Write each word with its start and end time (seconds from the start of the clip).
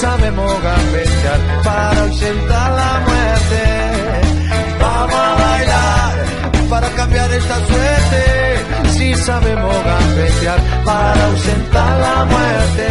Sabemos 0.00 0.62
gambetear 0.62 1.62
para 1.62 2.02
ausentar 2.04 2.72
la 2.72 2.92
muerte. 3.06 3.60
Vamos 4.80 5.14
a 5.14 5.34
bailar 5.34 6.68
para 6.70 6.88
cambiar 6.90 7.30
esta 7.30 7.56
suerte. 7.66 8.90
Si 8.96 9.14
sabemos 9.14 9.74
gambetear 9.84 10.60
para 10.84 11.26
ausentar 11.26 12.00
la 12.00 12.24
muerte. 12.24 12.86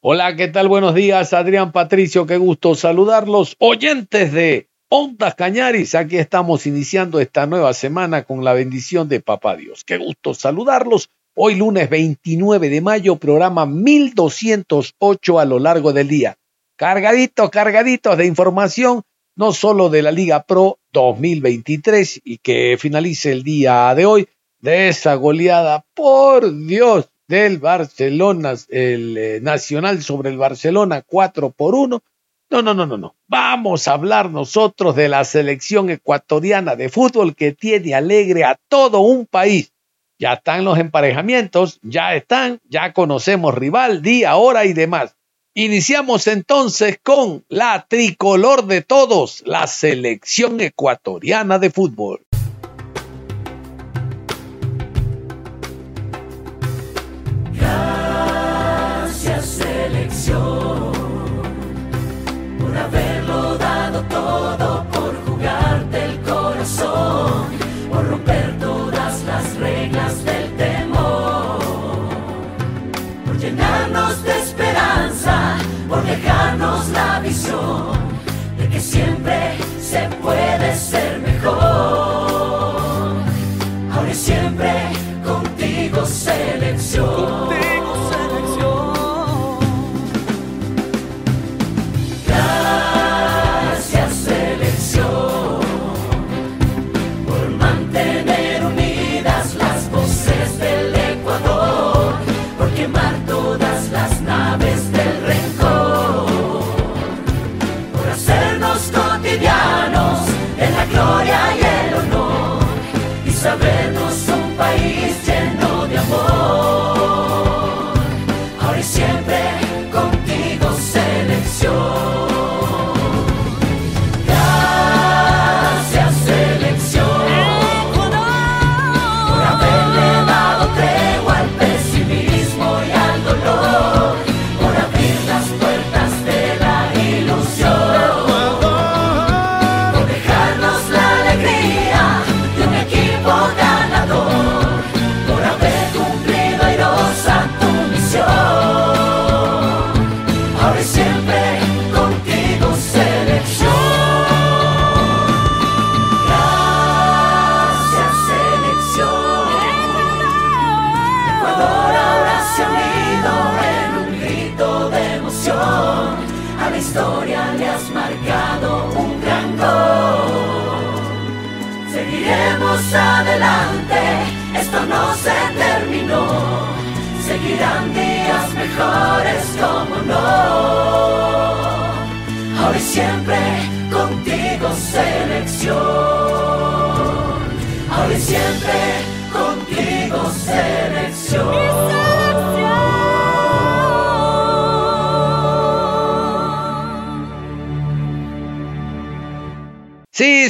Hola, 0.00 0.34
¿qué 0.34 0.48
tal? 0.48 0.68
Buenos 0.68 0.94
días, 0.94 1.32
Adrián 1.32 1.70
Patricio, 1.70 2.26
qué 2.26 2.38
gusto 2.38 2.74
saludarlos. 2.74 3.54
Oyentes 3.60 4.32
de 4.32 4.68
Ondas 4.88 5.34
Cañaris, 5.36 5.94
aquí 5.94 6.16
estamos 6.16 6.66
iniciando 6.66 7.20
esta 7.20 7.46
nueva 7.46 7.72
semana 7.72 8.24
con 8.24 8.42
la 8.42 8.52
bendición 8.52 9.08
de 9.08 9.20
Papá 9.20 9.54
Dios. 9.54 9.84
Qué 9.84 9.98
gusto 9.98 10.34
saludarlos 10.34 11.10
Hoy 11.40 11.54
lunes 11.54 11.88
29 11.88 12.68
de 12.68 12.80
mayo, 12.80 13.14
programa 13.14 13.64
1208 13.64 15.38
a 15.38 15.44
lo 15.44 15.60
largo 15.60 15.92
del 15.92 16.08
día. 16.08 16.36
Cargaditos, 16.74 17.48
cargaditos 17.50 18.18
de 18.18 18.26
información, 18.26 19.02
no 19.36 19.52
solo 19.52 19.88
de 19.88 20.02
la 20.02 20.10
Liga 20.10 20.42
Pro 20.42 20.80
2023 20.92 22.22
y 22.24 22.38
que 22.38 22.76
finalice 22.76 23.30
el 23.30 23.44
día 23.44 23.94
de 23.94 24.04
hoy, 24.04 24.28
de 24.58 24.88
esa 24.88 25.14
goleada, 25.14 25.84
por 25.94 26.52
Dios, 26.66 27.08
del 27.28 27.58
Barcelona, 27.58 28.54
el 28.68 29.16
eh, 29.16 29.38
Nacional 29.40 30.02
sobre 30.02 30.30
el 30.30 30.38
Barcelona 30.38 31.02
4 31.06 31.50
por 31.50 31.76
1. 31.76 32.02
No, 32.50 32.62
no, 32.62 32.74
no, 32.74 32.84
no, 32.84 32.98
no. 32.98 33.14
Vamos 33.28 33.86
a 33.86 33.92
hablar 33.92 34.32
nosotros 34.32 34.96
de 34.96 35.08
la 35.08 35.22
selección 35.22 35.88
ecuatoriana 35.88 36.74
de 36.74 36.88
fútbol 36.88 37.36
que 37.36 37.52
tiene 37.52 37.94
alegre 37.94 38.42
a 38.42 38.58
todo 38.68 39.02
un 39.02 39.24
país 39.24 39.72
ya 40.18 40.34
están 40.34 40.64
los 40.64 40.78
emparejamientos, 40.78 41.78
ya 41.82 42.14
están, 42.14 42.60
ya 42.68 42.92
conocemos 42.92 43.54
rival, 43.54 44.02
día, 44.02 44.36
hora 44.36 44.64
y 44.64 44.72
demás. 44.72 45.16
Iniciamos 45.54 46.26
entonces 46.26 47.00
con 47.02 47.44
la 47.48 47.86
tricolor 47.88 48.66
de 48.66 48.82
todos, 48.82 49.42
la 49.46 49.66
selección 49.66 50.60
ecuatoriana 50.60 51.58
de 51.58 51.70
fútbol. 51.70 52.27
Dejarnos 76.58 76.88
la 76.90 77.20
visión 77.20 77.92
de 78.58 78.68
que 78.68 78.80
siempre 78.80 79.56
se 79.80 80.08
puede 80.22 80.74
ser 80.74 81.20
mejor. 81.20 81.56
Ahora 83.92 84.10
y 84.10 84.14
siempre 84.14 84.72
contigo 85.24 86.04
selección. 86.04 87.57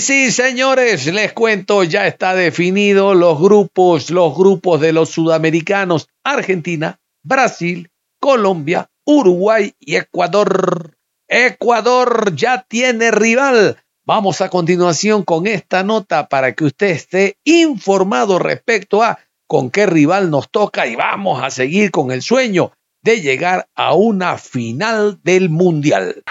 Sí, 0.00 0.30
señores, 0.30 1.06
les 1.06 1.32
cuento, 1.32 1.82
ya 1.82 2.06
está 2.06 2.34
definido 2.34 3.14
los 3.14 3.40
grupos, 3.40 4.10
los 4.10 4.36
grupos 4.36 4.80
de 4.80 4.92
los 4.92 5.10
sudamericanos, 5.10 6.08
Argentina, 6.22 7.00
Brasil, 7.24 7.90
Colombia, 8.20 8.90
Uruguay 9.04 9.74
y 9.80 9.96
Ecuador. 9.96 10.96
Ecuador 11.26 12.34
ya 12.36 12.64
tiene 12.68 13.10
rival. 13.10 13.82
Vamos 14.04 14.40
a 14.40 14.50
continuación 14.50 15.24
con 15.24 15.48
esta 15.48 15.82
nota 15.82 16.28
para 16.28 16.54
que 16.54 16.66
usted 16.66 16.90
esté 16.90 17.36
informado 17.42 18.38
respecto 18.38 19.02
a 19.02 19.18
con 19.48 19.70
qué 19.70 19.86
rival 19.86 20.30
nos 20.30 20.48
toca 20.48 20.86
y 20.86 20.94
vamos 20.94 21.42
a 21.42 21.50
seguir 21.50 21.90
con 21.90 22.12
el 22.12 22.22
sueño 22.22 22.70
de 23.02 23.20
llegar 23.20 23.68
a 23.74 23.94
una 23.94 24.38
final 24.38 25.18
del 25.24 25.50
Mundial. 25.50 26.22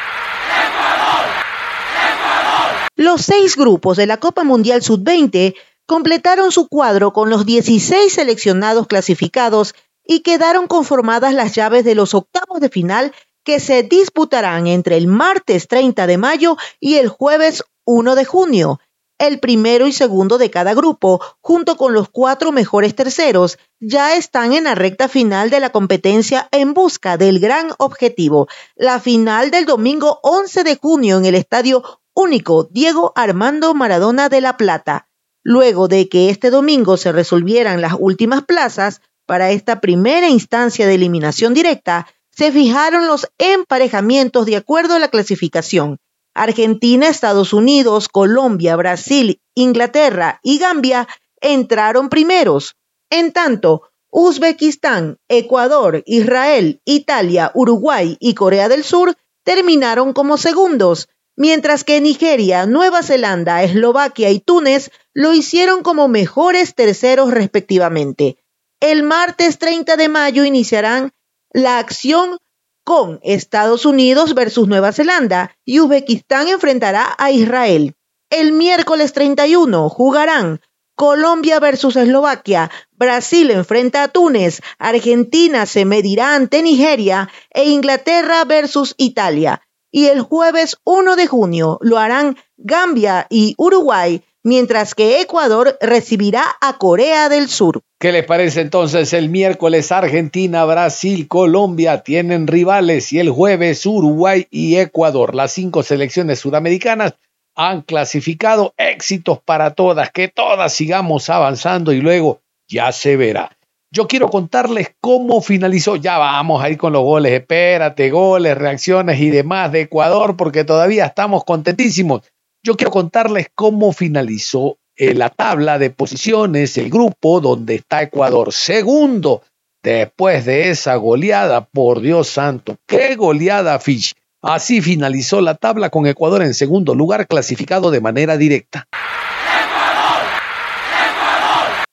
Los 2.98 3.22
seis 3.22 3.56
grupos 3.56 3.96
de 3.96 4.08
la 4.08 4.18
Copa 4.18 4.44
Mundial 4.44 4.82
Sub-20 4.82 5.54
completaron 5.86 6.52
su 6.52 6.68
cuadro 6.68 7.14
con 7.14 7.30
los 7.30 7.46
16 7.46 8.12
seleccionados 8.12 8.88
clasificados 8.88 9.76
y 10.04 10.22
quedaron 10.22 10.66
conformadas 10.66 11.36
las 11.36 11.54
llaves 11.54 11.86
de 11.86 11.94
los 11.94 12.16
octavos 12.16 12.60
de 12.60 12.70
final 12.70 13.14
que 13.44 13.60
se 13.60 13.84
disputarán 13.84 14.66
entre 14.66 14.98
el 14.98 15.06
martes 15.06 15.68
30 15.68 16.08
de 16.08 16.18
mayo 16.18 16.58
y 16.80 16.96
el 16.96 17.08
jueves 17.08 17.64
1 17.86 18.16
de 18.16 18.26
junio. 18.26 18.80
El 19.20 19.40
primero 19.40 19.86
y 19.86 19.92
segundo 19.92 20.40
de 20.40 20.50
cada 20.50 20.74
grupo, 20.74 21.22
junto 21.40 21.78
con 21.78 21.94
los 21.94 22.10
cuatro 22.10 22.52
mejores 22.52 22.96
terceros, 22.96 23.60
ya 23.80 24.16
están 24.16 24.54
en 24.54 24.64
la 24.64 24.74
recta 24.74 25.08
final 25.08 25.52
de 25.52 25.60
la 25.60 25.70
competencia 25.70 26.50
en 26.52 26.74
busca 26.74 27.16
del 27.18 27.40
gran 27.40 27.70
objetivo, 27.78 28.48
la 28.76 29.00
final 29.00 29.52
del 29.52 29.66
domingo 29.66 30.20
11 30.24 30.64
de 30.64 30.78
junio 30.78 31.18
en 31.20 31.26
el 31.26 31.36
Estadio 31.36 31.84
Único 32.20 32.68
Diego 32.72 33.14
Armando 33.16 33.76
Maradona 33.76 34.28
de 34.28 34.42
La 34.42 34.58
Plata. 34.58 35.08
Luego 35.44 35.88
de 35.88 36.10
que 36.10 36.32
este 36.32 36.50
domingo 36.50 36.98
se 36.98 37.12
resolvieran 37.12 37.80
las 37.80 37.94
últimas 38.00 38.44
plazas 38.44 39.02
para 39.28 39.52
esta 39.52 39.82
primera 39.82 40.28
instancia 40.28 40.88
de 40.88 40.96
eliminación 40.96 41.54
directa, 41.54 42.08
se 42.32 42.52
fijaron 42.52 43.06
los 43.06 43.28
emparejamientos 43.38 44.48
de 44.48 44.56
acuerdo 44.56 44.96
a 44.96 45.00
la 45.00 45.10
clasificación. 45.10 46.00
Argentina, 46.34 47.08
Estados 47.08 47.54
Unidos, 47.54 48.10
Colombia, 48.10 48.76
Brasil, 48.76 49.40
Inglaterra 49.54 50.40
y 50.42 50.58
Gambia 50.58 51.08
entraron 51.40 52.10
primeros. 52.10 52.78
En 53.12 53.32
tanto, 53.32 53.92
Uzbekistán, 54.10 55.20
Ecuador, 55.28 56.02
Israel, 56.08 56.82
Italia, 56.84 57.52
Uruguay 57.54 58.18
y 58.20 58.34
Corea 58.34 58.70
del 58.70 58.84
Sur 58.84 59.16
terminaron 59.44 60.14
como 60.14 60.38
segundos, 60.38 61.10
mientras 61.38 61.86
que 61.86 62.02
Nigeria, 62.02 62.66
Nueva 62.66 63.04
Zelanda, 63.04 63.64
Eslovaquia 63.64 64.32
y 64.32 64.42
Túnez 64.42 64.92
lo 65.14 65.34
hicieron 65.34 65.84
como 65.84 66.10
mejores 66.10 66.76
terceros 66.76 67.32
respectivamente. 67.32 68.38
El 68.82 69.04
martes 69.04 69.58
30 69.60 69.96
de 69.96 70.10
mayo 70.10 70.44
iniciarán 70.44 71.14
la 71.52 71.80
acción 71.80 72.38
con 72.84 73.20
Estados 73.24 73.86
Unidos 73.86 74.34
versus 74.34 74.68
Nueva 74.68 74.92
Zelanda 74.92 75.56
y 75.64 75.80
Uzbekistán 75.80 76.48
enfrentará 76.48 77.16
a 77.18 77.32
Israel. 77.32 77.96
El 78.30 78.52
miércoles 78.52 79.14
31 79.14 79.90
jugarán 79.90 80.62
Colombia 80.96 81.60
versus 81.60 81.96
Eslovaquia, 81.96 82.72
Brasil 82.92 83.52
enfrenta 83.52 84.04
a 84.04 84.08
Túnez, 84.08 84.62
Argentina 84.80 85.68
se 85.68 85.86
medirá 85.86 86.34
ante 86.34 86.64
Nigeria 86.64 87.30
e 87.52 87.66
Inglaterra 87.66 88.44
versus 88.46 88.96
Italia. 88.98 89.62
Y 89.92 90.08
el 90.08 90.22
jueves 90.22 90.78
1 90.84 91.16
de 91.16 91.28
junio 91.28 91.78
lo 91.82 91.98
harán 91.98 92.38
Gambia 92.58 93.28
y 93.30 93.56
Uruguay 93.58 94.22
mientras 94.44 94.96
que 94.96 95.20
Ecuador 95.20 95.78
recibirá 95.82 96.44
a 96.62 96.78
Corea 96.78 97.28
del 97.28 97.50
Sur. 97.50 97.82
¿Qué 98.00 98.14
les 98.14 98.26
parece 98.26 98.62
entonces 98.62 99.12
el 99.12 99.28
miércoles 99.30 99.92
Argentina, 99.92 100.64
Brasil, 100.64 101.28
Colombia 101.28 102.02
tienen 102.02 102.48
rivales 102.48 103.12
y 103.12 103.20
el 103.20 103.30
jueves 103.30 103.86
Uruguay 103.86 104.48
y 104.50 104.78
Ecuador? 104.78 105.36
Las 105.36 105.52
cinco 105.52 105.84
selecciones 105.84 106.40
sudamericanas 106.40 107.16
han 107.56 107.82
clasificado 107.82 108.74
éxitos 108.78 109.42
para 109.44 109.74
todas, 109.74 110.12
que 110.12 110.30
todas 110.30 110.72
sigamos 110.74 111.30
avanzando 111.30 111.92
y 111.92 112.00
luego 112.00 112.42
ya 112.70 112.92
se 112.92 113.18
verá. 113.18 113.57
Yo 113.92 114.08
quiero 114.08 114.30
contarles 114.30 114.96
cómo 115.00 115.42
finalizó. 115.42 115.96
Ya 115.96 116.18
vamos 116.18 116.64
a 116.64 116.70
ir 116.70 116.78
con 116.78 116.94
los 116.94 117.04
goles. 117.04 117.32
Espérate, 117.32 118.10
goles, 118.10 118.58
reacciones 118.58 119.20
y 119.22 119.30
demás 119.30 119.72
de 119.72 119.82
Ecuador, 119.82 120.36
porque 120.36 120.64
todavía 120.64 121.06
estamos 121.06 121.44
contentísimos. 121.46 122.22
Yo 122.64 122.76
quiero 122.76 122.92
contarles 122.92 123.48
cómo 123.56 123.94
finalizó 123.94 124.78
eh, 124.96 125.14
la 125.14 125.30
tabla 125.30 125.80
de 125.80 125.90
posiciones, 125.90 126.78
el 126.78 126.90
grupo 126.90 127.40
donde 127.40 127.76
está 127.76 128.02
Ecuador 128.02 128.52
segundo 128.52 129.44
después 129.84 130.44
de 130.46 130.70
esa 130.70 130.96
goleada, 130.96 131.66
por 131.66 132.02
Dios 132.02 132.28
santo, 132.28 132.78
qué 132.86 133.16
goleada 133.16 133.80
Fish. 133.80 134.14
Así 134.42 134.82
finalizó 134.82 135.40
la 135.40 135.56
tabla 135.56 135.90
con 135.90 136.08
Ecuador 136.08 136.42
en 136.42 136.54
segundo 136.54 136.94
lugar 136.94 137.28
clasificado 137.28 137.90
de 137.90 138.02
manera 138.02 138.38
directa. 138.38 138.88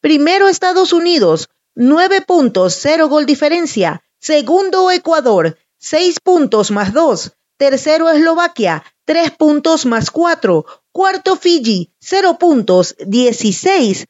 Primero 0.00 0.49
Estados 0.49 0.93
Unidos, 0.93 1.49
nueve 1.75 2.21
puntos, 2.21 2.75
cero 2.75 3.09
gol 3.09 3.26
diferencia. 3.26 4.03
Segundo 4.21 4.91
Ecuador, 4.91 5.59
seis 5.79 6.21
puntos 6.21 6.71
más 6.71 6.93
dos. 6.93 7.32
Tercero 7.56 8.11
Eslovaquia, 8.11 8.82
3 9.05 9.31
puntos 9.32 9.87
más 9.87 10.11
4. 10.11 10.67
Cuarto 10.91 11.37
Fiji, 11.37 11.93
0 12.00 12.37
puntos, 12.38 12.97
16 13.06 14.06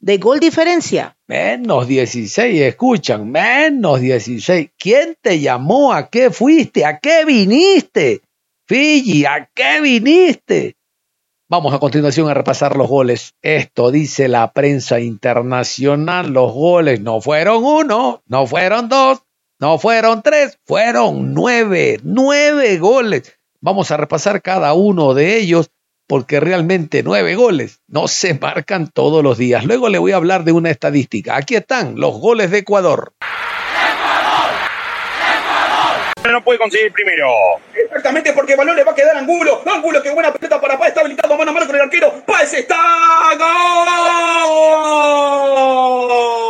de 0.00 0.18
gol 0.18 0.40
diferencia. 0.40 1.16
Menos 1.26 1.86
16, 1.86 2.60
escuchan, 2.62 3.30
menos 3.30 4.00
16. 4.00 4.70
¿Quién 4.78 5.16
te 5.20 5.40
llamó? 5.40 5.92
¿A 5.92 6.08
qué 6.08 6.30
fuiste? 6.30 6.84
¿A 6.84 6.98
qué 6.98 7.24
viniste? 7.24 8.22
Fiji, 8.66 9.24
¿a 9.26 9.50
qué 9.54 9.80
viniste? 9.80 10.76
Vamos 11.50 11.72
a 11.72 11.78
continuación 11.78 12.28
a 12.28 12.34
repasar 12.34 12.76
los 12.76 12.88
goles. 12.88 13.34
Esto 13.40 13.90
dice 13.90 14.28
la 14.28 14.52
prensa 14.52 15.00
internacional. 15.00 16.28
Los 16.30 16.52
goles 16.52 17.00
no 17.00 17.22
fueron 17.22 17.64
uno, 17.64 18.22
no 18.26 18.46
fueron 18.46 18.90
dos, 18.90 19.22
no 19.58 19.78
fueron 19.78 20.20
tres, 20.20 20.58
fueron 20.66 21.32
nueve, 21.32 22.00
nueve 22.02 22.76
goles. 22.76 23.38
Vamos 23.62 23.90
a 23.90 23.96
repasar 23.96 24.42
cada 24.42 24.74
uno 24.74 25.14
de 25.14 25.38
ellos 25.38 25.70
porque 26.06 26.38
realmente 26.38 27.02
nueve 27.02 27.34
goles 27.34 27.80
no 27.86 28.08
se 28.08 28.34
marcan 28.34 28.90
todos 28.90 29.24
los 29.24 29.38
días. 29.38 29.64
Luego 29.64 29.88
le 29.88 29.96
voy 29.96 30.12
a 30.12 30.16
hablar 30.16 30.44
de 30.44 30.52
una 30.52 30.68
estadística. 30.68 31.36
Aquí 31.36 31.54
están 31.54 31.98
los 31.98 32.20
goles 32.20 32.50
de 32.50 32.58
Ecuador. 32.58 33.14
Puede 36.42 36.58
conseguir 36.58 36.92
primero. 36.92 37.28
Exactamente 37.74 38.32
porque 38.32 38.52
el 38.52 38.58
balón 38.58 38.76
le 38.76 38.84
va 38.84 38.92
a 38.92 38.94
quedar 38.94 39.16
a 39.16 39.20
Angulo. 39.20 39.62
Angulo, 39.66 40.02
qué 40.02 40.10
buena 40.10 40.32
pelota 40.32 40.60
para 40.60 40.78
Paz. 40.78 40.88
Está 40.88 41.00
habilitado 41.00 41.36
mano 41.36 41.50
a 41.50 41.54
mano 41.54 41.66
con 41.66 41.76
el 41.76 41.82
arquero. 41.82 42.22
Paz 42.26 42.52
está. 42.54 42.76
¡Gol! 46.08 46.47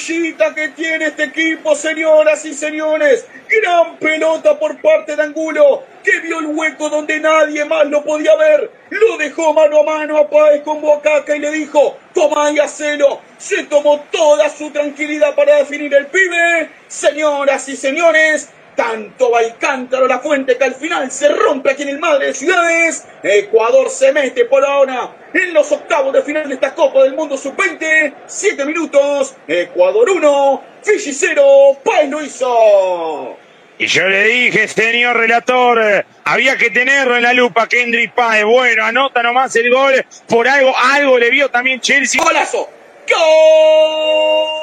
Joyita 0.00 0.54
que 0.54 0.68
tiene 0.70 1.06
este 1.06 1.24
equipo, 1.24 1.74
señoras 1.74 2.44
y 2.44 2.54
señores. 2.54 3.26
Gran 3.48 3.96
pelota 3.98 4.58
por 4.58 4.80
parte 4.80 5.16
de 5.16 5.22
Angulo, 5.22 5.84
que 6.02 6.20
vio 6.20 6.40
el 6.40 6.46
hueco 6.46 6.88
donde 6.88 7.20
nadie 7.20 7.64
más 7.64 7.86
lo 7.86 8.02
podía 8.02 8.34
ver. 8.36 8.70
Lo 8.90 9.18
dejó 9.18 9.52
mano 9.52 9.80
a 9.80 9.84
mano 9.84 10.18
a 10.18 10.28
Páez 10.28 10.62
con 10.62 10.80
Bocaca 10.80 11.36
y 11.36 11.40
le 11.40 11.50
dijo, 11.50 11.98
toma 12.14 12.50
y 12.50 12.58
hacelo. 12.58 13.20
Se 13.38 13.64
tomó 13.64 14.00
toda 14.10 14.48
su 14.48 14.70
tranquilidad 14.70 15.34
para 15.34 15.56
definir 15.56 15.92
el 15.94 16.06
pibe. 16.06 16.70
Señoras 16.88 17.68
y 17.68 17.76
señores, 17.76 18.50
tanto 18.80 19.30
va 19.30 19.42
el 19.42 19.58
cántaro 19.58 20.06
la 20.06 20.20
fuente 20.20 20.56
que 20.56 20.64
al 20.64 20.74
final 20.74 21.10
se 21.10 21.28
rompe 21.28 21.72
aquí 21.72 21.82
en 21.82 21.90
el 21.90 21.98
Madre 21.98 22.28
de 22.28 22.34
Ciudades. 22.34 23.04
Ecuador 23.22 23.90
se 23.90 24.10
mete 24.10 24.46
por 24.46 24.64
ahora 24.64 25.14
en 25.34 25.52
los 25.52 25.70
octavos 25.70 26.14
de 26.14 26.22
final 26.22 26.48
de 26.48 26.54
esta 26.54 26.74
Copa 26.74 27.02
del 27.02 27.14
Mundo 27.14 27.36
Sub-20. 27.36 28.14
Siete 28.26 28.64
minutos. 28.64 29.34
Ecuador 29.46 30.08
1, 30.08 30.62
Fiji 30.82 31.12
0. 31.12 31.42
País 31.84 32.08
lo 32.08 32.22
hizo. 32.22 33.36
Y 33.76 33.86
yo 33.86 34.08
le 34.08 34.24
dije, 34.24 34.66
señor 34.66 35.18
relator, 35.18 36.06
había 36.24 36.56
que 36.56 36.70
tenerlo 36.70 37.16
en 37.16 37.22
la 37.22 37.34
lupa, 37.34 37.68
Kendrick 37.68 38.14
Páez. 38.14 38.46
Bueno, 38.46 38.86
anota 38.86 39.22
nomás 39.22 39.54
el 39.56 39.70
gol. 39.70 40.06
Por 40.26 40.48
algo, 40.48 40.74
algo 40.74 41.18
le 41.18 41.28
vio 41.28 41.50
también 41.50 41.82
Chelsea. 41.82 42.22
Golazo. 42.22 42.66
¡Gol! 43.10 44.60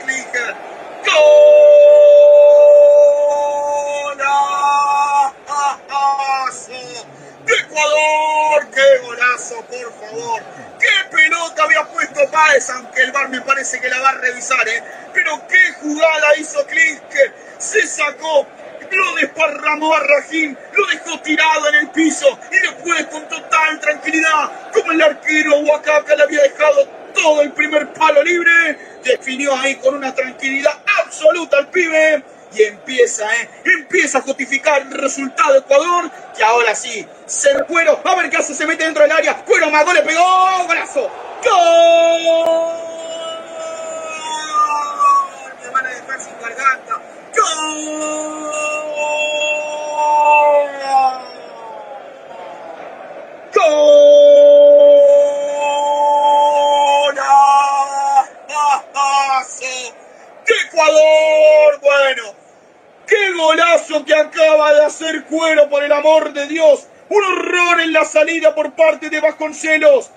Clicker. 0.00 0.54
¡Golazo! 5.88 7.06
¡De 7.44 7.54
Ecuador! 7.54 8.66
¡Qué 8.74 8.98
golazo, 9.02 9.56
por 9.62 9.92
favor! 10.00 10.42
¡Qué 10.80 10.88
pelota 11.10 11.62
había 11.64 11.84
puesto 11.84 12.30
Páez! 12.30 12.70
Aunque 12.70 13.02
el 13.02 13.12
bar 13.12 13.28
me 13.28 13.40
parece 13.42 13.80
que 13.80 13.88
la 13.88 14.00
va 14.00 14.10
a 14.10 14.14
revisar, 14.14 14.66
¿eh? 14.68 14.82
Pero 15.12 15.46
qué 15.48 15.72
jugada 15.80 16.36
hizo 16.36 16.66
Clicker. 16.66 17.34
Se 17.58 17.86
sacó 17.86 18.46
lo 18.94 19.14
desparramó 19.16 19.94
a 19.94 20.00
Rajín, 20.00 20.56
lo 20.72 20.86
dejó 20.86 21.20
tirado 21.20 21.68
en 21.68 21.74
el 21.76 21.88
piso 21.90 22.38
y 22.50 22.58
después 22.60 23.06
con 23.06 23.28
total 23.28 23.80
tranquilidad, 23.80 24.70
como 24.72 24.92
el 24.92 25.02
arquero 25.02 25.58
Huacaca 25.58 26.16
le 26.16 26.22
había 26.22 26.42
dejado 26.42 26.86
todo 27.14 27.42
el 27.42 27.52
primer 27.52 27.92
palo 27.92 28.22
libre, 28.22 28.78
definió 29.02 29.56
ahí 29.56 29.76
con 29.76 29.94
una 29.94 30.14
tranquilidad 30.14 30.72
absoluta 31.00 31.58
al 31.58 31.68
pibe 31.68 32.22
Y 32.54 32.62
empieza, 32.62 33.24
¿eh? 33.36 33.48
Empieza 33.64 34.18
a 34.18 34.22
justificar 34.22 34.82
el 34.82 34.92
resultado 34.92 35.54
de 35.54 35.58
Ecuador, 35.60 36.10
que 36.36 36.44
ahora 36.44 36.74
sí, 36.74 37.06
ser 37.26 37.64
cuero, 37.66 38.00
a 38.04 38.14
ver 38.14 38.30
qué 38.30 38.36
hace, 38.36 38.54
se 38.54 38.66
mete 38.66 38.84
dentro 38.84 39.02
del 39.02 39.12
área, 39.12 39.44
cuero 39.44 39.70
Mago 39.70 39.92
le 39.92 40.02
pegó, 40.02 40.64
golazo, 40.66 41.10
¡Gol! 41.44 42.74
Me 45.62 45.70
van 45.70 45.86
a 45.86 46.20
sin 46.20 46.38
garganta, 46.40 47.00
¡Gol! 47.36 48.73
¡Qué 53.54 53.60
Ecuador! 60.66 61.80
Bueno, 61.80 62.22
qué 63.06 63.32
golazo 63.32 64.04
que 64.04 64.14
acaba 64.14 64.74
de 64.74 64.84
hacer 64.84 65.24
Cuero, 65.24 65.68
por 65.68 65.84
el 65.84 65.92
amor 65.92 66.32
de 66.32 66.46
Dios. 66.48 66.88
Un 67.08 67.22
horror 67.22 67.80
en 67.80 67.92
la 67.92 68.04
salida 68.04 68.54
por 68.54 68.72
parte 68.72 69.08
de 69.08 69.20
Vasconcelos. 69.20 70.10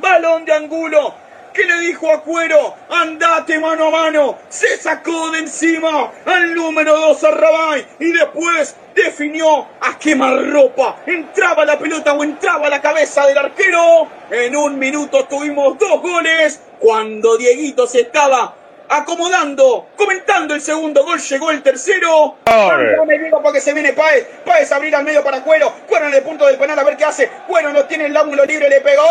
Balón 0.00 0.44
de 0.44 0.52
Angulo 0.52 1.14
que 1.52 1.64
le 1.64 1.80
dijo 1.80 2.10
a 2.10 2.22
Cuero, 2.22 2.76
andate 2.88 3.58
mano 3.58 3.88
a 3.88 3.90
mano, 3.90 4.38
se 4.48 4.76
sacó 4.78 5.30
de 5.30 5.40
encima 5.40 6.12
al 6.24 6.54
número 6.54 6.96
2 6.96 7.24
a 7.24 7.30
Rabay 7.32 7.86
y 7.98 8.12
después 8.12 8.76
definió 9.04 9.66
a 9.80 9.98
quemarropa. 9.98 10.96
Entraba 11.06 11.64
la 11.64 11.78
pelota 11.78 12.12
o 12.12 12.22
entraba 12.22 12.68
la 12.68 12.80
cabeza 12.80 13.26
del 13.26 13.38
arquero. 13.38 14.06
En 14.30 14.54
un 14.56 14.78
minuto 14.78 15.24
tuvimos 15.24 15.78
dos 15.78 16.00
goles 16.00 16.60
cuando 16.78 17.36
Dieguito 17.36 17.86
se 17.86 18.02
estaba 18.02 18.54
acomodando, 18.88 19.86
comentando 19.96 20.52
el 20.54 20.60
segundo 20.60 21.04
gol, 21.04 21.20
llegó 21.20 21.50
el 21.52 21.62
tercero. 21.62 22.38
No 22.46 23.04
me 23.04 23.18
digo 23.18 23.40
porque 23.42 23.60
se 23.60 23.72
viene 23.72 23.92
Paez. 23.92 24.26
Paez 24.44 24.72
abrir 24.72 24.94
al 24.96 25.04
medio 25.04 25.22
para 25.22 25.42
Cuero. 25.42 25.72
Cuero 25.88 26.08
en 26.08 26.14
el 26.14 26.22
punto 26.22 26.46
del 26.46 26.56
penal 26.58 26.78
a 26.78 26.84
ver 26.84 26.96
qué 26.96 27.04
hace. 27.04 27.30
Cuero 27.46 27.72
no 27.72 27.84
tiene 27.84 28.06
el 28.06 28.16
ángulo 28.16 28.44
libre, 28.44 28.68
le 28.68 28.80
pegó. 28.80 29.04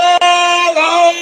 ¡Gol! 0.73 1.15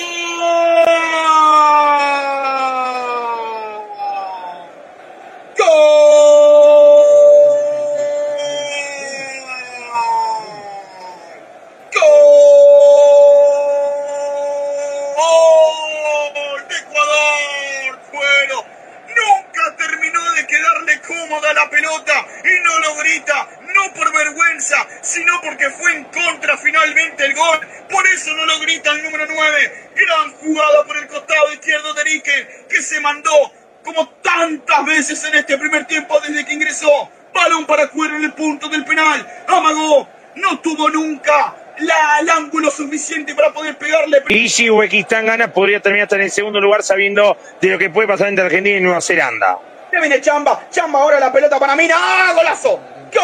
¡Gol! 15.16 16.68
¡De 16.68 16.76
Ecuador! 16.76 18.00
Cuero 18.12 18.66
nunca 19.08 19.76
terminó 19.78 20.22
de 20.34 20.48
quedarle 20.48 21.02
cómoda 21.02 21.54
la 21.54 21.70
pelota 21.70 22.26
y 22.44 22.60
no 22.64 22.80
lo 22.80 22.96
grita, 22.96 23.48
no 23.76 23.94
por 23.94 24.14
vergüenza, 24.14 24.88
sino 25.02 25.40
porque 25.42 25.70
fue 25.72 25.94
en 25.96 26.04
contra 26.06 26.58
finalmente 26.58 27.26
el 27.26 27.34
gol. 27.36 27.60
Por 27.90 28.08
eso 28.08 28.34
no 28.36 28.46
lo 28.46 28.60
grita 28.60 28.92
el 28.92 29.04
número 29.04 29.26
9. 29.28 29.92
Gran 29.96 30.32
jugada 30.34 30.84
por 30.86 30.98
el 30.98 31.08
costado 31.08 31.54
izquierdo 31.54 31.94
de 31.94 32.04
Rique, 32.04 32.66
que 32.70 32.82
se 32.82 33.00
mandó 33.00 33.52
como 33.84 34.10
tantas 34.22 34.86
veces 34.86 35.24
en 35.24 35.36
este 35.36 35.58
primer 35.58 35.86
tiempo 35.86 36.20
desde 36.20 36.46
que 36.46 36.54
ingresó. 36.54 37.10
Balón 37.34 37.66
para 37.66 37.88
Cuero 37.88 38.16
en 38.18 38.24
el 38.26 38.34
punto 38.34 38.68
del 38.68 38.84
penal. 38.84 39.26
Amagó, 39.48 40.10
no 40.36 40.60
tuvo 40.60 40.90
nunca 40.90 41.56
la, 41.80 42.20
el 42.20 42.30
ángulo 42.30 42.72
suficiente 42.72 43.36
para 43.36 43.54
poder 43.54 43.78
pegarle. 43.78 44.24
Y 44.30 44.46
si 44.58 44.72
Uzbekistán 44.72 45.28
gana, 45.28 45.54
podría 45.54 45.80
terminar 45.80 46.06
hasta 46.06 46.16
en 46.16 46.24
el 46.24 46.32
segundo 46.32 46.60
lugar 46.60 46.82
sabiendo 46.82 47.38
de 47.62 47.68
lo 47.68 47.78
que 47.78 47.92
puede 47.92 48.08
pasar 48.08 48.30
entre 48.30 48.44
Argentina 48.44 48.76
y 48.76 48.82
Nueva 48.82 49.02
Zelanda. 49.02 49.60
Ya 49.94 50.00
viene 50.00 50.20
Chamba, 50.20 50.68
Chamba 50.72 51.00
ahora 51.00 51.20
la 51.20 51.32
pelota 51.32 51.60
para 51.60 51.76
Mina. 51.76 51.94
¡Ah, 51.96 52.34
golazo! 52.36 52.80
¡Gol! 53.14 53.24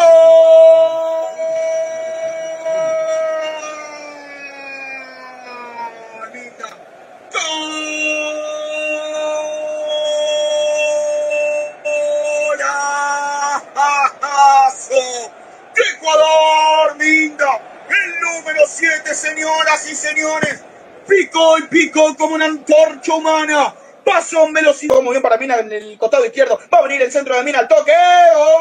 Mina. 6.33 6.67
¡Golazo! 14.69 15.31
¡De 15.73 15.81
Ecuador, 15.95 16.95
Minda! 16.97 17.59
El 17.89 18.19
número 18.21 18.61
7, 18.67 19.15
señoras 19.15 19.89
y 19.89 19.95
señores. 19.95 20.63
Picó 21.07 21.57
y 21.57 21.63
picó 21.63 22.15
como 22.15 22.35
una 22.35 22.45
antorcha 22.45 23.13
humana. 23.13 23.73
Pasó 24.03 24.45
en 24.45 24.53
velocidad. 24.53 25.01
Muy 25.01 25.11
bien 25.11 25.21
para 25.21 25.37
Mina 25.37 25.57
en 25.57 25.71
el 25.71 25.97
costado 25.97 26.25
izquierdo. 26.25 26.59
Va 26.73 26.79
a 26.79 26.83
venir 26.83 27.01
el 27.01 27.11
centro 27.11 27.35
de 27.35 27.43
Mina 27.43 27.59
al 27.59 27.67
toque. 27.67 27.91
¡Gol! 28.33 28.53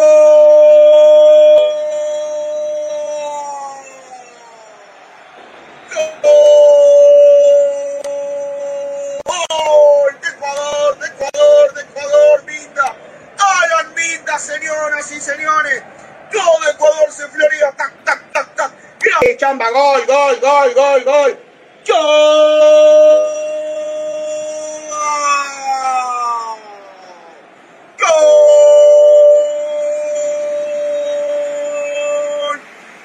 ¡De 10.21 10.27
Ecuador! 10.27 10.99
¡De 10.99 11.07
Ecuador! 11.07 11.73
¡De 11.73 11.81
Ecuador! 11.81 12.43
¡Minda! 12.45 12.95
¡Alan 13.37 13.93
Minda, 13.95 14.39
señoras 14.39 15.11
y 15.11 15.21
señores! 15.21 15.83
Todo 16.31 16.69
Ecuador 16.69 17.11
se 17.11 17.27
florea. 17.27 17.71
¡Tac, 17.71 18.03
tac, 18.03 18.31
tac, 18.31 18.55
tac! 18.55 18.71
¡Grave! 18.99 19.37
¡Chamba! 19.37 19.69
¡Gol, 19.71 20.05
gol, 20.05 20.39
gol, 20.39 20.73
gol, 20.73 21.03
gol! 21.03 21.39
¡Gol! 21.87 22.19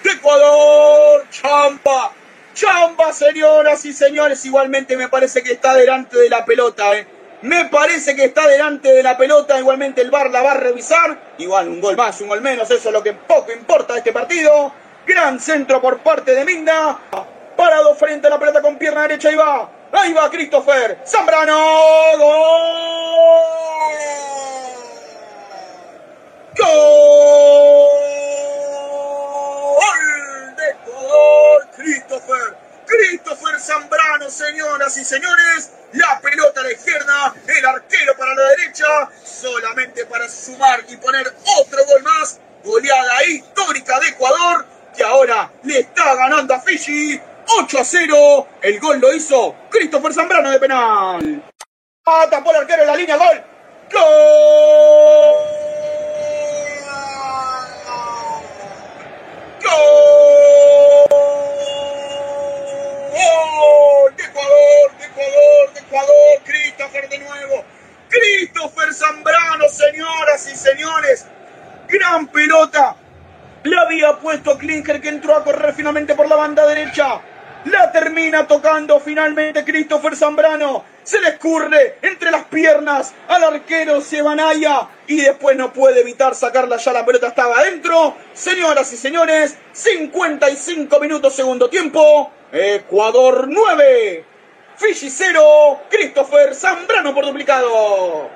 ¡De 0.03 0.11
Ecuador! 0.11 1.27
¡Chamba! 1.31 2.13
¡Chamba, 2.55 3.13
señoras 3.13 3.85
y 3.85 3.93
señores! 3.93 4.45
Igualmente 4.45 4.97
me 4.97 5.09
parece 5.09 5.43
que 5.43 5.53
está 5.53 5.75
delante 5.75 6.19
de 6.19 6.29
la 6.29 6.45
pelota, 6.45 6.97
¿eh? 6.97 7.14
Me 7.45 7.67
parece 7.67 8.17
que 8.17 8.25
está 8.25 8.49
delante 8.49 8.91
de 8.91 9.03
la 9.03 9.19
pelota. 9.19 9.59
Igualmente 9.59 10.01
el 10.01 10.11
VAR 10.11 10.31
la 10.31 10.43
va 10.43 10.53
a 10.53 10.57
revisar. 10.57 11.35
Igual 11.37 11.69
un 11.69 11.79
gol 11.79 11.95
más, 11.95 12.19
un 12.23 12.29
gol 12.29 12.41
menos. 12.41 12.71
Eso 12.71 12.89
es 12.89 12.93
lo 12.93 13.03
que 13.03 13.13
poco 13.13 13.53
importa 13.53 13.93
de 13.93 13.99
este 13.99 14.15
partido. 14.15 14.73
Gran 15.07 15.39
centro 15.39 15.79
por 15.79 15.99
parte 15.99 16.35
de 16.35 16.43
Minda. 16.43 16.99
Parado 17.55 17.95
frente 17.97 18.29
a 18.29 18.31
la 18.31 18.39
pelota 18.39 18.63
con 18.63 18.79
pierna 18.79 19.03
derecha. 19.03 19.29
Ahí 19.29 19.35
va. 19.35 19.69
Ahí 19.93 20.15
va 20.15 20.31
Christopher. 20.31 21.01
Zambrano. 21.07 21.59
Gol. 22.17 22.25
Gol 29.77 30.57
de. 30.57 30.77
Christopher. 31.77 32.64
Christopher 32.95 33.59
Zambrano, 33.59 34.31
señoras 34.31 34.97
y 34.97 35.05
señores. 35.05 35.71
La 35.95 36.21
pelota 36.21 36.61
a 36.61 36.65
la 36.65 36.73
izquierda, 36.73 37.35
el 37.47 37.67
arquero 37.67 38.17
para 38.17 38.35
la 38.35 38.43
derecha, 38.51 38.87
solamente 39.25 40.07
para 40.07 40.29
sumar 40.29 40.85
y 40.89 40.97
poner 40.97 41.27
otro 41.59 41.85
gol 41.87 42.03
más. 42.03 42.41
Goleada 42.63 43.25
histórica 43.25 43.99
de 44.01 44.09
Ecuador, 44.09 44.67
que 44.97 45.03
ahora 45.03 45.51
le 45.65 45.81
está 45.81 46.15
ganando 46.15 46.55
a 46.55 46.61
Fiji 46.61 47.21
8 47.47 47.79
a 47.79 47.85
0. 47.85 48.49
El 48.63 48.81
gol 48.81 49.01
lo 49.01 49.13
hizo 49.13 49.57
Christopher 49.71 50.15
Zambrano 50.15 50.51
de 50.51 50.61
penal. 50.61 51.43
Ah, 52.07 52.27
tapó 52.31 52.51
el 52.51 52.57
arquero 52.59 52.83
en 52.83 52.89
la 52.89 52.97
línea, 52.97 53.17
gol. 53.17 53.45
¡Gol! 53.93 55.55
¡Gol! 63.15 64.17
¡De 64.17 64.25
Ecuador! 64.25 64.99
¡De 64.99 65.07
Ecuador! 65.07 65.73
¡De 65.73 65.81
Ecuador! 65.81 66.43
¡Christopher 66.45 67.09
de 67.09 67.19
nuevo! 67.19 67.65
¡Christopher 68.09 68.93
Zambrano, 68.93 69.69
señoras 69.69 70.49
y 70.53 70.57
señores! 70.57 71.27
¡Gran 71.89 72.27
pelota! 72.27 72.97
Le 73.63 73.79
había 73.79 74.19
puesto 74.19 74.59
Klinger 74.59 75.01
que 75.01 75.09
entró 75.09 75.37
a 75.37 75.45
correr 75.45 75.75
finalmente 75.75 76.15
por 76.15 76.29
la 76.29 76.37
banda 76.37 76.67
derecha. 76.67 77.21
La 77.67 77.93
termina 77.93 78.47
tocando 78.47 79.01
finalmente 79.01 79.65
Christopher 79.65 80.17
Zambrano. 80.17 80.85
Se 81.05 81.21
le 81.21 81.29
escurre 81.29 81.99
entre 82.01 82.31
las 82.31 82.45
piernas 82.45 83.15
al 83.29 83.45
arquero 83.45 84.01
Sebanaya. 84.01 84.89
Y 85.07 85.17
después 85.17 85.55
no 85.57 85.71
puede 85.73 86.01
evitar 86.01 86.35
sacarla 86.35 86.79
ya. 86.79 86.93
La 86.93 87.05
pelota 87.05 87.29
estaba 87.29 87.59
adentro. 87.59 88.17
Señoras 88.33 88.91
y 88.93 88.97
señores, 88.97 89.57
55 89.73 90.99
minutos 91.01 91.35
segundo 91.35 91.69
tiempo. 91.69 92.33
Ecuador 92.51 93.47
9. 93.49 94.25
Fiji 94.77 95.11
0. 95.11 95.83
Christopher 95.91 96.55
Zambrano 96.55 97.15
por 97.15 97.27
duplicado. 97.27 98.31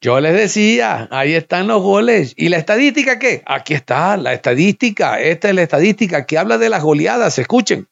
Yo 0.00 0.18
les 0.20 0.34
decía, 0.34 1.06
ahí 1.12 1.34
están 1.34 1.68
los 1.68 1.82
goles. 1.82 2.32
¿Y 2.36 2.48
la 2.48 2.56
estadística 2.56 3.18
qué? 3.18 3.42
Aquí 3.46 3.74
está, 3.74 4.16
la 4.16 4.32
estadística. 4.32 5.20
Esta 5.20 5.50
es 5.50 5.54
la 5.54 5.62
estadística 5.62 6.26
que 6.26 6.38
habla 6.38 6.58
de 6.58 6.70
las 6.70 6.82
goleadas. 6.82 7.38
Escuchen. 7.38 7.86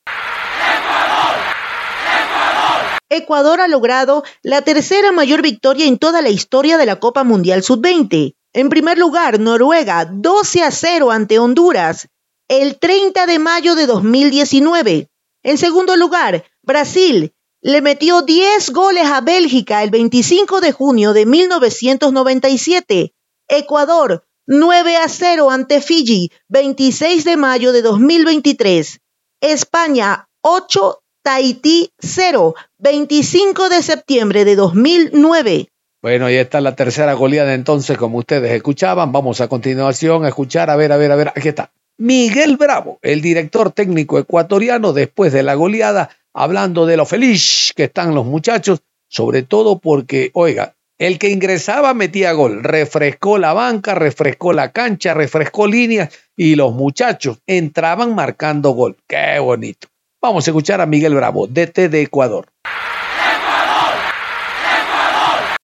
Ecuador 3.11 3.61
ha 3.61 3.67
logrado 3.67 4.23
la 4.43 4.63
tercera 4.63 5.11
mayor 5.11 5.43
victoria 5.43 5.85
en 5.87 5.99
toda 5.99 6.23
la 6.23 6.31
historia 6.31 6.79
de 6.79 6.87
la 6.87 7.01
Copa 7.01 7.25
Mundial 7.25 7.65
Sub-20. 7.65 8.37
En 8.53 8.69
primer 8.69 8.99
lugar, 8.99 9.41
Noruega 9.41 10.05
12 10.05 10.63
a 10.63 10.71
0 10.71 11.11
ante 11.11 11.41
Honduras 11.41 12.09
el 12.49 12.79
30 12.79 13.27
de 13.27 13.39
mayo 13.41 13.75
de 13.75 13.87
2019. 13.87 15.09
En 15.43 15.59
segundo 15.59 15.97
lugar, 15.97 16.45
Brasil 16.63 17.33
le 17.63 17.83
metió 17.83 18.23
10 18.23 18.71
goles 18.71 19.07
a 19.07 19.21
Bélgica 19.21 19.83
el 19.83 19.91
25 19.91 20.61
de 20.61 20.73
junio 20.73 21.13
de 21.13 21.27
1997. 21.27 23.13
Ecuador 23.49 24.25
9 24.47 24.97
a 24.97 25.09
0 25.09 25.51
ante 25.51 25.81
Fiji 25.81 26.31
26 26.49 27.25
de 27.25 27.37
mayo 27.37 27.73
de 27.73 27.83
2023. 27.83 29.01
España 29.41 30.29
8, 30.43 31.03
Tahití 31.23 31.93
0, 31.99 32.55
25 32.79 33.69
de 33.69 33.83
septiembre 33.83 34.45
de 34.45 34.57
2009. 34.57 35.69
Bueno, 36.03 36.27
ahí 36.27 36.37
está 36.37 36.63
la 36.63 36.75
tercera 36.75 37.13
goleada 37.13 37.53
entonces, 37.53 37.99
como 37.99 38.19
ustedes 38.19 38.53
escuchaban. 38.53 39.13
Vamos 39.13 39.43
a 39.43 39.49
continuación 39.49 40.25
a 40.25 40.29
escuchar, 40.29 40.71
a 40.71 40.77
ver, 40.77 40.93
a 40.93 40.97
ver, 40.97 41.13
a 41.13 41.17
ver, 41.17 41.29
aquí 41.29 41.49
está. 41.49 41.73
Miguel 41.99 42.57
Bravo, 42.57 42.99
el 43.03 43.21
director 43.21 43.71
técnico 43.73 44.19
ecuatoriano, 44.19 44.95
después 44.95 45.35
de 45.35 45.43
la 45.43 45.55
goleada, 45.55 46.09
hablando 46.33 46.87
de 46.87 46.97
lo 46.97 47.05
feliz 47.05 47.75
que 47.77 47.85
están 47.85 48.15
los 48.15 48.25
muchachos, 48.25 48.81
sobre 49.07 49.43
todo 49.43 49.79
porque, 49.79 50.31
oiga, 50.33 50.75
el 50.97 51.19
que 51.19 51.29
ingresaba 51.29 51.93
metía 51.93 52.33
gol, 52.33 52.65
refrescó 52.65 53.37
la 53.37 53.53
banca, 53.53 53.95
refrescó 53.95 54.55
la 54.55 54.73
cancha, 54.73 55.13
refrescó 55.13 55.67
líneas 55.67 56.15
y 56.35 56.55
los 56.55 56.73
muchachos 56.73 57.41
entraban 57.47 58.15
marcando 58.15 58.71
gol. 58.71 58.97
Qué 59.07 59.39
bonito. 59.39 59.89
Vamos 60.23 60.47
a 60.47 60.51
escuchar 60.51 60.83
a 60.83 60.87
Miguel 60.87 61.15
Bravo, 61.15 61.47
DT 61.47 61.89
de 61.89 62.03
Ecuador. 62.03 62.45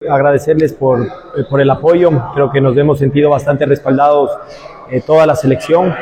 Agradecerles 0.08 0.72
por, 0.72 1.02
eh, 1.02 1.44
por 1.50 1.60
el 1.60 1.68
apoyo, 1.68 2.10
creo 2.32 2.50
que 2.50 2.58
nos 2.58 2.74
hemos 2.78 2.98
sentido 2.98 3.28
bastante 3.28 3.66
respaldados 3.66 4.30
eh, 4.90 5.02
toda 5.06 5.26
la 5.26 5.36
selección. 5.36 5.94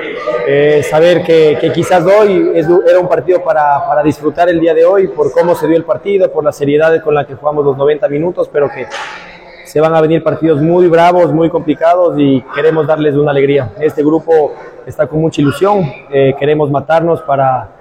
Eh, 0.47 0.81
saber 0.89 1.25
que, 1.25 1.59
que, 1.61 1.73
quizás 1.73 2.05
hoy 2.05 2.53
es, 2.55 2.69
era 2.89 3.01
un 3.01 3.09
partido 3.09 3.43
para, 3.43 3.85
para, 3.85 4.05
disfrutar 4.05 4.49
el 4.49 4.61
día 4.61 4.75
de 4.75 4.85
hoy, 4.85 5.09
por 5.09 5.33
cómo 5.33 5.57
se 5.57 5.67
dio 5.67 5.77
el 5.77 5.85
partido, 5.85 6.31
por 6.31 6.45
la 6.45 6.53
seriedad 6.53 7.03
con 7.03 7.17
la 7.17 7.27
que 7.27 7.35
jugamos 7.35 7.65
los 7.65 7.77
90 7.77 8.09
minutos, 8.09 8.49
pero 8.53 8.69
que 8.69 8.87
se 9.65 9.81
van 9.81 9.93
a 9.93 10.01
venir 10.01 10.23
partidos 10.23 10.63
muy 10.63 10.87
bravos, 10.87 11.33
muy 11.33 11.51
complicados 11.51 12.15
y 12.17 12.41
queremos 12.55 12.87
darles 12.87 13.17
una 13.17 13.33
alegría. 13.33 13.73
Este 13.81 14.05
grupo 14.05 14.55
está 14.87 15.09
con 15.09 15.21
mucha 15.21 15.41
ilusión, 15.41 15.83
eh, 16.13 16.37
queremos 16.39 16.71
matarnos 16.71 17.23
para, 17.23 17.76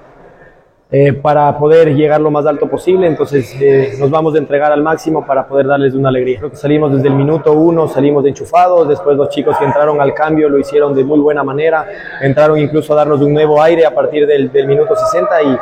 eh, 0.91 1.13
para 1.13 1.57
poder 1.57 1.95
llegar 1.95 2.21
lo 2.21 2.29
más 2.31 2.45
alto 2.45 2.69
posible, 2.69 3.07
entonces 3.07 3.55
eh, 3.59 3.93
nos 3.99 4.09
vamos 4.09 4.35
a 4.35 4.37
entregar 4.37 4.71
al 4.71 4.83
máximo 4.83 5.25
para 5.25 5.47
poder 5.47 5.67
darles 5.67 5.93
una 5.93 6.09
alegría. 6.09 6.37
Creo 6.39 6.51
que 6.51 6.57
salimos 6.57 6.93
desde 6.93 7.07
el 7.07 7.15
minuto 7.15 7.53
uno, 7.53 7.87
salimos 7.87 8.23
de 8.23 8.29
enchufados, 8.29 8.87
después 8.87 9.17
los 9.17 9.29
chicos 9.29 9.57
que 9.57 9.65
entraron 9.65 9.99
al 9.99 10.13
cambio 10.13 10.47
lo 10.47 10.59
hicieron 10.59 10.93
de 10.93 11.03
muy 11.03 11.19
buena 11.19 11.43
manera, 11.43 11.87
entraron 12.21 12.59
incluso 12.59 12.93
a 12.93 12.97
darnos 12.97 13.21
un 13.21 13.33
nuevo 13.33 13.61
aire 13.61 13.85
a 13.85 13.93
partir 13.93 14.27
del, 14.27 14.51
del 14.51 14.67
minuto 14.67 14.95
60 14.95 15.43
y 15.43 15.57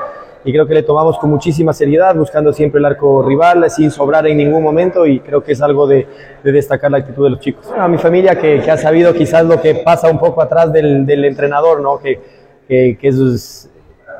y 0.45 0.51
creo 0.51 0.67
que 0.67 0.73
le 0.73 0.83
tomamos 0.83 1.17
con 1.17 1.29
muchísima 1.29 1.73
seriedad, 1.73 2.15
buscando 2.15 2.51
siempre 2.51 2.79
el 2.79 2.85
arco 2.85 3.23
rival, 3.23 3.69
sin 3.69 3.91
sobrar 3.91 4.27
en 4.27 4.37
ningún 4.37 4.61
momento 4.61 5.05
y 5.05 5.19
creo 5.19 5.41
que 5.41 5.53
es 5.53 5.61
algo 5.61 5.87
de, 5.87 6.05
de 6.43 6.51
destacar 6.51 6.91
la 6.91 6.97
actitud 6.97 7.23
de 7.23 7.29
los 7.29 7.39
chicos. 7.39 7.71
A 7.77 7.87
mi 7.87 7.97
familia 7.97 8.37
que, 8.37 8.59
que, 8.59 8.71
ha 8.71 8.77
sabido 8.77 9.13
quizás 9.13 9.45
lo 9.45 9.61
que 9.61 9.75
pasa 9.75 10.09
un 10.09 10.19
poco 10.19 10.41
atrás 10.41 10.71
del, 10.73 11.05
del 11.05 11.23
entrenador, 11.25 11.81
¿no? 11.81 11.97
que, 11.97 12.19
que, 12.67 12.97
que 12.99 13.07
es, 13.07 13.69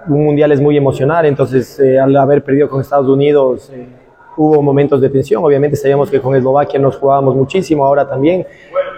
un 0.07 0.23
mundial 0.23 0.51
es 0.51 0.61
muy 0.61 0.77
emocional, 0.77 1.25
entonces 1.25 1.79
eh, 1.79 1.99
al 1.99 2.15
haber 2.15 2.43
perdido 2.43 2.69
con 2.69 2.81
Estados 2.81 3.07
Unidos 3.07 3.69
eh, 3.73 3.87
hubo 4.37 4.61
momentos 4.61 4.99
de 5.01 5.09
tensión, 5.09 5.43
obviamente 5.43 5.75
sabíamos 5.75 6.09
que 6.09 6.19
con 6.19 6.35
Eslovaquia 6.35 6.79
nos 6.79 6.97
jugábamos 6.97 7.35
muchísimo, 7.35 7.85
ahora 7.85 8.07
también, 8.07 8.45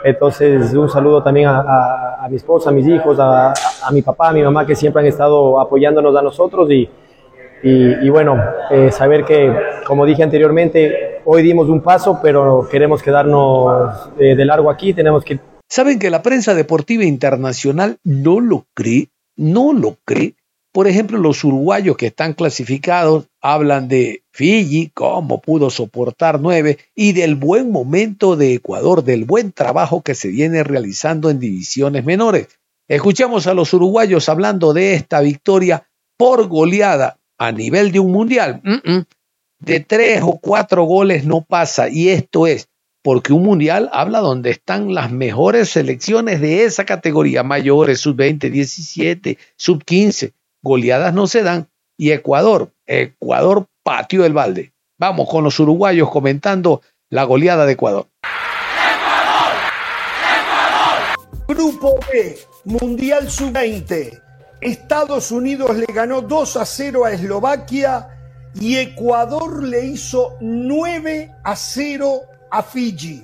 entonces 0.03 0.73
un 0.73 0.89
saludo 0.89 1.21
también 1.23 1.47
a, 1.47 1.59
a, 1.59 2.25
a 2.25 2.29
mi 2.29 2.37
esposa, 2.37 2.69
a 2.69 2.73
mis 2.73 2.87
hijos, 2.87 3.19
a, 3.19 3.51
a 3.51 3.91
mi 3.91 4.01
papá, 4.01 4.29
a 4.29 4.33
mi 4.33 4.41
mamá 4.41 4.65
que 4.65 4.75
siempre 4.75 5.01
han 5.01 5.07
estado 5.07 5.59
apoyándonos 5.59 6.15
a 6.15 6.21
nosotros 6.21 6.69
y 6.71 6.89
y, 7.65 8.05
y 8.05 8.09
bueno, 8.11 8.39
eh, 8.69 8.91
saber 8.91 9.25
que, 9.25 9.51
como 9.87 10.05
dije 10.05 10.21
anteriormente, 10.21 11.21
hoy 11.25 11.41
dimos 11.41 11.67
un 11.67 11.81
paso, 11.81 12.19
pero 12.21 12.67
queremos 12.69 13.01
quedarnos 13.01 14.11
eh, 14.19 14.35
de 14.35 14.45
largo 14.45 14.69
aquí, 14.69 14.93
tenemos 14.93 15.23
que... 15.23 15.39
¿Saben 15.67 15.97
que 15.97 16.11
la 16.11 16.21
prensa 16.21 16.53
deportiva 16.53 17.05
internacional 17.05 17.97
no 18.03 18.39
lo 18.39 18.65
cree? 18.75 19.07
No 19.35 19.73
lo 19.73 19.95
cree. 20.05 20.35
Por 20.75 20.89
ejemplo, 20.89 21.17
los 21.19 21.41
uruguayos 21.45 21.95
que 21.95 22.07
están 22.07 22.33
clasificados 22.33 23.27
hablan 23.39 23.87
de 23.87 24.25
Fiji, 24.33 24.91
cómo 24.93 25.39
pudo 25.39 25.69
soportar 25.69 26.41
nueve, 26.41 26.79
y 26.93 27.13
del 27.13 27.35
buen 27.35 27.71
momento 27.71 28.35
de 28.35 28.55
Ecuador, 28.55 29.01
del 29.01 29.23
buen 29.23 29.53
trabajo 29.53 30.01
que 30.01 30.15
se 30.15 30.27
viene 30.27 30.65
realizando 30.65 31.29
en 31.29 31.39
divisiones 31.39 32.03
menores. 32.03 32.49
Escuchamos 32.89 33.47
a 33.47 33.53
los 33.53 33.73
uruguayos 33.73 34.27
hablando 34.27 34.73
de 34.73 34.95
esta 34.95 35.21
victoria 35.21 35.87
por 36.17 36.49
goleada 36.49 37.19
a 37.37 37.53
nivel 37.53 37.93
de 37.93 38.01
un 38.01 38.11
mundial, 38.11 38.61
de 39.59 39.79
tres 39.79 40.23
o 40.23 40.39
cuatro 40.41 40.83
goles 40.83 41.23
no 41.23 41.39
pasa. 41.39 41.87
Y 41.87 42.09
esto 42.09 42.47
es 42.47 42.67
porque 43.01 43.31
un 43.31 43.43
mundial 43.43 43.89
habla 43.93 44.19
donde 44.19 44.49
están 44.49 44.93
las 44.93 45.09
mejores 45.09 45.69
selecciones 45.69 46.41
de 46.41 46.65
esa 46.65 46.83
categoría, 46.83 47.43
mayores, 47.43 48.01
sub-20, 48.01 48.51
17, 48.51 49.37
sub-15. 49.55 50.33
Goleadas 50.65 51.13
no 51.13 51.27
se 51.27 51.43
dan. 51.43 51.69
Y 51.95 52.11
Ecuador, 52.11 52.71
Ecuador 52.87 53.67
patio 53.83 54.25
el 54.25 54.33
balde. 54.33 54.73
Vamos 54.97 55.29
con 55.29 55.43
los 55.43 55.59
uruguayos 55.59 56.09
comentando 56.09 56.81
la 57.11 57.23
goleada 57.23 57.67
de 57.67 57.73
Ecuador. 57.73 58.07
Grupo 61.47 61.99
B, 62.11 62.39
Mundial 62.63 63.29
Sub-20. 63.29 64.19
Estados 64.59 65.29
Unidos 65.29 65.77
le 65.77 65.85
ganó 65.85 66.21
2 66.21 66.57
a 66.57 66.65
0 66.65 67.05
a 67.05 67.11
Eslovaquia 67.11 68.09
y 68.55 68.77
Ecuador 68.77 69.61
le 69.61 69.85
hizo 69.85 70.35
9 70.41 71.31
a 71.43 71.55
0 71.55 72.21
a 72.49 72.63
Fiji. 72.63 73.23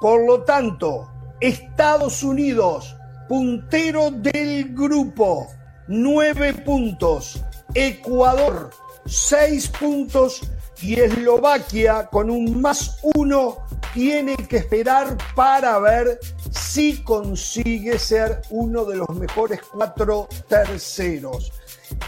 Por 0.00 0.26
lo 0.26 0.42
tanto, 0.44 1.10
Estados 1.38 2.22
Unidos, 2.22 2.96
puntero 3.28 4.10
del 4.10 4.74
grupo, 4.74 5.48
9 5.88 6.54
puntos. 6.64 7.42
Ecuador, 7.74 8.70
6 9.06 9.68
puntos. 9.68 10.42
Y 10.82 11.00
Eslovaquia, 11.00 12.06
con 12.06 12.28
un 12.30 12.60
más 12.60 12.98
1, 13.14 13.56
tiene 13.94 14.36
que 14.36 14.58
esperar 14.58 15.16
para 15.34 15.78
ver 15.78 16.20
si 16.50 17.02
consigue 17.02 17.98
ser 17.98 18.42
uno 18.50 18.84
de 18.84 18.96
los 18.96 19.08
mejores 19.08 19.60
cuatro 19.72 20.28
terceros. 20.48 21.50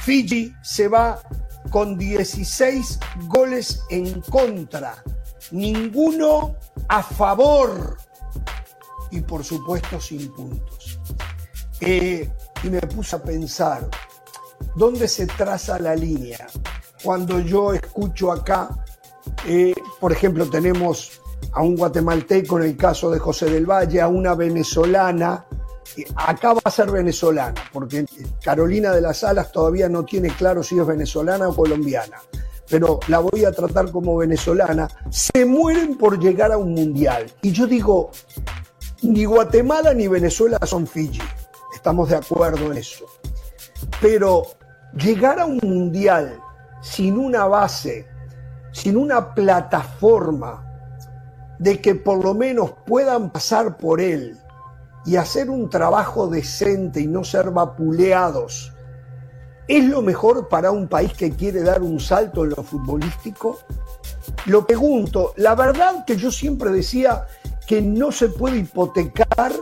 Fiji 0.02 0.52
se 0.62 0.86
va 0.88 1.18
con 1.70 1.96
16 1.96 2.98
goles 3.26 3.82
en 3.88 4.20
contra, 4.20 5.02
ninguno 5.50 6.56
a 6.88 7.02
favor 7.02 7.96
y 9.10 9.22
por 9.22 9.42
supuesto 9.42 9.98
sin 9.98 10.30
puntos. 10.34 10.98
Eh, 11.80 12.30
y 12.62 12.70
me 12.70 12.80
puse 12.80 13.16
a 13.16 13.22
pensar, 13.22 13.88
¿dónde 14.74 15.08
se 15.08 15.26
traza 15.26 15.78
la 15.78 15.94
línea? 15.94 16.46
Cuando 17.02 17.38
yo 17.40 17.72
escucho 17.72 18.32
acá, 18.32 18.68
eh, 19.46 19.74
por 20.00 20.12
ejemplo, 20.12 20.48
tenemos 20.48 21.20
a 21.52 21.62
un 21.62 21.76
guatemalteco 21.76 22.58
en 22.58 22.64
el 22.64 22.76
caso 22.76 23.10
de 23.10 23.18
José 23.18 23.46
del 23.46 23.66
Valle, 23.66 24.00
a 24.00 24.08
una 24.08 24.34
venezolana. 24.34 25.44
Acá 26.16 26.52
va 26.52 26.60
a 26.64 26.70
ser 26.70 26.90
venezolana, 26.90 27.54
porque 27.72 28.04
Carolina 28.42 28.92
de 28.92 29.00
las 29.00 29.24
Alas 29.24 29.50
todavía 29.52 29.88
no 29.88 30.04
tiene 30.04 30.28
claro 30.28 30.62
si 30.62 30.78
es 30.78 30.86
venezolana 30.86 31.48
o 31.48 31.56
colombiana, 31.56 32.18
pero 32.68 33.00
la 33.08 33.20
voy 33.20 33.44
a 33.44 33.52
tratar 33.52 33.90
como 33.90 34.16
venezolana. 34.16 34.88
Se 35.10 35.44
mueren 35.46 35.96
por 35.96 36.18
llegar 36.18 36.52
a 36.52 36.58
un 36.58 36.74
mundial. 36.74 37.26
Y 37.42 37.52
yo 37.52 37.66
digo, 37.66 38.10
ni 39.02 39.24
Guatemala 39.24 39.94
ni 39.94 40.08
Venezuela 40.08 40.58
son 40.64 40.86
Fiji, 40.86 41.22
estamos 41.78 42.08
de 42.08 42.16
acuerdo 42.16 42.72
en 42.72 42.78
eso. 42.78 43.06
Pero 44.00 44.42
llegar 44.94 45.38
a 45.38 45.46
un 45.46 45.60
mundial 45.62 46.40
sin 46.82 47.16
una 47.16 47.46
base, 47.46 48.06
sin 48.72 48.96
una 48.96 49.32
plataforma, 49.34 50.64
de 51.58 51.80
que 51.80 51.94
por 51.94 52.22
lo 52.24 52.34
menos 52.34 52.72
puedan 52.86 53.30
pasar 53.30 53.76
por 53.76 54.00
él 54.00 54.36
y 55.06 55.16
hacer 55.16 55.50
un 55.50 55.70
trabajo 55.70 56.28
decente 56.28 57.00
y 57.00 57.06
no 57.06 57.24
ser 57.24 57.50
vapuleados, 57.50 58.72
¿es 59.68 59.84
lo 59.84 60.02
mejor 60.02 60.48
para 60.48 60.70
un 60.72 60.88
país 60.88 61.12
que 61.12 61.30
quiere 61.30 61.62
dar 61.62 61.82
un 61.82 62.00
salto 62.00 62.44
en 62.44 62.50
lo 62.50 62.62
futbolístico? 62.62 63.58
Lo 64.46 64.66
pregunto, 64.66 65.32
la 65.36 65.54
verdad 65.54 66.04
que 66.04 66.16
yo 66.16 66.30
siempre 66.30 66.70
decía 66.70 67.26
que 67.66 67.82
no 67.82 68.10
se 68.10 68.28
puede 68.28 68.58
hipotecar 68.58 69.52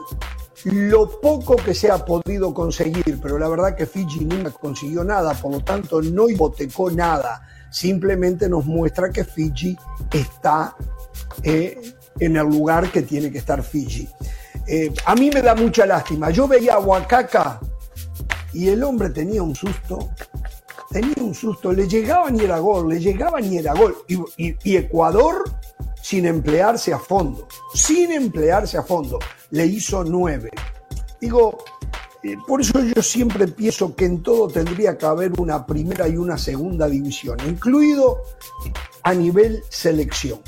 lo 0.72 1.20
poco 1.20 1.56
que 1.56 1.74
se 1.74 1.90
ha 1.90 2.04
podido 2.04 2.52
conseguir, 2.52 3.20
pero 3.22 3.38
la 3.38 3.48
verdad 3.48 3.76
que 3.76 3.86
Fiji 3.86 4.24
nunca 4.24 4.50
consiguió 4.50 5.04
nada, 5.04 5.32
por 5.34 5.52
lo 5.52 5.60
tanto 5.60 6.02
no 6.02 6.28
hipotecó 6.28 6.90
nada 6.90 7.42
simplemente 7.70 8.48
nos 8.48 8.64
muestra 8.64 9.10
que 9.10 9.24
Fiji 9.24 9.76
está 10.12 10.74
eh, 11.42 11.94
en 12.18 12.36
el 12.36 12.46
lugar 12.46 12.90
que 12.90 13.02
tiene 13.02 13.30
que 13.30 13.38
estar 13.38 13.62
Fiji. 13.62 14.08
Eh, 14.66 14.92
a 15.04 15.14
mí 15.14 15.30
me 15.32 15.42
da 15.42 15.54
mucha 15.54 15.84
lástima. 15.84 16.30
Yo 16.30 16.48
veía 16.48 16.74
a 16.74 16.78
Huacaca 16.80 17.60
y 18.52 18.68
el 18.68 18.82
hombre 18.82 19.10
tenía 19.10 19.42
un 19.42 19.54
susto. 19.54 20.10
Tenía 20.90 21.16
un 21.20 21.34
susto. 21.34 21.72
Le 21.72 21.86
llegaba 21.86 22.30
ni 22.30 22.44
era 22.44 22.58
gol, 22.58 22.88
le 22.88 22.98
llegaba 22.98 23.40
ni 23.40 23.58
era 23.58 23.74
gol. 23.74 23.94
Y, 24.08 24.14
y- 24.38 24.56
y 24.64 24.76
Ecuador 24.76 25.44
sin 26.08 26.24
emplearse 26.24 26.92
a 26.92 27.00
fondo. 27.00 27.48
Sin 27.74 28.12
emplearse 28.12 28.78
a 28.78 28.82
fondo. 28.84 29.18
Le 29.50 29.66
hizo 29.66 30.04
nueve. 30.04 30.50
Digo, 31.20 31.58
eh, 32.22 32.36
por 32.46 32.60
eso 32.60 32.78
yo 32.80 33.02
siempre 33.02 33.48
pienso 33.48 33.96
que 33.96 34.04
en 34.04 34.22
todo 34.22 34.46
tendría 34.46 34.96
que 34.96 35.04
haber 35.04 35.32
una 35.40 35.66
primera 35.66 36.06
y 36.06 36.16
una 36.16 36.38
segunda 36.38 36.86
división, 36.88 37.38
incluido 37.48 38.18
a 39.02 39.14
nivel 39.14 39.64
selección. 39.68 40.38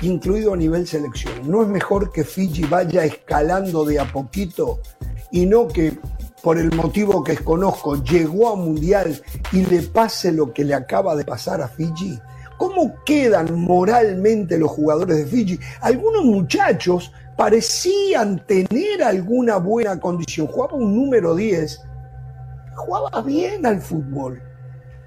Incluido 0.00 0.54
a 0.54 0.56
nivel 0.56 0.86
selección. 0.86 1.34
¿No 1.44 1.60
es 1.60 1.68
mejor 1.68 2.10
que 2.10 2.24
Fiji 2.24 2.62
vaya 2.62 3.04
escalando 3.04 3.84
de 3.84 4.00
a 4.00 4.10
poquito 4.10 4.80
y 5.30 5.44
no 5.44 5.68
que 5.68 5.98
por 6.42 6.56
el 6.56 6.72
motivo 6.72 7.22
que 7.22 7.32
desconozco 7.32 8.02
llegó 8.02 8.48
a 8.48 8.56
Mundial 8.56 9.22
y 9.52 9.66
le 9.66 9.82
pase 9.82 10.32
lo 10.32 10.54
que 10.54 10.64
le 10.64 10.72
acaba 10.72 11.14
de 11.16 11.26
pasar 11.26 11.60
a 11.60 11.68
Fiji? 11.68 12.18
¿Cómo 12.58 13.02
quedan 13.04 13.54
moralmente 13.54 14.58
los 14.58 14.72
jugadores 14.72 15.16
de 15.16 15.26
Fiji? 15.26 15.58
Algunos 15.80 16.24
muchachos 16.24 17.12
parecían 17.36 18.44
tener 18.46 19.02
alguna 19.02 19.58
buena 19.58 19.98
condición. 19.98 20.48
Jugaba 20.48 20.74
un 20.74 20.94
número 20.94 21.36
10, 21.36 21.80
jugaba 22.74 23.22
bien 23.22 23.64
al 23.64 23.80
fútbol, 23.80 24.42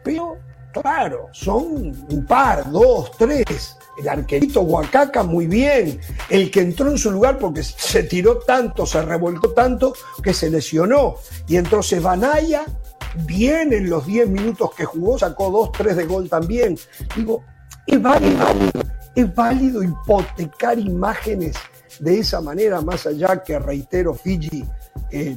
pero 0.02 0.38
claro, 0.72 1.28
son 1.34 1.94
un 2.10 2.26
par, 2.26 2.72
dos, 2.72 3.12
tres. 3.18 3.78
El 4.00 4.08
arquerito 4.08 4.62
Huacaca 4.62 5.22
muy 5.22 5.46
bien, 5.46 6.00
el 6.30 6.50
que 6.50 6.62
entró 6.62 6.90
en 6.90 6.98
su 6.98 7.12
lugar 7.12 7.38
porque 7.38 7.62
se 7.64 8.04
tiró 8.04 8.40
tanto, 8.40 8.86
se 8.86 9.02
revolcó 9.02 9.52
tanto 9.52 9.94
que 10.24 10.34
se 10.34 10.50
lesionó. 10.50 11.16
Y 11.48 11.58
entró 11.58 11.84
Sebanaya, 11.84 12.64
bien 13.26 13.74
en 13.74 13.90
los 13.90 14.06
10 14.06 14.30
minutos 14.30 14.72
que 14.76 14.86
jugó, 14.86 15.18
sacó 15.18 15.52
dos, 15.52 15.72
tres 15.72 15.96
de 15.98 16.06
gol 16.06 16.30
también. 16.30 16.78
Digo, 17.16 17.44
es 17.86 18.02
válido, 18.02 18.46
es 19.16 19.36
válido 19.36 19.84
hipotecar 19.84 20.80
imágenes 20.80 21.56
de 22.00 22.20
esa 22.20 22.42
manera, 22.42 22.82
más 22.82 23.06
allá 23.06 23.44
que, 23.44 23.60
reitero, 23.60 24.14
Fiji, 24.14 24.64
eh, 25.12 25.36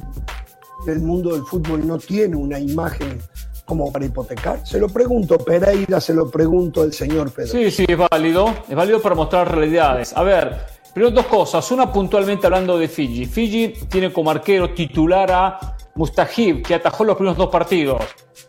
el 0.87 0.99
mundo 0.99 1.33
del 1.33 1.43
fútbol 1.43 1.85
no 1.85 1.97
tiene 1.97 2.35
una 2.35 2.59
imagen 2.59 3.19
como 3.65 3.91
para 3.91 4.05
hipotecar. 4.05 4.65
Se 4.65 4.79
lo 4.79 4.87
pregunto, 4.87 5.37
Pereira, 5.37 5.99
se 5.99 6.13
lo 6.13 6.29
pregunto 6.29 6.83
al 6.83 6.93
señor 6.93 7.31
Pedro. 7.31 7.51
Sí, 7.51 7.71
sí, 7.71 7.85
es 7.87 7.97
válido. 7.97 8.53
Es 8.69 8.75
válido 8.75 9.01
para 9.01 9.15
mostrar 9.15 9.55
realidades. 9.55 10.15
A 10.15 10.23
ver, 10.23 10.55
primero 10.95 11.13
dos 11.13 11.27
cosas. 11.27 11.69
Una 11.71 11.91
puntualmente 11.91 12.47
hablando 12.47 12.79
de 12.79 12.87
Fiji. 12.87 13.25
Fiji 13.27 13.85
tiene 13.87 14.11
como 14.11 14.31
arquero 14.31 14.71
titular 14.73 15.31
a 15.31 15.59
Mustahib, 15.93 16.63
que 16.63 16.73
atajó 16.73 17.03
los 17.03 17.15
primeros 17.15 17.37
dos 17.37 17.49
partidos. 17.49 18.01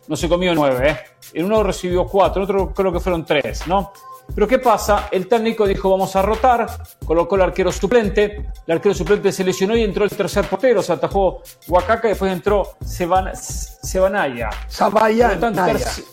No 0.09 0.17
se 0.17 0.29
comió 0.29 0.55
nueve, 0.55 0.89
¿eh? 0.91 0.97
En 1.35 1.45
uno 1.45 1.63
recibió 1.63 2.07
cuatro, 2.07 2.43
en 2.43 2.45
otro 2.51 2.73
creo 2.73 2.93
que 2.93 3.01
fueron 3.01 3.25
tres, 3.27 3.67
¿no? 3.67 3.93
Pero 4.35 4.49
¿qué 4.49 4.59
pasa? 4.59 5.09
El 5.13 5.29
técnico 5.29 5.67
dijo 5.67 5.91
vamos 5.91 6.15
a 6.17 6.23
rotar, 6.23 6.67
colocó 7.05 7.37
el 7.37 7.43
arquero 7.43 7.71
suplente, 7.71 8.51
el 8.67 8.75
arquero 8.75 8.93
suplente 8.95 9.31
se 9.31 9.45
lesionó 9.45 9.77
y 9.77 9.83
entró 9.85 10.03
el 10.05 10.11
tercer 10.11 10.45
portero, 10.47 10.83
se 10.83 10.93
atajó 10.93 11.43
Huacaca 11.69 12.09
y 12.09 12.11
después 12.11 12.33
entró 12.33 12.77
Seban- 12.85 13.35
Sebanaya. 13.37 14.51
Sabaya, 14.67 15.27
Por 15.29 15.35
lo 15.37 15.41
tanto, 15.43 15.61
Naya. 15.61 15.79
terci- 15.79 16.05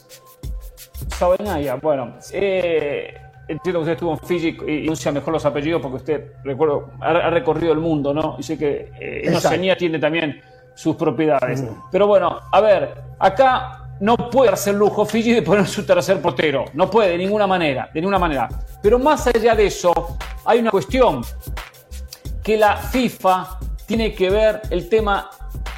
Sabanaya, 1.18 1.76
bueno, 1.76 2.16
eh, 2.32 3.14
entiendo 3.54 3.80
que 3.80 3.84
usted 3.84 3.94
estuvo 3.94 4.12
en 4.12 4.20
Fiji 4.20 4.48
y 4.50 4.54
pronuncia 4.56 5.12
mejor 5.12 5.34
los 5.34 5.46
apellidos 5.46 5.82
porque 5.82 5.98
usted, 5.98 6.34
recuerdo, 6.44 6.92
ha, 7.02 7.10
ha 7.10 7.30
recorrido 7.30 7.74
el 7.74 7.80
mundo, 7.80 8.14
¿no? 8.14 8.36
Y 8.38 8.44
sé 8.44 8.58
que 8.58 8.92
eh, 9.00 9.22
en 9.24 9.28
Exacto. 9.30 9.48
Oceanía 9.50 9.78
tiene 9.78 10.00
también 10.00 10.42
sus 10.76 10.96
propiedades. 10.96 11.64
Pero 11.92 12.08
bueno, 12.08 12.40
a 12.52 12.62
ver, 12.62 12.94
acá 13.20 13.84
no 14.00 14.18
puede 14.30 14.52
hacer 14.52 14.76
lujo 14.76 15.06
Fiji 15.06 15.34
de 15.34 15.42
poner 15.42 15.68
su 15.68 15.86
tercer 15.86 16.22
portero. 16.22 16.66
No 16.74 16.90
puede, 16.90 17.12
de 17.12 17.18
ninguna 17.18 17.48
manera, 17.48 17.90
de 17.94 18.02
ninguna 18.02 18.20
manera. 18.20 18.50
Pero 18.82 19.00
más 19.00 19.28
allá 19.28 19.56
de 19.56 19.68
eso, 19.68 20.18
hay 20.46 20.60
una 20.60 20.72
cuestión 20.72 21.22
que 22.44 22.58
la 22.58 22.76
FIFA 22.78 23.60
tiene 23.86 24.14
que 24.14 24.30
ver 24.30 24.62
el 24.70 24.90
tema 24.90 25.30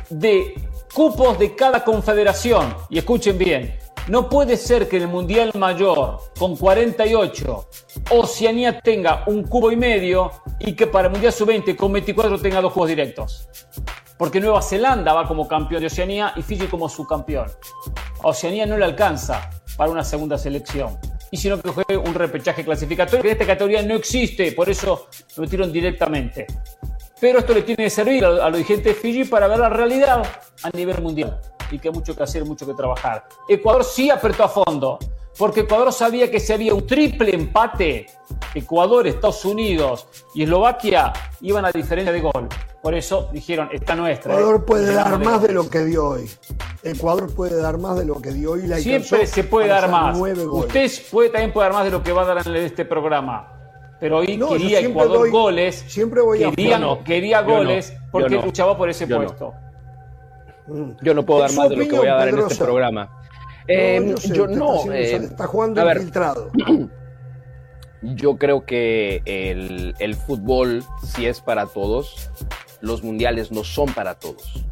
de 0.10 0.56
cupos 0.94 1.38
de 1.38 1.56
cada 1.56 1.84
confederación. 1.84 2.74
Y 2.90 2.98
escuchen 2.98 3.38
bien, 3.38 3.78
no 4.08 4.30
puede 4.30 4.56
ser 4.56 4.88
que 4.88 4.98
el 4.98 5.08
Mundial 5.08 5.52
Mayor, 5.56 6.20
con 6.38 6.56
48, 6.56 7.70
Oceanía 8.12 8.80
tenga 8.80 9.24
un 9.26 9.44
cubo 9.44 9.72
y 9.72 9.76
medio 9.76 10.32
y 10.60 10.74
que 10.74 10.86
para 10.86 11.08
el 11.08 11.12
Mundial 11.12 11.34
Sub-20 11.34 11.76
con 11.76 11.92
24 11.92 12.40
tenga 12.40 12.62
dos 12.62 12.72
juegos 12.72 12.90
directos. 12.90 13.50
Porque 14.18 14.40
Nueva 14.40 14.62
Zelanda 14.62 15.14
va 15.14 15.28
como 15.28 15.48
campeón 15.48 15.82
de 15.82 15.88
Oceanía 15.88 16.34
y 16.36 16.44
Fiji 16.44 16.68
como 16.68 16.88
subcampeón. 16.88 17.48
A 18.24 18.28
Oceanía 18.28 18.66
no 18.66 18.78
le 18.78 18.86
alcanza 18.86 19.50
para 19.76 19.92
una 19.92 20.04
segunda 20.04 20.38
selección. 20.38 20.98
Y 21.32 21.38
sino 21.38 21.60
que 21.60 21.70
juegue 21.70 21.98
un 21.98 22.14
repechaje 22.14 22.64
clasificatorio, 22.64 23.24
que 23.24 23.30
en 23.30 23.34
esta 23.34 23.46
categoría 23.46 23.82
no 23.82 23.96
existe, 23.96 24.52
por 24.52 24.70
eso 24.70 25.08
lo 25.36 25.42
metieron 25.42 25.72
directamente. 25.72 26.46
Pero 27.20 27.40
esto 27.40 27.54
le 27.54 27.64
tiene 27.64 27.86
que 27.86 27.90
servir 27.90 28.24
a, 28.24 28.28
a 28.28 28.50
los 28.50 28.58
dirigentes 28.58 28.94
de 28.96 29.02
Fiji 29.02 29.24
para 29.26 29.48
ver 29.48 29.58
la 29.58 29.70
realidad 29.70 30.24
a 30.62 30.70
nivel 30.70 31.02
mundial. 31.02 31.42
Y 31.72 31.80
que 31.80 31.88
hay 31.90 31.94
mucho 31.94 32.16
que 32.16 32.24
hacer, 32.24 32.46
mucho 32.46 32.66
que 32.66 32.74
trabajar. 32.74 33.28
Ecuador 33.48 33.84
sí 33.84 34.10
apretó 34.10 34.44
a 34.44 34.50
fondo, 34.50 35.00
porque 35.38 35.62
Ecuador 35.62 35.92
sabía 35.92 36.30
que 36.30 36.40
si 36.40 36.54
había 36.54 36.74
un 36.74 36.86
triple 36.86 37.34
empate, 37.34 38.06
Ecuador, 38.54 39.08
Estados 39.08 39.44
Unidos 39.46 40.08
y 40.34 40.44
Eslovaquia 40.44 41.12
iban 41.42 41.66
a 41.66 41.72
diferencia 41.72 42.12
de 42.12 42.22
gol. 42.22 42.48
Por 42.82 42.94
eso 42.94 43.30
dijeron, 43.34 43.70
está 43.72 43.96
nuestra. 43.96 44.34
Ecuador 44.34 44.58
¿eh? 44.62 44.64
puede 44.66 44.94
dar 44.94 45.20
más 45.24 45.42
de 45.42 45.54
lo 45.54 45.68
que 45.70 45.84
dio 45.86 46.08
hoy. 46.10 46.30
Ecuador 46.84 47.34
puede 47.34 47.60
dar 47.60 47.80
más 47.80 47.98
de 47.98 48.06
lo 48.06 48.22
que 48.22 48.32
dio 48.32 48.52
hoy. 48.52 48.68
La 48.68 48.78
Siempre 48.78 49.26
se 49.26 49.44
puede 49.44 49.68
dar 49.68 49.90
más. 49.90 50.16
Usted 50.18 50.92
puede, 51.12 51.30
también 51.30 51.52
puede 51.52 51.66
dar 51.68 51.74
más 51.74 51.86
de 51.86 51.92
lo 51.92 52.04
que 52.04 52.12
va 52.12 52.22
a 52.22 52.26
dar 52.36 52.48
en 52.48 52.56
este 52.58 52.86
programa. 52.86 53.52
Pero 54.00 54.18
hoy 54.18 54.38
No, 54.38 54.50
quería 54.50 54.80
siempre 54.80 55.02
Ecuador 55.02 55.18
doy- 55.20 55.32
goles. 55.32 55.84
siempre 55.88 56.22
voy 56.22 56.44
a 56.44 56.52
quería, 56.52 56.80
quería 57.04 57.42
Yo 57.42 57.48
no, 57.48 57.56
goles 57.58 57.92
yo 57.92 57.98
porque 58.12 58.36
no, 58.36 58.46
luchaba 58.46 58.78
por 58.78 58.90
ese 58.90 59.08
no. 59.08 59.18
puesto. 59.18 59.54
Yo 61.02 61.14
no 61.14 61.26
puedo 61.26 61.42
dar 61.42 61.54
más 61.54 61.70
de 61.70 61.76
lo 61.78 61.88
que 61.88 61.98
voy 61.98 62.08
a 62.08 62.16
dar 62.16 62.30
en 62.30 62.40
este 62.40 62.64
programa. 62.64 63.22
Eh, 63.68 64.00
No, 64.00 64.08
yo 64.12 64.18
sé, 64.18 64.36
yo 64.36 64.44
usted 64.44 64.56
no. 64.58 64.76
está, 64.82 64.98
eh, 64.98 65.16
está 65.16 65.48
jugando 65.48 65.82
a 65.82 65.84
ver, 65.86 65.98
infiltrado. 65.98 66.52
Yo 68.02 68.38
creo 68.38 68.66
que 68.66 69.24
el, 69.26 69.96
el 69.98 70.16
fútbol 70.16 70.84
sí 71.04 71.26
es 71.26 71.42
para 71.42 71.66
todos, 71.66 72.30
los 72.82 73.02
mundiales 73.04 73.52
no 73.52 73.64
son 73.64 73.92
para 73.96 74.14
todos. 74.16 74.64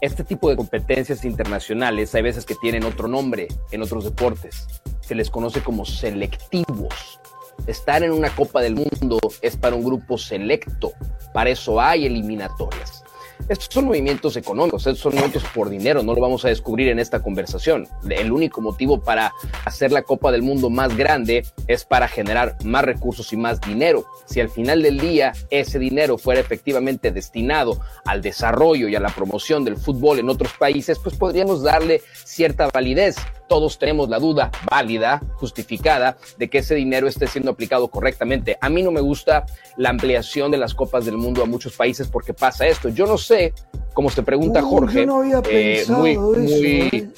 Este 0.00 0.24
tipo 0.24 0.48
de 0.50 0.56
competencias 0.56 1.24
internacionales 1.24 2.12
hay 2.16 2.22
veces 2.22 2.44
que 2.46 2.56
tienen 2.56 2.84
otro 2.84 3.06
nombre 3.06 3.46
en 3.70 3.82
otros 3.82 4.02
deportes. 4.04 4.66
Se 5.02 5.14
les 5.14 5.30
conoce 5.30 5.62
como 5.62 5.84
selectivos. 5.84 7.20
Estar 7.66 8.02
en 8.02 8.10
una 8.10 8.30
Copa 8.30 8.60
del 8.60 8.74
Mundo 8.74 9.18
es 9.42 9.56
para 9.56 9.76
un 9.76 9.84
grupo 9.84 10.18
selecto. 10.18 10.92
Para 11.32 11.50
eso 11.50 11.80
hay 11.80 12.06
eliminatorias. 12.06 13.04
Estos 13.48 13.68
son 13.70 13.86
movimientos 13.86 14.36
económicos, 14.36 14.86
estos 14.86 15.00
son 15.00 15.12
movimientos 15.12 15.44
por 15.54 15.68
dinero, 15.68 16.02
no 16.02 16.14
lo 16.14 16.20
vamos 16.20 16.44
a 16.44 16.48
descubrir 16.48 16.88
en 16.88 16.98
esta 16.98 17.22
conversación. 17.22 17.88
El 18.08 18.32
único 18.32 18.60
motivo 18.60 19.00
para 19.00 19.32
hacer 19.64 19.92
la 19.92 20.02
Copa 20.02 20.30
del 20.30 20.42
Mundo 20.42 20.70
más 20.70 20.96
grande 20.96 21.44
es 21.66 21.84
para 21.84 22.08
generar 22.08 22.56
más 22.64 22.84
recursos 22.84 23.32
y 23.32 23.36
más 23.36 23.60
dinero. 23.60 24.06
Si 24.26 24.40
al 24.40 24.50
final 24.50 24.82
del 24.82 24.98
día 24.98 25.32
ese 25.50 25.78
dinero 25.78 26.18
fuera 26.18 26.40
efectivamente 26.40 27.10
destinado 27.10 27.80
al 28.04 28.22
desarrollo 28.22 28.88
y 28.88 28.96
a 28.96 29.00
la 29.00 29.08
promoción 29.08 29.64
del 29.64 29.76
fútbol 29.76 30.18
en 30.18 30.28
otros 30.28 30.52
países, 30.58 30.98
pues 30.98 31.16
podríamos 31.16 31.62
darle 31.62 32.02
cierta 32.24 32.68
validez. 32.68 33.16
Todos 33.48 33.80
tenemos 33.80 34.08
la 34.08 34.20
duda 34.20 34.52
válida, 34.70 35.20
justificada, 35.34 36.16
de 36.38 36.48
que 36.48 36.58
ese 36.58 36.76
dinero 36.76 37.08
esté 37.08 37.26
siendo 37.26 37.50
aplicado 37.50 37.88
correctamente. 37.88 38.56
A 38.60 38.68
mí 38.68 38.80
no 38.84 38.92
me 38.92 39.00
gusta 39.00 39.44
la 39.76 39.90
ampliación 39.90 40.52
de 40.52 40.58
las 40.58 40.72
Copas 40.72 41.04
del 41.04 41.16
Mundo 41.16 41.42
a 41.42 41.46
muchos 41.46 41.74
países 41.74 42.06
porque 42.06 42.32
pasa 42.32 42.68
esto. 42.68 42.90
Yo 42.90 43.06
no 43.06 43.18
sé, 43.18 43.29
como 43.94 44.10
se 44.10 44.22
pregunta 44.22 44.62
Uh, 44.62 44.68
Jorge, 44.68 45.06
no 45.06 45.22
eh, 45.24 45.30
muy, 45.44 45.74
eso, 45.76 45.92
muy, 45.92 46.88
¿eh? 46.92 47.08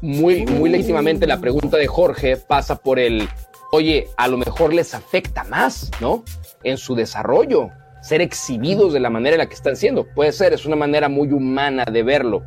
muy, 0.00 0.46
muy 0.46 0.70
legítimamente 0.70 1.26
la 1.26 1.40
pregunta 1.40 1.76
de 1.76 1.86
Jorge 1.86 2.36
pasa 2.36 2.76
por 2.76 2.98
el, 2.98 3.28
oye, 3.72 4.08
a 4.16 4.28
lo 4.28 4.36
mejor 4.36 4.72
les 4.72 4.94
afecta 4.94 5.44
más, 5.44 5.90
¿no? 6.00 6.24
En 6.62 6.76
su 6.76 6.94
desarrollo, 6.94 7.70
ser 8.02 8.20
exhibidos 8.20 8.92
de 8.92 9.00
la 9.00 9.10
manera 9.10 9.34
en 9.34 9.40
la 9.40 9.46
que 9.46 9.54
están 9.54 9.76
siendo. 9.76 10.06
Puede 10.06 10.32
ser, 10.32 10.52
es 10.52 10.66
una 10.66 10.76
manera 10.76 11.08
muy 11.08 11.32
humana 11.32 11.84
de 11.84 12.02
verlo. 12.02 12.42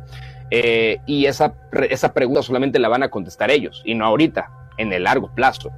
Eh, 0.50 0.98
y 1.06 1.26
esa, 1.26 1.54
esa 1.90 2.12
pregunta 2.12 2.42
solamente 2.42 2.78
la 2.78 2.88
van 2.88 3.02
a 3.02 3.10
contestar 3.10 3.50
ellos, 3.50 3.82
y 3.84 3.94
no 3.94 4.04
ahorita, 4.04 4.50
en 4.78 4.92
el 4.92 5.04
largo 5.04 5.34
plazo. 5.34 5.70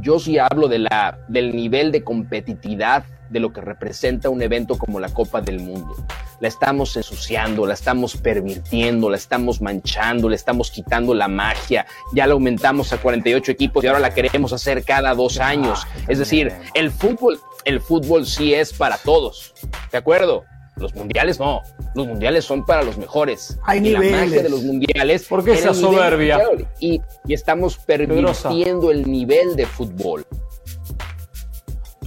Yo 0.00 0.18
sí 0.18 0.38
hablo 0.38 0.68
de 0.68 0.80
la, 0.80 1.18
del 1.28 1.54
nivel 1.54 1.92
de 1.92 2.04
competitividad 2.04 3.04
de 3.30 3.40
lo 3.40 3.52
que 3.52 3.60
representa 3.60 4.28
un 4.30 4.42
evento 4.42 4.78
como 4.78 5.00
la 5.00 5.08
Copa 5.08 5.40
del 5.40 5.60
Mundo. 5.60 5.94
La 6.40 6.48
estamos 6.48 6.96
ensuciando, 6.96 7.66
la 7.66 7.74
estamos 7.74 8.16
pervirtiendo, 8.16 9.10
la 9.10 9.16
estamos 9.16 9.60
manchando, 9.60 10.28
le 10.28 10.36
estamos 10.36 10.70
quitando 10.70 11.14
la 11.14 11.28
magia. 11.28 11.86
Ya 12.14 12.26
la 12.26 12.34
aumentamos 12.34 12.92
a 12.92 12.98
48 12.98 13.52
equipos 13.52 13.84
y 13.84 13.88
ahora 13.88 14.00
la 14.00 14.14
queremos 14.14 14.52
hacer 14.52 14.84
cada 14.84 15.14
dos 15.14 15.38
años. 15.38 15.86
Es 16.06 16.18
decir, 16.18 16.52
el 16.74 16.90
fútbol, 16.90 17.40
el 17.64 17.80
fútbol 17.80 18.26
sí 18.26 18.54
es 18.54 18.72
para 18.72 18.96
todos. 18.98 19.54
¿De 19.90 19.98
acuerdo? 19.98 20.44
Los 20.76 20.94
mundiales 20.94 21.40
no. 21.40 21.62
Los 21.94 22.06
mundiales 22.06 22.44
son 22.44 22.64
para 22.64 22.82
los 22.82 22.96
mejores. 22.98 23.58
Hay 23.64 23.78
y 23.78 23.82
niveles. 23.82 24.12
la 24.12 24.18
magia 24.18 24.42
de 24.42 24.48
los 24.48 24.62
mundiales. 24.62 25.24
¿Por 25.24 25.44
qué 25.44 25.52
era 25.52 25.60
esa 25.60 25.74
soberbia? 25.74 26.40
Y, 26.78 27.00
y 27.26 27.34
estamos 27.34 27.78
pervirtiendo 27.78 28.90
el 28.90 29.10
nivel 29.10 29.56
de 29.56 29.66
fútbol. 29.66 30.24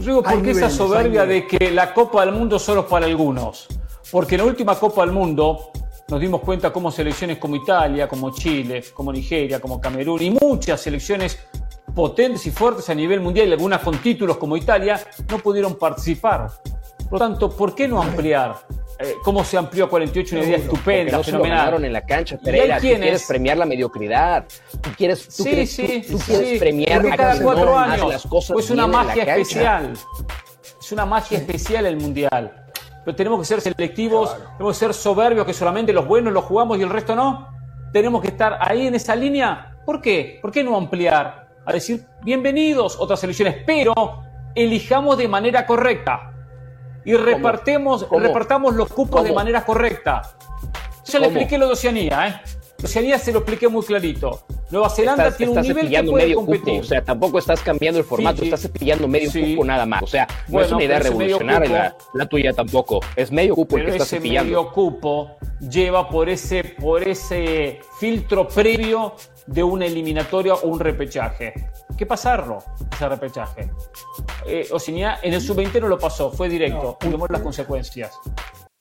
Yo 0.02 0.08
digo, 0.08 0.24
¿por 0.24 0.42
qué 0.42 0.52
esa 0.52 0.70
soberbia 0.70 1.28
de 1.28 1.46
que 1.46 1.70
la 1.70 1.94
Copa 1.94 2.26
del 2.26 2.34
Mundo 2.34 2.58
solo 2.58 2.82
es 2.82 2.88
para 2.88 3.06
algunos? 3.06 3.68
Porque 4.12 4.34
en 4.34 4.42
la 4.42 4.48
última 4.48 4.74
Copa 4.74 5.02
del 5.02 5.12
Mundo 5.12 5.72
nos 6.10 6.20
dimos 6.20 6.42
cuenta 6.42 6.74
cómo 6.74 6.90
selecciones 6.92 7.38
como 7.38 7.56
Italia, 7.56 8.08
como 8.08 8.34
Chile, 8.34 8.84
como 8.96 9.14
Nigeria, 9.14 9.60
como 9.60 9.80
Camerún 9.80 10.24
y 10.24 10.32
muchas 10.32 10.82
selecciones 10.82 11.38
potentes 11.94 12.48
y 12.48 12.52
fuertes 12.52 12.90
a 12.90 12.96
nivel 12.96 13.22
mundial 13.22 13.50
y 13.50 13.52
algunas 13.52 13.82
con 13.82 13.96
títulos 14.00 14.38
como 14.38 14.58
Italia 14.58 15.00
no 15.30 15.38
pudieron 15.38 15.76
participar. 15.76 16.50
Por 17.04 17.14
lo 17.14 17.20
tanto, 17.20 17.56
¿por 17.56 17.76
qué 17.76 17.88
no 17.88 18.02
ampliar? 18.02 18.56
Eh, 19.04 19.18
¿Cómo 19.24 19.44
se 19.44 19.58
amplió 19.58 19.86
a 19.86 19.90
48? 19.90 20.36
Una 20.36 20.46
idea 20.46 20.58
estupenda, 20.58 21.12
no 21.18 21.24
se 21.24 21.32
lo 21.32 21.38
fenomenal. 21.38 21.58
ganaron 21.58 21.86
en 21.86 21.94
la 21.94 22.02
cancha, 22.02 22.38
Pereira. 22.38 22.78
Tú 22.78 22.82
quieres 22.82 23.26
premiar 23.28 23.58
la 23.58 23.66
mediocridad. 23.66 24.46
Tú 24.82 24.90
quieres, 24.98 25.28
tú 25.28 25.44
Sí, 25.44 25.66
sí, 25.66 26.04
tú, 26.06 26.14
tú 26.14 26.20
sí, 26.20 26.32
quieres 26.32 26.60
premiar 26.60 27.06
a 27.06 27.18
cada 27.18 27.42
cuatro 27.42 27.66
no 27.66 27.80
años 27.80 28.10
las 28.10 28.28
cosas 28.28 28.54
pues 28.54 28.70
una 28.70 28.86
en 28.86 28.92
la 28.92 28.98
magia 29.04 29.24
especial. 29.24 29.94
Es 30.80 30.92
una 30.92 31.06
magia 31.06 31.38
especial 31.38 31.86
el 31.86 31.98
mundial. 31.98 32.66
Pero 33.04 33.16
tenemos 33.16 33.40
que 33.40 33.46
ser 33.46 33.62
selectivos, 33.62 34.36
tenemos 34.58 34.78
que 34.78 34.86
ser 34.86 34.94
soberbios 34.94 35.46
que 35.46 35.54
solamente 35.54 35.92
los 35.92 36.06
buenos 36.08 36.32
los 36.34 36.44
jugamos 36.46 36.78
y 36.78 36.84
el 36.84 36.90
resto 36.90 37.16
no. 37.16 37.48
Tenemos 37.92 38.22
que 38.22 38.28
estar 38.28 38.58
ahí 38.62 38.88
en 38.88 38.96
esa 38.96 39.16
línea. 39.16 39.76
¿Por 39.86 40.02
qué? 40.02 40.40
¿Por 40.42 40.52
qué 40.52 40.64
no 40.64 40.78
ampliar? 40.78 41.50
A 41.66 41.74
decir, 41.74 42.06
bienvenidos 42.24 42.98
otras 43.00 43.20
selecciones, 43.20 43.58
pero 43.66 44.24
elijamos 44.56 45.18
de 45.18 45.28
manera 45.28 45.66
correcta. 45.66 46.31
Y 47.06 47.16
repartemos, 47.16 48.04
¿Cómo? 48.06 48.22
repartamos 48.22 48.76
los 48.76 48.90
cupos 48.90 49.24
de 49.24 49.30
¿Cómo? 49.30 49.40
manera 49.40 49.66
correcta. 49.66 50.22
Ya 51.06 51.20
le 51.20 51.26
expliqué 51.28 51.58
lo 51.58 51.68
de 51.68 51.74
Oceanía, 51.74 52.28
¿eh? 52.28 52.42
Oceanía 52.84 53.20
se 53.20 53.32
lo 53.32 53.40
expliqué 53.40 53.68
muy 53.68 53.84
clarito. 53.86 54.44
Nueva 54.72 54.90
Zelanda 54.90 55.24
Estás, 55.26 55.38
tiene 55.38 55.52
un 55.52 55.58
estás 55.60 55.76
nivel 55.76 55.90
que 55.92 56.04
puede 56.10 56.24
medio 56.26 56.36
competir. 56.38 56.64
cupo, 56.64 56.80
o 56.80 56.84
sea, 56.84 57.04
tampoco 57.04 57.38
estás 57.40 57.62
cambiando 57.62 58.00
el 58.00 58.06
formato, 58.06 58.38
Fiji. 58.38 58.48
estás 58.48 58.62
cepillando 58.62 59.08
medio 59.08 59.30
Sí. 59.30 59.54
cupo 59.54 59.66
nada 59.66 59.86
más. 59.86 60.02
O 60.02 60.08
sea, 60.08 60.26
no 60.48 60.54
Bueno, 60.54 60.66
es 60.68 60.72
una 60.74 60.84
idea 60.86 61.00
revolucionaria 61.00 61.70
la, 61.72 61.96
la 62.14 62.26
tuya 62.28 62.54
tampoco. 62.54 63.02
Es 63.16 63.32
medio 63.32 63.54
cupo 63.56 63.76
el 63.76 63.82
Pero 63.84 63.92
que 63.92 63.98
estás 63.98 64.10
cepillando. 64.10 64.46
medio 64.46 64.72
cupo 64.72 65.32
lleva 65.60 66.08
por 66.10 66.30
ese, 66.30 66.64
por 66.64 67.04
ese 67.08 67.82
filtro 68.00 68.48
previo 68.48 69.14
de 69.46 69.62
una 69.64 69.86
eliminatoria 69.86 70.54
o 70.56 70.68
un 70.68 70.80
repechaje. 70.80 71.54
¿Qué 71.92 71.98
que 71.98 72.06
pasarlo, 72.06 72.64
ese 72.92 73.10
repechaje. 73.10 73.72
Eh, 74.46 74.68
Oceanía 74.72 75.20
en 75.22 75.34
el 75.34 75.42
sub-20 75.42 75.82
no 75.82 75.88
lo 75.88 76.00
pasó, 76.00 76.32
fue 76.32 76.50
directo. 76.50 76.98
Y 77.02 77.10
vemos 77.10 77.30
las 77.30 77.42
consecuencias. 77.42 78.18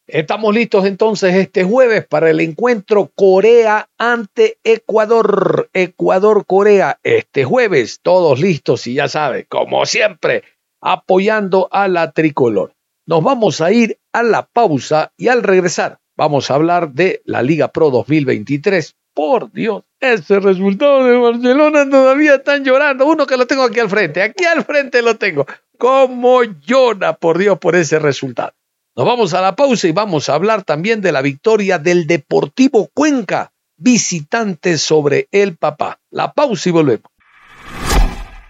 Estamos 0.07 0.55
listos 0.55 0.87
entonces 0.87 1.35
este 1.35 1.63
jueves 1.63 2.07
para 2.07 2.31
el 2.31 2.41
encuentro 2.41 3.13
Corea 3.15 3.89
ante 3.99 4.59
Ecuador. 4.65 5.71
Ecuador-Corea. 5.73 6.99
Este 7.03 7.45
jueves, 7.45 8.01
todos 8.03 8.41
listos 8.41 8.87
y 8.87 8.95
ya 8.95 9.09
sabe, 9.09 9.47
como 9.47 9.87
siempre, 9.87 10.43
apoyando 10.81 11.69
a 11.71 11.89
la 11.89 12.13
tricolor. 12.13 12.75
Nos 13.07 13.23
vamos 13.23 13.61
a 13.61 13.71
ir 13.71 13.99
a 14.13 14.23
la 14.23 14.47
pausa 14.47 15.13
y 15.17 15.29
al 15.29 15.43
regresar 15.43 15.99
vamos 16.17 16.51
a 16.51 16.55
hablar 16.55 16.93
de 16.93 17.23
la 17.25 17.43
Liga 17.43 17.69
Pro 17.69 17.91
2023. 17.91 18.97
Por 19.21 19.53
Dios, 19.53 19.85
ese 20.01 20.41
resultado 20.41 21.05
de 21.05 21.15
Barcelona 21.15 21.87
todavía 21.91 22.37
están 22.37 22.65
llorando. 22.65 23.05
Uno 23.05 23.27
que 23.27 23.37
lo 23.37 23.47
tengo 23.47 23.65
aquí 23.65 23.79
al 23.79 23.91
frente, 23.91 24.23
aquí 24.23 24.47
al 24.47 24.65
frente 24.65 25.03
lo 25.03 25.19
tengo. 25.19 25.45
Como 25.77 26.43
llora, 26.43 27.19
por 27.19 27.37
Dios, 27.37 27.59
por 27.59 27.77
ese 27.77 27.99
resultado. 27.99 28.55
Nos 28.97 29.05
vamos 29.05 29.35
a 29.35 29.43
la 29.43 29.55
pausa 29.57 29.87
y 29.89 29.93
vamos 29.93 30.31
a 30.31 30.35
hablar 30.37 30.63
también 30.63 31.03
de 31.03 31.13
la 31.13 31.21
victoria 31.21 31.79
del 31.79 32.07
Deportivo 32.07 32.89
Cuenca, 32.95 33.53
visitante 33.77 34.79
sobre 34.79 35.29
el 35.33 35.59
Papá. 35.59 36.01
La 36.09 36.33
pausa 36.33 36.71
y 36.71 36.73
volvemos. 36.73 37.13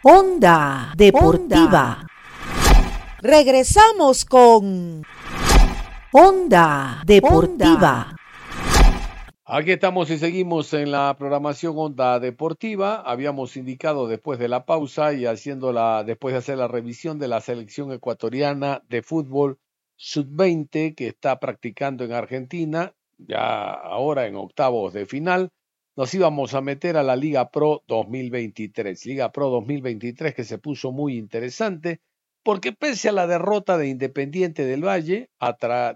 Onda 0.05 0.93
Deportiva. 0.97 2.07
Regresamos 3.23 4.25
con 4.25 5.03
Onda 6.13 7.03
Deportiva. 7.05 8.15
Aquí 9.53 9.73
estamos 9.73 10.09
y 10.11 10.19
seguimos 10.19 10.73
en 10.75 10.93
la 10.93 11.17
programación 11.19 11.75
Onda 11.77 12.21
Deportiva. 12.21 13.01
Habíamos 13.01 13.57
indicado 13.57 14.07
después 14.07 14.39
de 14.39 14.47
la 14.47 14.65
pausa 14.65 15.13
y 15.13 15.27
haciendo 15.27 15.73
la, 15.73 16.05
después 16.05 16.33
de 16.33 16.39
hacer 16.39 16.57
la 16.57 16.69
revisión 16.69 17.19
de 17.19 17.27
la 17.27 17.41
selección 17.41 17.91
ecuatoriana 17.91 18.85
de 18.89 19.03
fútbol 19.03 19.59
sub-20 19.97 20.95
que 20.95 21.09
está 21.09 21.41
practicando 21.41 22.05
en 22.05 22.13
Argentina, 22.13 22.95
ya 23.19 23.73
ahora 23.73 24.29
en 24.29 24.37
octavos 24.37 24.93
de 24.93 25.05
final, 25.05 25.51
nos 25.97 26.15
íbamos 26.15 26.55
a 26.55 26.61
meter 26.61 26.97
a 26.97 27.03
la 27.03 27.17
Liga 27.17 27.51
Pro 27.51 27.83
2023. 27.89 29.05
Liga 29.05 29.33
Pro 29.33 29.51
2023 29.51 30.33
que 30.33 30.45
se 30.45 30.59
puso 30.59 30.93
muy 30.93 31.17
interesante 31.17 32.01
porque 32.43 32.73
pese 32.73 33.09
a 33.09 33.13
la 33.13 33.27
derrota 33.27 33.77
de 33.77 33.89
Independiente 33.89 34.65
del 34.65 34.85
Valle 34.85 35.31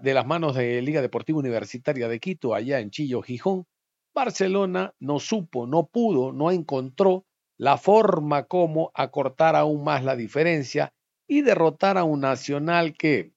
de 0.01 0.13
las 0.13 0.25
manos 0.25 0.55
de 0.55 0.81
Liga 0.81 1.01
Deportiva 1.01 1.39
Universitaria 1.39 2.07
de 2.07 2.19
Quito, 2.19 2.53
allá 2.53 2.79
en 2.79 2.91
Chillo, 2.91 3.21
Gijón, 3.21 3.65
Barcelona 4.13 4.93
no 4.99 5.19
supo, 5.19 5.67
no 5.67 5.87
pudo, 5.87 6.31
no 6.31 6.51
encontró 6.51 7.25
la 7.57 7.77
forma 7.77 8.43
como 8.43 8.91
acortar 8.93 9.55
aún 9.55 9.83
más 9.83 10.03
la 10.03 10.15
diferencia 10.15 10.93
y 11.27 11.41
derrotar 11.41 11.97
a 11.97 12.03
un 12.03 12.21
Nacional 12.21 12.93
que, 12.93 13.33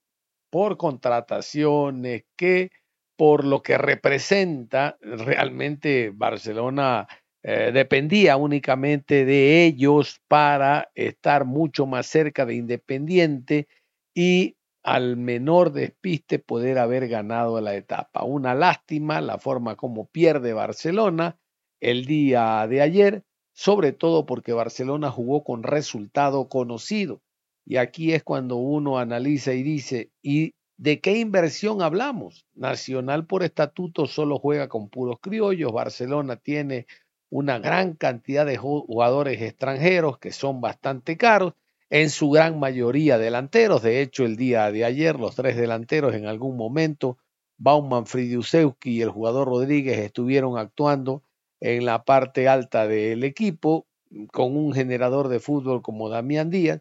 por 0.51 0.77
contrataciones, 0.77 2.25
que 2.37 2.71
por 3.17 3.45
lo 3.45 3.63
que 3.63 3.79
representa, 3.79 4.97
realmente 5.01 6.13
Barcelona 6.15 7.09
eh, 7.43 7.71
dependía 7.73 8.37
únicamente 8.37 9.25
de 9.25 9.65
ellos 9.65 10.21
para 10.29 10.91
estar 10.95 11.45
mucho 11.45 11.87
más 11.87 12.07
cerca 12.07 12.45
de 12.45 12.55
Independiente 12.55 13.69
y 14.15 14.57
al 14.83 15.17
menor 15.17 15.73
despiste 15.73 16.39
poder 16.39 16.79
haber 16.79 17.09
ganado 17.09 17.61
la 17.61 17.75
etapa. 17.75 18.25
Una 18.25 18.55
lástima 18.55 19.21
la 19.21 19.39
forma 19.39 19.77
como 19.77 20.07
pierde 20.07 20.53
Barcelona 20.53 21.39
el 21.81 22.07
día 22.07 22.67
de 22.67 22.81
ayer, 22.81 23.23
sobre 23.53 23.93
todo 23.93 24.27
porque 24.27 24.53
Barcelona 24.53 25.11
jugó 25.11 25.45
con 25.45 25.63
resultado 25.63 26.49
conocido. 26.49 27.21
Y 27.65 27.77
aquí 27.77 28.15
es 28.15 28.25
cuando 28.25 28.57
uno 28.57 28.99
analiza 28.99 29.53
y 29.53 29.63
dice, 29.63 30.11
¿y 30.23 30.55
de 30.79 31.01
qué 31.01 31.19
inversión 31.19 31.83
hablamos? 31.83 32.47
Nacional 32.55 33.27
por 33.27 33.43
estatuto 33.43 34.07
solo 34.07 34.39
juega 34.39 34.69
con 34.69 34.89
puros 34.89 35.19
criollos, 35.21 35.73
Barcelona 35.73 36.37
tiene 36.37 36.87
una 37.31 37.59
gran 37.59 37.95
cantidad 37.95 38.47
de 38.47 38.57
jugadores 38.57 39.43
extranjeros 39.43 40.19
que 40.19 40.33
son 40.33 40.61
bastante 40.61 41.17
caros, 41.17 41.55
en 41.91 42.11
su 42.11 42.31
gran 42.31 42.59
mayoría 42.59 43.19
delanteros. 43.19 43.83
De 43.83 44.03
hecho, 44.03 44.25
el 44.25 44.37
día 44.37 44.71
de 44.71 44.85
ayer, 44.85 45.19
los 45.19 45.35
tres 45.35 45.57
delanteros 45.57 46.15
en 46.15 46.27
algún 46.27 46.57
momento, 46.57 47.19
Bauman, 47.57 48.07
Fridiusewski 48.07 48.91
y 48.91 49.03
el 49.03 49.11
jugador 49.11 49.49
Rodríguez 49.49 49.99
estuvieron 49.99 50.59
actuando 50.59 51.23
en 51.61 51.85
la 51.85 52.05
parte 52.05 52.49
alta 52.49 52.87
del 52.87 53.25
equipo 53.25 53.87
con 54.33 54.57
un 54.57 54.73
generador 54.73 55.29
de 55.29 55.41
fútbol 55.41 55.83
como 55.83 56.09
Damián 56.09 56.51
Díaz, 56.51 56.81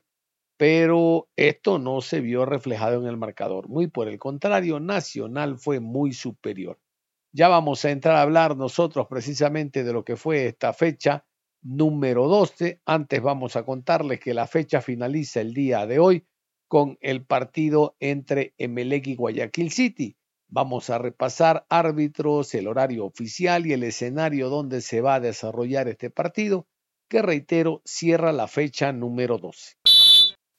pero 0.57 1.27
esto 1.35 1.79
no 1.79 2.01
se 2.01 2.19
vio 2.19 2.45
reflejado 2.45 3.01
en 3.01 3.07
el 3.07 3.17
marcador. 3.17 3.67
Muy 3.69 3.87
por 3.87 4.07
el 4.07 4.19
contrario, 4.19 4.79
Nacional 4.79 5.57
fue 5.57 5.79
muy 5.79 6.13
superior. 6.13 6.79
Ya 7.37 7.49
vamos 7.49 7.85
a 7.85 7.91
entrar 7.91 8.15
a 8.15 8.23
hablar 8.23 8.57
nosotros 8.57 9.05
precisamente 9.07 9.83
de 9.83 9.93
lo 9.93 10.03
que 10.03 10.15
fue 10.15 10.47
esta 10.47 10.73
fecha 10.73 11.23
número 11.61 12.27
12. 12.27 12.81
Antes 12.83 13.21
vamos 13.21 13.55
a 13.55 13.63
contarles 13.63 14.19
que 14.19 14.33
la 14.33 14.47
fecha 14.47 14.81
finaliza 14.81 15.41
el 15.41 15.53
día 15.53 15.85
de 15.85 15.99
hoy 15.99 16.25
con 16.67 16.97
el 16.99 17.23
partido 17.27 17.95
entre 17.99 18.55
Emelec 18.57 19.05
y 19.05 19.15
Guayaquil 19.15 19.69
City. 19.69 20.17
Vamos 20.47 20.89
a 20.89 20.97
repasar 20.97 21.67
árbitros, 21.69 22.55
el 22.55 22.67
horario 22.67 23.05
oficial 23.05 23.67
y 23.67 23.73
el 23.73 23.83
escenario 23.83 24.49
donde 24.49 24.81
se 24.81 25.01
va 25.01 25.13
a 25.13 25.19
desarrollar 25.19 25.87
este 25.87 26.09
partido, 26.09 26.65
que 27.07 27.21
reitero, 27.21 27.83
cierra 27.85 28.31
la 28.31 28.47
fecha 28.47 28.91
número 28.93 29.37
12. 29.37 29.75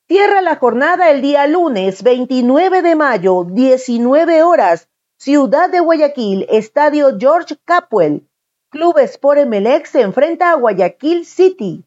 Cierra 0.07 0.43
la 0.43 0.55
jornada 0.55 1.11
el 1.11 1.23
día 1.23 1.49
lunes 1.49 2.05
29 2.05 2.83
de 2.83 2.95
mayo, 2.95 3.45
19 3.51 4.45
horas, 4.45 4.88
Ciudad 5.20 5.68
de 5.68 5.81
Guayaquil, 5.81 6.46
Estadio 6.48 7.18
George 7.18 7.57
Capwell. 7.64 8.28
Club 8.70 8.98
Sport 8.98 9.40
Emelec 9.40 9.87
se 9.87 10.02
enfrenta 10.02 10.52
a 10.52 10.54
Guayaquil 10.54 11.26
City. 11.26 11.85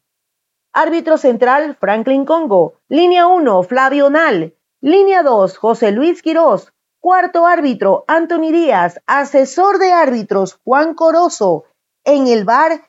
Árbitro 0.74 1.16
central, 1.16 1.78
Franklin 1.80 2.26
Congo. 2.26 2.74
Línea 2.90 3.26
1, 3.26 3.62
Flavio 3.62 4.10
Nal. 4.10 4.54
Línea 4.82 5.22
2, 5.22 5.56
José 5.56 5.92
Luis 5.92 6.20
Quirós. 6.20 6.74
Cuarto 7.00 7.46
árbitro, 7.46 8.04
Anthony 8.06 8.52
Díaz. 8.52 9.00
Asesor 9.06 9.78
de 9.78 9.92
árbitros, 9.92 10.60
Juan 10.62 10.92
Corozo. 10.92 11.64
En 12.04 12.26
el 12.26 12.44
bar, 12.44 12.82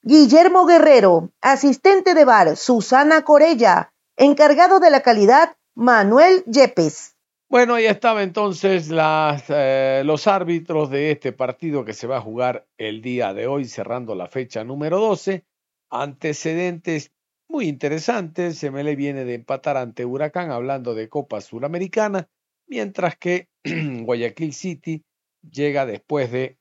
Guillermo 0.00 0.64
Guerrero. 0.64 1.28
Asistente 1.42 2.14
de 2.14 2.24
bar, 2.24 2.56
Susana 2.56 3.26
Corella. 3.26 3.92
Encargado 4.16 4.80
de 4.80 4.88
la 4.88 5.02
calidad, 5.02 5.54
Manuel 5.74 6.44
Yepes. 6.46 7.11
Bueno, 7.52 7.74
ahí 7.74 7.84
estaba 7.84 8.22
entonces 8.22 8.88
las, 8.88 9.44
eh, 9.50 10.00
los 10.06 10.26
árbitros 10.26 10.88
de 10.88 11.10
este 11.10 11.32
partido 11.34 11.84
que 11.84 11.92
se 11.92 12.06
va 12.06 12.16
a 12.16 12.22
jugar 12.22 12.66
el 12.78 13.02
día 13.02 13.34
de 13.34 13.46
hoy, 13.46 13.66
cerrando 13.66 14.14
la 14.14 14.26
fecha 14.26 14.64
número 14.64 14.98
12. 14.98 15.44
Antecedentes 15.90 17.12
muy 17.48 17.68
interesantes. 17.68 18.56
Se 18.56 18.70
me 18.70 18.82
le 18.82 18.96
viene 18.96 19.26
de 19.26 19.34
empatar 19.34 19.76
ante 19.76 20.06
Huracán, 20.06 20.50
hablando 20.50 20.94
de 20.94 21.10
Copa 21.10 21.42
Suramericana, 21.42 22.30
mientras 22.66 23.18
que 23.18 23.50
Guayaquil 23.64 24.54
City 24.54 25.04
llega 25.42 25.84
después 25.84 26.32
de 26.32 26.56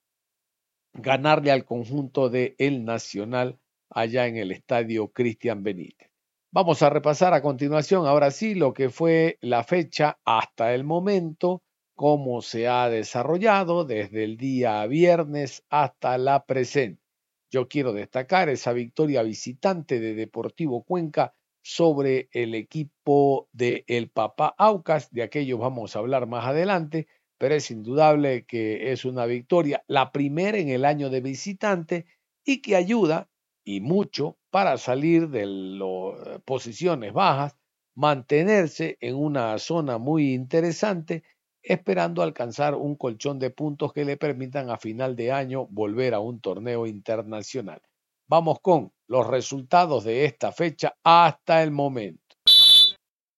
ganarle 0.91 1.51
al 1.51 1.63
conjunto 1.63 2.29
de 2.29 2.53
El 2.57 2.83
Nacional 2.83 3.57
allá 3.89 4.27
en 4.27 4.35
el 4.35 4.51
estadio 4.51 5.07
Cristian 5.07 5.63
Benítez. 5.63 6.10
Vamos 6.53 6.81
a 6.81 6.89
repasar 6.89 7.33
a 7.33 7.41
continuación, 7.41 8.05
ahora 8.05 8.29
sí, 8.29 8.55
lo 8.55 8.73
que 8.73 8.89
fue 8.89 9.37
la 9.39 9.63
fecha 9.63 10.19
hasta 10.25 10.73
el 10.73 10.83
momento, 10.83 11.63
cómo 11.95 12.41
se 12.41 12.67
ha 12.67 12.89
desarrollado 12.89 13.85
desde 13.85 14.25
el 14.25 14.35
día 14.35 14.85
viernes 14.85 15.63
hasta 15.69 16.17
la 16.17 16.45
presente. 16.45 17.01
Yo 17.49 17.69
quiero 17.69 17.93
destacar 17.93 18.49
esa 18.49 18.73
victoria 18.73 19.23
visitante 19.23 20.01
de 20.01 20.13
Deportivo 20.13 20.83
Cuenca 20.83 21.33
sobre 21.63 22.27
el 22.33 22.53
equipo 22.53 23.47
de 23.53 23.85
El 23.87 24.09
Papá 24.09 24.53
Aucas, 24.57 25.09
de 25.09 25.23
aquello 25.23 25.57
vamos 25.57 25.95
a 25.95 25.99
hablar 25.99 26.27
más 26.27 26.45
adelante, 26.45 27.07
pero 27.37 27.55
es 27.55 27.71
indudable 27.71 28.45
que 28.45 28.91
es 28.91 29.05
una 29.05 29.25
victoria, 29.25 29.85
la 29.87 30.11
primera 30.11 30.57
en 30.57 30.67
el 30.67 30.83
año 30.83 31.09
de 31.09 31.21
visitante 31.21 32.07
y 32.43 32.61
que 32.61 32.75
ayuda 32.75 33.30
y 33.63 33.81
mucho 33.81 34.37
para 34.49 34.77
salir 34.77 35.29
de 35.29 35.45
las 35.45 36.41
posiciones 36.41 37.13
bajas, 37.13 37.55
mantenerse 37.95 38.97
en 39.01 39.15
una 39.15 39.57
zona 39.59 39.97
muy 39.97 40.33
interesante, 40.33 41.23
esperando 41.63 42.23
alcanzar 42.23 42.75
un 42.75 42.95
colchón 42.95 43.39
de 43.39 43.51
puntos 43.51 43.93
que 43.93 44.05
le 44.05 44.17
permitan 44.17 44.69
a 44.69 44.77
final 44.77 45.15
de 45.15 45.31
año 45.31 45.67
volver 45.69 46.13
a 46.13 46.19
un 46.19 46.41
torneo 46.41 46.87
internacional. 46.87 47.81
Vamos 48.27 48.59
con 48.61 48.91
los 49.07 49.27
resultados 49.27 50.03
de 50.05 50.25
esta 50.25 50.51
fecha 50.51 50.95
hasta 51.03 51.61
el 51.61 51.71
momento. 51.71 52.21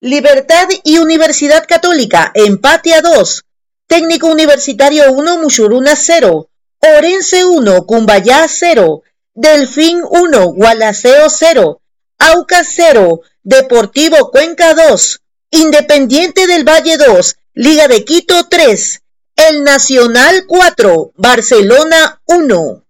Libertad 0.02 0.68
y 0.84 0.98
Universidad 0.98 1.66
Católica, 1.68 2.32
empate 2.36 2.94
a 2.94 3.02
2. 3.02 3.44
Técnico 3.88 4.28
Universitario 4.28 5.12
1, 5.12 5.38
Mushuruna 5.40 5.96
0. 5.96 6.50
Orense 6.98 7.46
1, 7.46 7.86
Cumbayá 7.86 8.46
0. 8.48 9.02
Delfín 9.36 10.04
1, 10.04 10.54
Gualaceo 10.54 11.28
0. 11.28 11.82
Aucas 12.20 12.68
0. 12.76 13.22
Deportivo 13.42 14.30
Cuenca 14.30 14.76
2. 14.76 15.22
Independiente 15.50 16.46
del 16.46 16.64
Valle 16.64 16.98
2. 16.98 17.36
Liga 17.56 17.88
de 17.88 18.06
Quito 18.06 18.48
3. 18.48 19.02
El 19.36 19.64
Nacional 19.64 20.46
4. 20.48 21.14
Barcelona 21.16 22.22
1. 22.26 22.86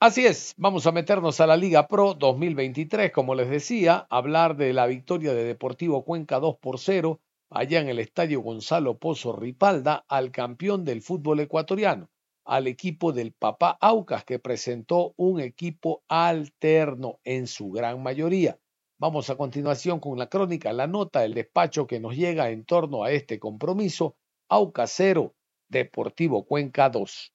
Así 0.00 0.26
es, 0.26 0.54
vamos 0.56 0.86
a 0.86 0.92
meternos 0.92 1.40
a 1.40 1.46
la 1.48 1.56
Liga 1.56 1.88
Pro 1.88 2.14
2023, 2.14 3.10
como 3.10 3.34
les 3.34 3.50
decía, 3.50 4.06
hablar 4.10 4.56
de 4.56 4.72
la 4.72 4.86
victoria 4.86 5.34
de 5.34 5.42
Deportivo 5.42 6.04
Cuenca 6.04 6.38
2 6.38 6.58
por 6.58 6.78
0 6.78 7.20
allá 7.50 7.80
en 7.80 7.88
el 7.88 7.98
Estadio 7.98 8.40
Gonzalo 8.40 8.98
Pozo 8.98 9.32
Ripalda 9.32 10.04
al 10.06 10.30
campeón 10.30 10.84
del 10.84 11.02
fútbol 11.02 11.40
ecuatoriano, 11.40 12.10
al 12.44 12.68
equipo 12.68 13.10
del 13.12 13.32
Papá 13.32 13.76
Aucas 13.80 14.22
que 14.22 14.38
presentó 14.38 15.14
un 15.16 15.40
equipo 15.40 16.04
alterno 16.06 17.18
en 17.24 17.48
su 17.48 17.72
gran 17.72 18.00
mayoría. 18.00 18.56
Vamos 18.98 19.30
a 19.30 19.36
continuación 19.36 19.98
con 19.98 20.16
la 20.16 20.28
crónica, 20.28 20.72
la 20.72 20.86
nota, 20.86 21.24
el 21.24 21.34
despacho 21.34 21.88
que 21.88 21.98
nos 21.98 22.14
llega 22.14 22.50
en 22.50 22.64
torno 22.64 23.02
a 23.02 23.10
este 23.10 23.40
compromiso, 23.40 24.14
Aucas 24.48 24.92
0, 24.94 25.34
Deportivo 25.68 26.44
Cuenca 26.44 26.88
2. 26.88 27.32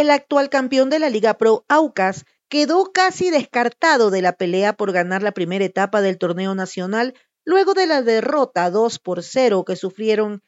El 0.00 0.10
actual 0.10 0.48
campeón 0.48 0.90
de 0.90 1.00
la 1.00 1.10
Liga 1.10 1.34
Pro 1.38 1.64
Aucas 1.68 2.24
quedó 2.48 2.92
casi 2.92 3.30
descartado 3.30 4.10
de 4.10 4.22
la 4.22 4.32
pelea 4.32 4.74
por 4.74 4.92
ganar 4.92 5.24
la 5.24 5.32
primera 5.32 5.64
etapa 5.64 6.00
del 6.00 6.18
torneo 6.18 6.54
nacional 6.54 7.14
luego 7.44 7.74
de 7.74 7.88
la 7.88 8.02
derrota 8.02 8.70
2 8.70 9.00
por 9.00 9.24
0 9.24 9.64
que 9.64 9.74
sufrieron 9.74 10.42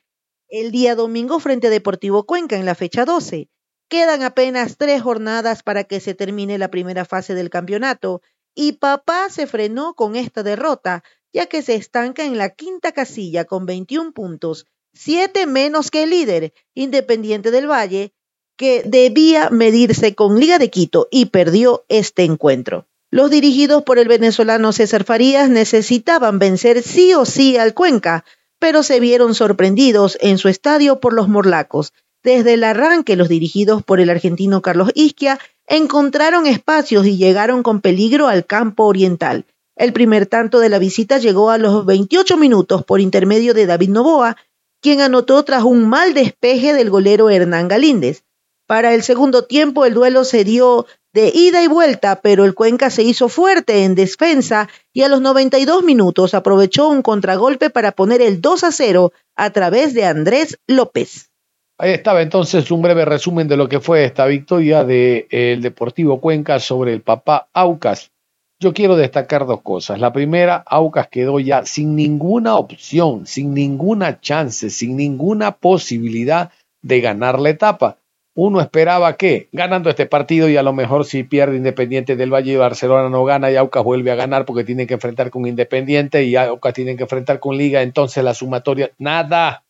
el 0.48 0.70
día 0.70 0.94
domingo 0.94 1.40
frente 1.40 1.66
a 1.66 1.70
Deportivo 1.70 2.26
Cuenca 2.26 2.56
en 2.56 2.64
la 2.64 2.76
fecha 2.76 3.04
12. 3.04 3.48
Quedan 3.88 4.22
apenas 4.22 4.76
tres 4.76 5.02
jornadas 5.02 5.64
para 5.64 5.82
que 5.82 5.98
se 5.98 6.14
termine 6.14 6.56
la 6.56 6.70
primera 6.70 7.04
fase 7.04 7.34
del 7.34 7.50
campeonato 7.50 8.22
y 8.54 8.74
Papá 8.74 9.30
se 9.30 9.48
frenó 9.48 9.94
con 9.94 10.14
esta 10.14 10.44
derrota, 10.44 11.02
ya 11.32 11.46
que 11.46 11.62
se 11.62 11.74
estanca 11.74 12.24
en 12.24 12.38
la 12.38 12.50
quinta 12.50 12.92
casilla 12.92 13.44
con 13.46 13.66
21 13.66 14.12
puntos, 14.12 14.66
siete 14.92 15.46
menos 15.46 15.90
que 15.90 16.04
el 16.04 16.10
líder, 16.10 16.52
Independiente 16.74 17.50
del 17.50 17.68
Valle, 17.68 18.14
que 18.60 18.82
debía 18.84 19.48
medirse 19.48 20.14
con 20.14 20.38
Liga 20.38 20.58
de 20.58 20.68
Quito 20.68 21.08
y 21.10 21.24
perdió 21.24 21.86
este 21.88 22.24
encuentro. 22.24 22.84
Los 23.10 23.30
dirigidos 23.30 23.84
por 23.84 23.98
el 23.98 24.06
venezolano 24.06 24.72
César 24.72 25.04
Farías 25.04 25.48
necesitaban 25.48 26.38
vencer 26.38 26.82
sí 26.82 27.14
o 27.14 27.24
sí 27.24 27.56
al 27.56 27.72
Cuenca, 27.72 28.26
pero 28.58 28.82
se 28.82 29.00
vieron 29.00 29.34
sorprendidos 29.34 30.18
en 30.20 30.36
su 30.36 30.48
estadio 30.48 31.00
por 31.00 31.14
los 31.14 31.26
morlacos. 31.26 31.94
Desde 32.22 32.52
el 32.52 32.64
arranque, 32.64 33.16
los 33.16 33.30
dirigidos 33.30 33.82
por 33.82 33.98
el 33.98 34.10
argentino 34.10 34.60
Carlos 34.60 34.90
Isquia 34.94 35.38
encontraron 35.66 36.46
espacios 36.46 37.06
y 37.06 37.16
llegaron 37.16 37.62
con 37.62 37.80
peligro 37.80 38.28
al 38.28 38.44
campo 38.44 38.84
oriental. 38.84 39.46
El 39.74 39.94
primer 39.94 40.26
tanto 40.26 40.58
de 40.58 40.68
la 40.68 40.78
visita 40.78 41.16
llegó 41.16 41.48
a 41.48 41.56
los 41.56 41.86
28 41.86 42.36
minutos 42.36 42.84
por 42.84 43.00
intermedio 43.00 43.54
de 43.54 43.64
David 43.64 43.88
Novoa, 43.88 44.36
quien 44.82 45.00
anotó 45.00 45.42
tras 45.44 45.62
un 45.62 45.88
mal 45.88 46.12
despeje 46.12 46.74
del 46.74 46.90
golero 46.90 47.30
Hernán 47.30 47.66
Galíndez. 47.66 48.22
Para 48.70 48.94
el 48.94 49.02
segundo 49.02 49.46
tiempo 49.46 49.84
el 49.84 49.94
duelo 49.94 50.22
se 50.22 50.44
dio 50.44 50.86
de 51.12 51.32
ida 51.34 51.60
y 51.60 51.66
vuelta, 51.66 52.20
pero 52.22 52.44
el 52.44 52.54
Cuenca 52.54 52.88
se 52.88 53.02
hizo 53.02 53.28
fuerte 53.28 53.82
en 53.82 53.96
defensa 53.96 54.68
y 54.92 55.02
a 55.02 55.08
los 55.08 55.20
92 55.20 55.82
minutos 55.82 56.34
aprovechó 56.34 56.88
un 56.88 57.02
contragolpe 57.02 57.70
para 57.70 57.90
poner 57.90 58.22
el 58.22 58.40
2 58.40 58.62
a 58.62 58.70
0 58.70 59.12
a 59.34 59.50
través 59.50 59.92
de 59.92 60.04
Andrés 60.04 60.56
López. 60.68 61.32
Ahí 61.78 61.90
estaba 61.90 62.22
entonces 62.22 62.70
un 62.70 62.80
breve 62.80 63.04
resumen 63.04 63.48
de 63.48 63.56
lo 63.56 63.68
que 63.68 63.80
fue 63.80 64.04
esta 64.04 64.26
victoria 64.26 64.84
del 64.84 65.26
de, 65.28 65.58
Deportivo 65.60 66.20
Cuenca 66.20 66.60
sobre 66.60 66.92
el 66.92 67.00
papá 67.00 67.48
Aucas. 67.52 68.12
Yo 68.60 68.72
quiero 68.72 68.94
destacar 68.94 69.46
dos 69.46 69.62
cosas. 69.62 69.98
La 69.98 70.12
primera, 70.12 70.62
Aucas 70.64 71.08
quedó 71.08 71.40
ya 71.40 71.66
sin 71.66 71.96
ninguna 71.96 72.54
opción, 72.54 73.26
sin 73.26 73.52
ninguna 73.52 74.20
chance, 74.20 74.70
sin 74.70 74.96
ninguna 74.96 75.56
posibilidad 75.56 76.52
de 76.82 77.00
ganar 77.00 77.40
la 77.40 77.50
etapa 77.50 77.96
uno 78.34 78.60
esperaba 78.60 79.16
que, 79.16 79.48
ganando 79.52 79.90
este 79.90 80.06
partido 80.06 80.48
y 80.48 80.56
a 80.56 80.62
lo 80.62 80.72
mejor 80.72 81.04
si 81.04 81.24
pierde 81.24 81.56
Independiente 81.56 82.16
del 82.16 82.32
Valle 82.32 82.52
y 82.52 82.56
Barcelona 82.56 83.08
no 83.08 83.24
gana 83.24 83.50
y 83.50 83.56
Aucas 83.56 83.82
vuelve 83.82 84.12
a 84.12 84.14
ganar 84.14 84.44
porque 84.44 84.64
tiene 84.64 84.86
que 84.86 84.94
enfrentar 84.94 85.30
con 85.30 85.46
Independiente 85.46 86.22
y 86.24 86.36
Aucas 86.36 86.74
tiene 86.74 86.96
que 86.96 87.02
enfrentar 87.02 87.40
con 87.40 87.56
Liga, 87.56 87.82
entonces 87.82 88.22
la 88.22 88.34
sumatoria, 88.34 88.92
nada, 88.98 89.64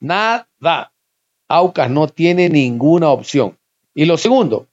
nada. 0.00 0.92
Aucas 1.48 1.90
no 1.90 2.08
tiene 2.08 2.48
ninguna 2.48 3.10
opción. 3.10 3.56
Y 3.94 4.06
lo 4.06 4.16
segundo, 4.16 4.66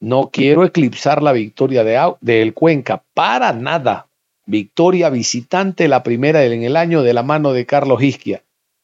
no 0.00 0.30
quiero 0.30 0.64
eclipsar 0.64 1.22
la 1.22 1.32
victoria 1.32 1.84
de 1.84 2.14
del 2.20 2.54
Cuenca, 2.54 3.02
para 3.14 3.52
nada. 3.52 4.08
Victoria 4.44 5.08
visitante, 5.08 5.88
la 5.88 6.02
primera 6.02 6.44
en 6.44 6.64
el 6.64 6.76
año 6.76 7.02
de 7.02 7.14
la 7.14 7.22
mano 7.22 7.52
de 7.52 7.64
Carlos 7.64 8.02
Isquia, 8.02 8.42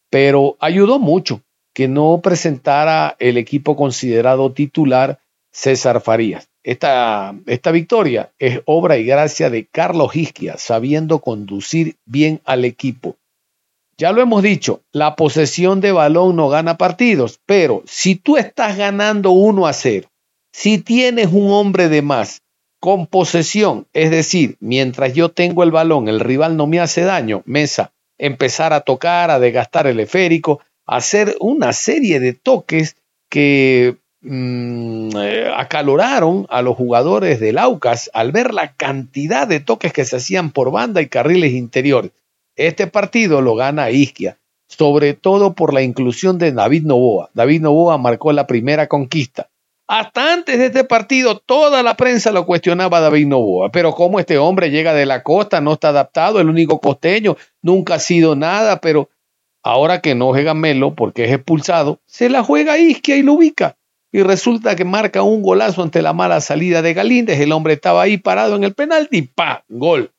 pero 0.08 0.56
ayudó 0.60 0.98
mucho 0.98 1.42
que 1.78 1.86
no 1.86 2.20
presentara 2.20 3.14
el 3.20 3.36
equipo 3.36 3.76
considerado 3.76 4.50
titular 4.50 5.20
César 5.52 6.00
Farías. 6.00 6.48
Esta, 6.64 7.36
esta 7.46 7.70
victoria 7.70 8.32
es 8.40 8.62
obra 8.64 8.96
y 8.96 9.04
gracia 9.04 9.48
de 9.48 9.68
Carlos 9.68 10.16
Isquia, 10.16 10.56
sabiendo 10.58 11.20
conducir 11.20 11.94
bien 12.04 12.40
al 12.44 12.64
equipo. 12.64 13.14
Ya 13.96 14.10
lo 14.10 14.20
hemos 14.20 14.42
dicho, 14.42 14.82
la 14.90 15.14
posesión 15.14 15.80
de 15.80 15.92
balón 15.92 16.34
no 16.34 16.48
gana 16.48 16.78
partidos, 16.78 17.38
pero 17.46 17.84
si 17.86 18.16
tú 18.16 18.38
estás 18.38 18.76
ganando 18.76 19.30
1 19.30 19.68
a 19.68 19.72
0, 19.72 20.08
Si 20.52 20.78
tienes 20.78 21.28
un 21.28 21.52
hombre 21.52 21.88
de 21.88 22.02
más 22.02 22.42
con 22.80 23.06
posesión, 23.06 23.86
es 23.92 24.10
decir, 24.10 24.56
mientras 24.58 25.14
yo 25.14 25.28
tengo 25.28 25.62
el 25.62 25.70
balón, 25.70 26.08
el 26.08 26.18
rival 26.18 26.56
no 26.56 26.66
me 26.66 26.80
hace 26.80 27.02
daño, 27.02 27.42
Mesa, 27.46 27.92
empezar 28.18 28.72
a 28.72 28.80
tocar, 28.80 29.30
a 29.30 29.38
desgastar 29.38 29.86
el 29.86 30.00
esférico, 30.00 30.60
hacer 30.88 31.36
una 31.38 31.72
serie 31.72 32.18
de 32.18 32.32
toques 32.32 32.96
que 33.28 33.96
mm, 34.22 35.10
eh, 35.16 35.52
acaloraron 35.54 36.46
a 36.48 36.62
los 36.62 36.76
jugadores 36.76 37.38
del 37.40 37.58
Aucas 37.58 38.10
al 38.14 38.32
ver 38.32 38.54
la 38.54 38.72
cantidad 38.72 39.46
de 39.46 39.60
toques 39.60 39.92
que 39.92 40.06
se 40.06 40.16
hacían 40.16 40.50
por 40.50 40.72
banda 40.72 41.02
y 41.02 41.08
carriles 41.08 41.52
interiores. 41.52 42.10
Este 42.56 42.86
partido 42.86 43.42
lo 43.42 43.54
gana 43.54 43.90
Isquia, 43.90 44.38
sobre 44.66 45.12
todo 45.12 45.52
por 45.52 45.74
la 45.74 45.82
inclusión 45.82 46.38
de 46.38 46.52
David 46.52 46.84
Novoa. 46.84 47.30
David 47.34 47.60
Novoa 47.60 47.98
marcó 47.98 48.32
la 48.32 48.46
primera 48.46 48.88
conquista. 48.88 49.50
Hasta 49.86 50.34
antes 50.34 50.58
de 50.58 50.66
este 50.66 50.84
partido, 50.84 51.38
toda 51.38 51.82
la 51.82 51.96
prensa 51.96 52.30
lo 52.30 52.44
cuestionaba 52.44 52.98
a 52.98 53.02
David 53.02 53.26
Novoa. 53.26 53.70
Pero 53.70 53.92
cómo 53.94 54.20
este 54.20 54.38
hombre 54.38 54.70
llega 54.70 54.92
de 54.94 55.06
la 55.06 55.22
costa, 55.22 55.60
no 55.60 55.74
está 55.74 55.90
adaptado, 55.90 56.40
el 56.40 56.48
único 56.48 56.80
costeño, 56.80 57.36
nunca 57.62 57.94
ha 57.94 57.98
sido 57.98 58.34
nada, 58.36 58.80
pero 58.80 59.08
ahora 59.68 60.00
que 60.00 60.14
no 60.14 60.28
juega 60.28 60.54
Melo 60.54 60.94
porque 60.94 61.26
es 61.26 61.32
expulsado, 61.32 62.00
se 62.06 62.30
la 62.30 62.42
juega 62.42 62.78
Isquia 62.78 63.16
y 63.16 63.22
lo 63.22 63.34
ubica. 63.34 63.76
Y 64.10 64.22
resulta 64.22 64.74
que 64.74 64.86
marca 64.86 65.22
un 65.22 65.42
golazo 65.42 65.82
ante 65.82 66.00
la 66.00 66.14
mala 66.14 66.40
salida 66.40 66.80
de 66.80 66.94
Galíndez. 66.94 67.38
El 67.38 67.52
hombre 67.52 67.74
estaba 67.74 68.00
ahí 68.00 68.16
parado 68.16 68.56
en 68.56 68.64
el 68.64 68.72
penalti, 68.72 69.20
¡pa! 69.20 69.64
Gol. 69.68 70.10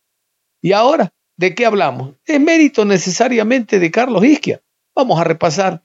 Y 0.62 0.74
ahora, 0.74 1.12
¿de 1.36 1.56
qué 1.56 1.66
hablamos? 1.66 2.14
Es 2.26 2.39
mérito 2.39 2.86
necesariamente 2.86 3.80
de 3.80 3.89
Carlos 3.89 4.24
Isquia. 4.24 4.62
Vamos 4.95 5.20
a 5.20 5.24
repasar 5.24 5.82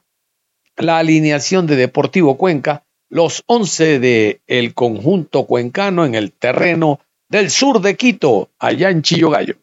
la 0.77 0.99
alineación 0.99 1.67
de 1.67 1.77
Deportivo 1.77 2.37
Cuenca 2.37 2.85
los 3.09 3.45
11 3.47 3.99
de 3.99 4.43
el 4.47 4.75
conjunto 4.75 5.47
cuencano 5.47 6.05
en 6.05 6.15
el 6.15 6.33
terreno 6.33 7.01
del 7.31 7.49
sur 7.49 7.81
de 7.81 7.97
Quito, 7.97 8.51
allá 8.59 8.91
en 8.91 9.01
Chillogallo. 9.01 9.55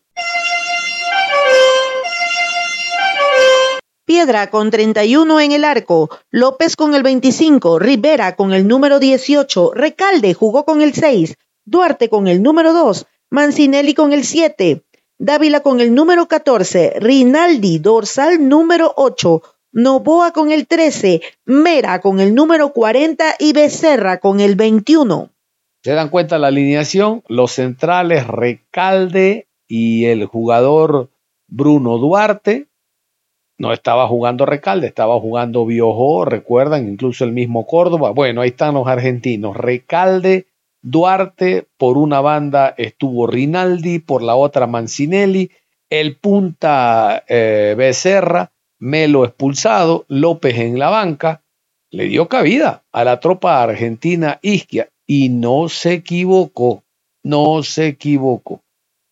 Piedra 4.11 4.49
con 4.49 4.71
31 4.71 5.39
en 5.39 5.53
el 5.53 5.63
arco, 5.63 6.09
López 6.31 6.75
con 6.75 6.95
el 6.95 7.01
25, 7.01 7.79
Rivera 7.79 8.35
con 8.35 8.51
el 8.51 8.67
número 8.67 8.99
18, 8.99 9.71
Recalde 9.73 10.33
jugó 10.33 10.65
con 10.65 10.81
el 10.81 10.93
6, 10.93 11.37
Duarte 11.63 12.09
con 12.09 12.27
el 12.27 12.43
número 12.43 12.73
2, 12.73 13.05
Mancinelli 13.29 13.93
con 13.93 14.11
el 14.11 14.25
7, 14.25 14.83
Dávila 15.17 15.61
con 15.61 15.79
el 15.79 15.95
número 15.95 16.27
14, 16.27 16.95
Rinaldi 16.99 17.79
dorsal 17.79 18.49
número 18.49 18.91
8, 18.97 19.41
Novoa 19.71 20.33
con 20.33 20.51
el 20.51 20.67
13, 20.67 21.21
Mera 21.45 22.01
con 22.01 22.19
el 22.19 22.35
número 22.35 22.73
40 22.73 23.35
y 23.39 23.53
Becerra 23.53 24.19
con 24.19 24.41
el 24.41 24.57
21. 24.57 25.29
¿Se 25.85 25.91
dan 25.93 26.09
cuenta 26.09 26.37
la 26.37 26.47
alineación? 26.47 27.23
Los 27.29 27.53
centrales 27.53 28.27
Recalde 28.27 29.47
y 29.69 30.03
el 30.07 30.25
jugador 30.25 31.09
Bruno 31.47 31.97
Duarte. 31.97 32.67
No 33.61 33.71
estaba 33.73 34.07
jugando 34.07 34.47
Recalde, 34.47 34.87
estaba 34.87 35.19
jugando 35.19 35.67
Biojo, 35.67 36.25
recuerdan, 36.25 36.89
incluso 36.89 37.25
el 37.25 37.31
mismo 37.31 37.67
Córdoba. 37.67 38.09
Bueno, 38.09 38.41
ahí 38.41 38.49
están 38.49 38.73
los 38.73 38.87
argentinos. 38.87 39.55
Recalde, 39.55 40.47
Duarte, 40.81 41.67
por 41.77 41.99
una 41.99 42.21
banda 42.21 42.73
estuvo 42.75 43.27
Rinaldi, 43.27 43.99
por 43.99 44.23
la 44.23 44.35
otra 44.35 44.65
Mancinelli, 44.65 45.51
el 45.91 46.15
punta 46.15 47.23
eh, 47.27 47.75
Becerra, 47.77 48.51
Melo 48.79 49.25
expulsado, 49.25 50.05
López 50.07 50.57
en 50.57 50.79
la 50.79 50.89
banca, 50.89 51.43
le 51.91 52.05
dio 52.05 52.27
cabida 52.27 52.81
a 52.91 53.03
la 53.03 53.19
tropa 53.19 53.61
argentina 53.61 54.39
Isquia 54.41 54.89
y 55.05 55.29
no 55.29 55.69
se 55.69 55.93
equivocó, 55.93 56.81
no 57.21 57.61
se 57.61 57.89
equivocó. 57.89 58.63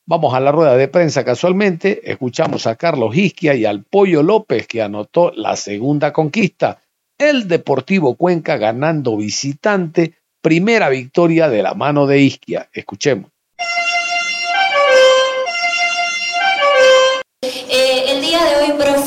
Vamos 0.10 0.34
a 0.34 0.40
la 0.40 0.52
rueda 0.52 0.76
de 0.76 0.88
prensa 0.88 1.24
casualmente, 1.24 2.02
escuchamos 2.04 2.66
a 2.66 2.76
Carlos 2.76 3.16
Isquia 3.16 3.54
y 3.54 3.66
al 3.66 3.84
Pollo 3.84 4.24
López 4.24 4.66
que 4.66 4.82
anotó 4.82 5.32
la 5.36 5.56
segunda 5.56 6.12
conquista, 6.12 6.82
el 7.16 7.48
Deportivo 7.48 8.16
Cuenca 8.16 8.58
ganando 8.58 9.18
visitante, 9.18 10.16
primera 10.42 10.90
victoria 10.90 11.48
de 11.48 11.62
la 11.62 11.76
mano 11.76 12.08
de 12.08 12.22
Isquia. 12.22 12.68
Escuchemos. 12.74 13.30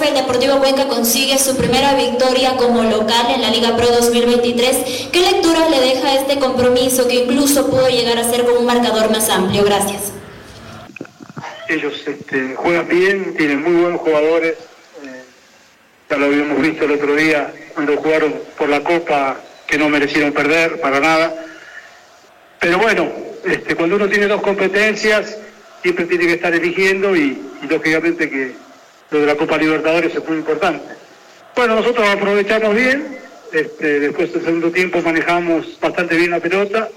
el 0.06 0.14
Deportivo 0.14 0.58
Cuenca 0.58 0.86
consigue 0.86 1.36
su 1.38 1.56
primera 1.56 1.94
victoria 1.94 2.56
como 2.56 2.84
local 2.84 3.26
en 3.34 3.42
la 3.42 3.50
Liga 3.50 3.76
Pro 3.76 3.88
2023. 3.88 5.08
¿Qué 5.12 5.20
lectura 5.20 5.68
le 5.68 5.80
deja 5.80 6.14
este 6.14 6.38
compromiso 6.38 7.08
que 7.08 7.24
incluso 7.24 7.68
pudo 7.68 7.88
llegar 7.88 8.18
a 8.18 8.24
ser 8.24 8.44
con 8.44 8.56
un 8.58 8.66
marcador 8.66 9.10
más 9.10 9.28
amplio? 9.28 9.64
Gracias. 9.64 10.21
Ellos 11.68 12.02
este, 12.06 12.54
juegan 12.54 12.88
bien, 12.88 13.34
tienen 13.34 13.62
muy 13.62 13.82
buenos 13.82 14.00
jugadores. 14.00 14.52
Eh, 15.04 15.22
ya 16.10 16.16
lo 16.16 16.26
habíamos 16.26 16.60
visto 16.60 16.84
el 16.84 16.92
otro 16.92 17.14
día 17.14 17.52
cuando 17.74 17.96
jugaron 17.96 18.34
por 18.58 18.68
la 18.68 18.80
Copa, 18.80 19.40
que 19.66 19.78
no 19.78 19.88
merecieron 19.88 20.32
perder 20.32 20.80
para 20.80 21.00
nada. 21.00 21.34
Pero 22.60 22.78
bueno, 22.78 23.10
este, 23.44 23.74
cuando 23.74 23.96
uno 23.96 24.08
tiene 24.08 24.26
dos 24.26 24.42
competencias, 24.42 25.38
siempre 25.82 26.06
tiene 26.06 26.26
que 26.26 26.34
estar 26.34 26.54
eligiendo 26.54 27.16
y 27.16 27.40
lógicamente 27.68 28.28
que 28.28 28.52
lo 29.10 29.20
de 29.20 29.26
la 29.26 29.34
Copa 29.34 29.56
Libertadores 29.56 30.14
es 30.14 30.28
muy 30.28 30.38
importante. 30.38 30.94
Bueno, 31.54 31.76
nosotros 31.76 32.08
aprovechamos 32.08 32.74
bien, 32.74 33.18
este, 33.52 34.00
después 34.00 34.32
del 34.32 34.44
segundo 34.44 34.70
tiempo 34.70 35.02
manejamos 35.02 35.78
bastante 35.80 36.16
bien 36.16 36.30
la 36.30 36.40
pelota, 36.40 36.88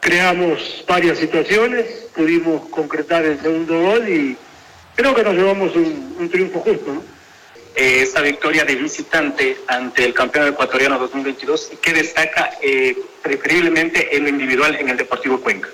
creamos 0.00 0.84
varias 0.86 1.18
situaciones, 1.18 1.86
pudimos 2.14 2.68
concretar 2.68 3.24
el 3.24 3.40
segundo 3.40 3.80
gol 3.80 4.08
y 4.08 4.36
creo 4.94 5.14
que 5.14 5.22
nos 5.22 5.34
llevamos 5.34 5.74
un, 5.76 6.28
triunfo 6.30 6.60
justo. 6.60 6.94
¿no? 6.94 7.02
Eh, 7.76 8.02
esa 8.02 8.22
victoria 8.22 8.64
de 8.64 8.74
visitante 8.74 9.56
ante 9.68 10.04
el 10.04 10.12
campeón 10.12 10.48
ecuatoriano 10.48 10.98
2022, 10.98 11.72
¿qué 11.80 11.92
destaca 11.92 12.50
eh, 12.60 12.96
preferiblemente 13.22 14.16
en 14.16 14.24
lo 14.24 14.28
individual 14.30 14.74
en 14.74 14.88
el 14.88 14.96
Deportivo 14.96 15.40
Cuenca? 15.40 15.68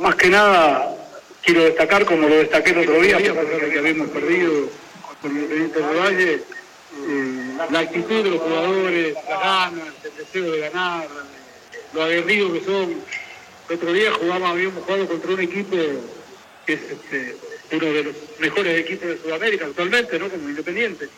más 0.00 0.16
que 0.16 0.28
nada 0.28 0.96
quiero 1.42 1.62
destacar, 1.62 2.04
como 2.04 2.28
lo 2.28 2.36
destaqué 2.36 2.70
el 2.70 2.78
otro 2.78 3.00
día, 3.00 3.18
que 3.18 3.78
habíamos 3.78 4.08
perdido 4.10 4.68
con 5.22 5.36
el 5.36 5.72
del 5.72 5.82
Valle, 5.82 6.34
eh, 6.34 7.56
la 7.70 7.78
actitud 7.80 8.24
de 8.24 8.30
los 8.30 8.40
jugadores, 8.40 9.14
las 9.14 9.40
ganas, 9.40 9.94
el 10.04 10.16
deseo 10.16 10.50
de 10.50 10.60
ganar, 10.60 11.06
lo 11.92 12.02
aguerridos 12.02 12.52
que 12.52 12.64
son. 12.64 13.02
El 13.68 13.76
otro 13.76 13.92
día 13.92 14.12
jugamos, 14.12 14.50
habíamos 14.50 14.84
jugado 14.84 15.08
contra 15.08 15.30
un 15.32 15.40
equipo 15.40 15.76
que 16.66 16.72
es 16.72 16.80
este, 16.82 17.36
uno 17.72 17.86
de 17.86 18.04
los 18.04 18.14
mejores 18.38 18.78
equipos 18.80 19.08
de 19.08 19.18
Sudamérica 19.18 19.66
actualmente, 19.66 20.18
¿no? 20.18 20.28
Como 20.28 20.48
Independiente. 20.48 21.08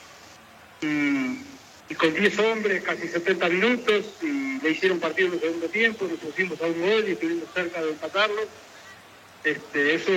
Y, 0.83 1.95
con 1.95 2.15
10 2.15 2.39
hombres, 2.39 2.83
casi 2.83 3.09
70 3.09 3.49
minutos, 3.49 4.05
y 4.23 4.61
le 4.63 4.71
hicieron 4.71 5.01
partido 5.01 5.29
en 5.29 5.35
el 5.35 5.41
segundo 5.41 5.69
tiempo, 5.69 6.07
nos 6.07 6.19
pusimos 6.19 6.61
a 6.63 6.67
un 6.67 6.81
gol 6.81 7.05
y 7.07 7.13
estuvimos 7.13 7.49
cerca 7.53 7.83
de 7.83 7.91
empatarlo 7.91 8.43
este, 9.45 9.95
eso 9.95 10.11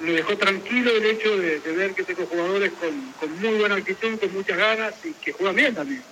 me 0.00 0.12
dejó 0.12 0.36
tranquilo 0.36 0.90
el 0.96 1.04
hecho 1.04 1.36
de, 1.36 1.58
ver 1.60 1.94
que 1.94 2.02
tengo 2.02 2.26
jugadores 2.26 2.72
con, 2.72 3.40
muy 3.40 3.58
buena 3.58 3.76
actitud, 3.76 4.18
con 4.18 4.32
muchas 4.32 4.56
ganas 4.58 4.94
y 5.04 5.12
que 5.12 5.32
juegan 5.32 5.54
bien 5.54 5.74
también. 5.74 6.02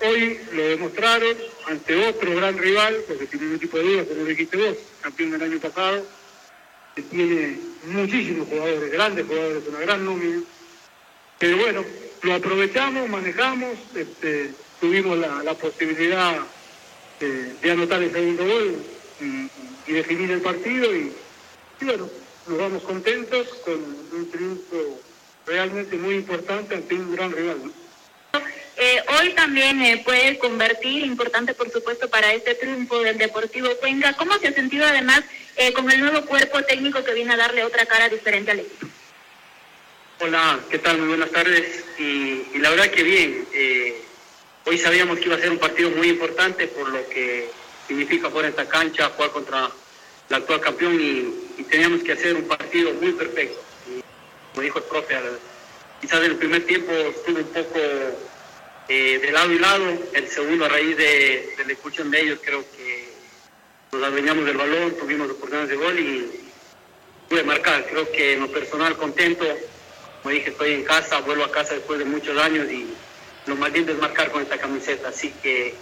Hoy 0.00 0.40
lo 0.52 0.62
demostraron 0.62 1.36
ante 1.66 2.06
otro 2.06 2.34
gran 2.36 2.56
rival, 2.56 2.96
porque 3.08 3.26
tiene 3.26 3.46
un 3.46 3.54
equipo 3.56 3.78
de 3.78 3.84
dudas, 3.84 4.06
como 4.06 4.24
dijiste 4.24 4.56
vos, 4.56 4.76
campeón 5.00 5.30
del 5.32 5.42
año 5.42 5.58
pasado, 5.58 6.06
que 6.94 7.02
tiene 7.02 7.58
muchísimos 7.86 8.48
jugadores, 8.48 8.92
grandes 8.92 9.26
jugadores, 9.26 9.62
una 9.68 9.80
gran 9.80 10.04
nómina. 10.04 10.42
Pero 11.38 11.56
bueno, 11.56 11.84
lo 12.22 12.34
aprovechamos, 12.34 13.08
manejamos, 13.08 13.76
este, 13.94 14.50
tuvimos 14.80 15.18
la, 15.18 15.54
posibilidad 15.54 16.38
de, 17.20 17.70
anotar 17.70 18.02
el 18.02 18.12
segundo 18.12 18.44
gol 18.44 18.76
y 19.86 19.92
definir 19.92 20.30
el 20.30 20.40
partido 20.40 20.94
y 20.94 21.12
bueno, 21.80 22.08
nos 22.48 22.58
vamos 22.58 22.82
contentos 22.82 23.46
con 23.64 23.74
un 23.74 24.30
triunfo 24.30 25.00
realmente 25.46 25.96
muy 25.96 26.16
importante 26.16 26.74
ante 26.74 26.94
un 26.94 27.14
gran 27.14 27.30
rival. 27.30 27.72
Eh, 28.80 29.02
hoy 29.18 29.30
también 29.30 29.82
eh, 29.82 30.00
puede 30.04 30.38
convertir, 30.38 31.04
importante 31.04 31.52
por 31.52 31.68
supuesto 31.68 32.08
para 32.08 32.32
este 32.32 32.54
triunfo 32.54 33.00
del 33.00 33.18
Deportivo 33.18 33.68
Cuenca. 33.80 34.12
¿Cómo 34.12 34.38
se 34.38 34.46
ha 34.46 34.52
sentido 34.52 34.86
además 34.86 35.24
eh, 35.56 35.72
con 35.72 35.90
el 35.90 36.00
nuevo 36.00 36.24
cuerpo 36.26 36.62
técnico 36.62 37.02
que 37.02 37.12
viene 37.12 37.34
a 37.34 37.38
darle 37.38 37.64
otra 37.64 37.86
cara 37.86 38.08
diferente 38.08 38.52
al 38.52 38.60
equipo? 38.60 38.86
Hola, 40.20 40.60
¿qué 40.70 40.78
tal? 40.78 40.98
Muy 40.98 41.08
buenas 41.08 41.32
tardes. 41.32 41.84
Y, 41.98 42.56
la 42.60 42.70
verdad 42.70 42.86
que 42.86 43.02
bien. 43.02 43.48
Eh, 43.52 44.00
hoy 44.64 44.78
sabíamos 44.78 45.18
que 45.18 45.24
iba 45.24 45.34
a 45.34 45.40
ser 45.40 45.50
un 45.50 45.58
partido 45.58 45.90
muy 45.90 46.10
importante 46.10 46.68
por 46.68 46.88
lo 46.88 47.08
que 47.08 47.50
significa 47.88 48.30
jugar 48.30 48.46
esta 48.46 48.68
cancha, 48.68 49.10
jugar 49.16 49.32
contra 49.32 49.70
la 50.28 50.36
actual 50.36 50.60
campeón 50.60 51.00
y, 51.00 51.64
teníamos 51.64 52.04
que 52.04 52.12
hacer 52.12 52.36
un 52.36 52.46
partido 52.46 52.92
muy 52.94 53.10
perfecto. 53.10 53.60
como 54.52 54.62
dijo 54.62 54.78
el 54.78 54.84
profe, 54.84 55.16
quizás 56.00 56.20
en 56.20 56.30
el 56.30 56.36
primer 56.36 56.64
tiempo 56.64 56.92
estuvo 56.92 57.38
un 57.40 57.46
poco 57.46 57.80
eh, 58.88 59.18
de 59.18 59.32
lado 59.32 59.52
y 59.52 59.58
lado. 59.58 59.84
El 60.12 60.28
segundo, 60.28 60.64
a 60.64 60.68
raíz 60.68 60.96
de, 60.96 61.54
de 61.56 61.64
la 61.64 61.72
expulsión 61.72 62.10
de 62.10 62.20
ellos, 62.20 62.40
creo 62.42 62.64
que 62.76 63.08
nos 63.92 64.02
adueñamos 64.02 64.44
del 64.44 64.56
balón, 64.56 64.96
tuvimos 64.98 65.30
oportunidades 65.30 65.70
de 65.70 65.76
gol 65.76 65.98
y 65.98 66.30
pude 67.28 67.42
marcar. 67.44 67.86
Creo 67.86 68.10
que 68.10 68.34
en 68.34 68.40
lo 68.40 68.48
personal 68.48 68.96
contento. 68.96 69.44
Como 70.22 70.34
dije, 70.34 70.50
estoy 70.50 70.72
en 70.72 70.84
casa, 70.84 71.20
vuelvo 71.20 71.44
a 71.44 71.52
casa 71.52 71.74
después 71.74 71.98
de 71.98 72.04
muchos 72.04 72.36
años 72.38 72.70
y 72.70 72.86
lo 73.46 73.56
más 73.56 73.72
lindo 73.72 73.92
es 73.92 73.98
marcar 73.98 74.30
con 74.30 74.42
esta 74.42 74.58
camiseta. 74.58 75.08
Así 75.08 75.32
que 75.42 75.74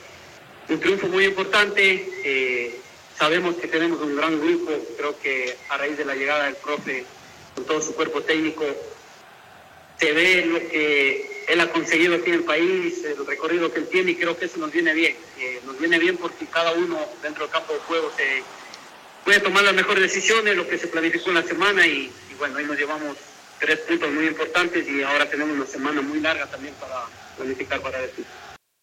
un 0.68 0.80
triunfo 0.80 1.08
muy 1.08 1.24
importante. 1.24 2.08
Eh, 2.24 2.80
sabemos 3.18 3.56
que 3.56 3.68
tenemos 3.68 4.00
un 4.00 4.16
gran 4.16 4.38
grupo. 4.40 4.72
Creo 4.96 5.18
que 5.18 5.56
a 5.68 5.76
raíz 5.78 5.96
de 5.96 6.04
la 6.04 6.14
llegada 6.14 6.44
del 6.44 6.56
profe 6.56 7.04
con 7.54 7.64
todo 7.64 7.80
su 7.80 7.94
cuerpo 7.94 8.20
técnico 8.22 8.64
se 9.98 10.12
ve 10.12 10.44
lo 10.46 10.58
que 10.68 11.35
él 11.48 11.60
ha 11.60 11.70
conseguido 11.70 12.16
aquí 12.16 12.30
en 12.30 12.36
el 12.36 12.44
país, 12.44 13.04
el 13.04 13.26
recorrido 13.26 13.72
que 13.72 13.80
él 13.80 13.88
tiene 13.88 14.12
y 14.12 14.16
creo 14.16 14.36
que 14.36 14.46
eso 14.46 14.58
nos 14.58 14.72
viene 14.72 14.92
bien. 14.92 15.16
Nos 15.64 15.78
viene 15.78 15.98
bien 15.98 16.16
porque 16.16 16.46
cada 16.46 16.72
uno 16.72 16.98
dentro 17.22 17.44
del 17.44 17.52
campo 17.52 17.72
de 17.72 17.78
juego 17.80 18.10
se 18.16 18.42
puede 19.24 19.40
tomar 19.40 19.64
las 19.64 19.74
mejores 19.74 20.02
decisiones, 20.02 20.56
lo 20.56 20.68
que 20.68 20.78
se 20.78 20.88
planificó 20.88 21.30
en 21.30 21.36
la 21.36 21.42
semana 21.42 21.86
y, 21.86 22.10
bueno, 22.38 22.58
ahí 22.58 22.64
nos 22.64 22.76
llevamos 22.76 23.16
tres 23.60 23.78
puntos 23.80 24.10
muy 24.12 24.26
importantes 24.26 24.86
y 24.88 25.02
ahora 25.02 25.28
tenemos 25.28 25.56
una 25.56 25.66
semana 25.66 26.02
muy 26.02 26.20
larga 26.20 26.46
también 26.46 26.74
para 26.80 26.94
planificar 27.36 27.80
para 27.80 28.02
eso. 28.02 28.22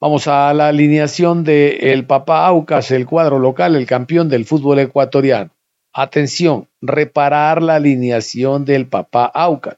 Vamos 0.01 0.27
a 0.27 0.53
la 0.53 0.67
alineación 0.67 1.43
de 1.45 1.93
el 1.93 2.05
Papá 2.05 2.45
Aucas, 2.47 2.91
el 2.91 3.05
cuadro 3.05 3.39
local, 3.39 3.75
el 3.75 3.85
campeón 3.85 4.27
del 4.27 4.45
fútbol 4.45 4.79
ecuatoriano. 4.79 5.51
Atención, 5.93 6.67
reparar 6.81 7.61
la 7.61 7.75
alineación 7.75 8.65
del 8.65 8.87
Papá 8.87 9.25
Aucas. 9.33 9.77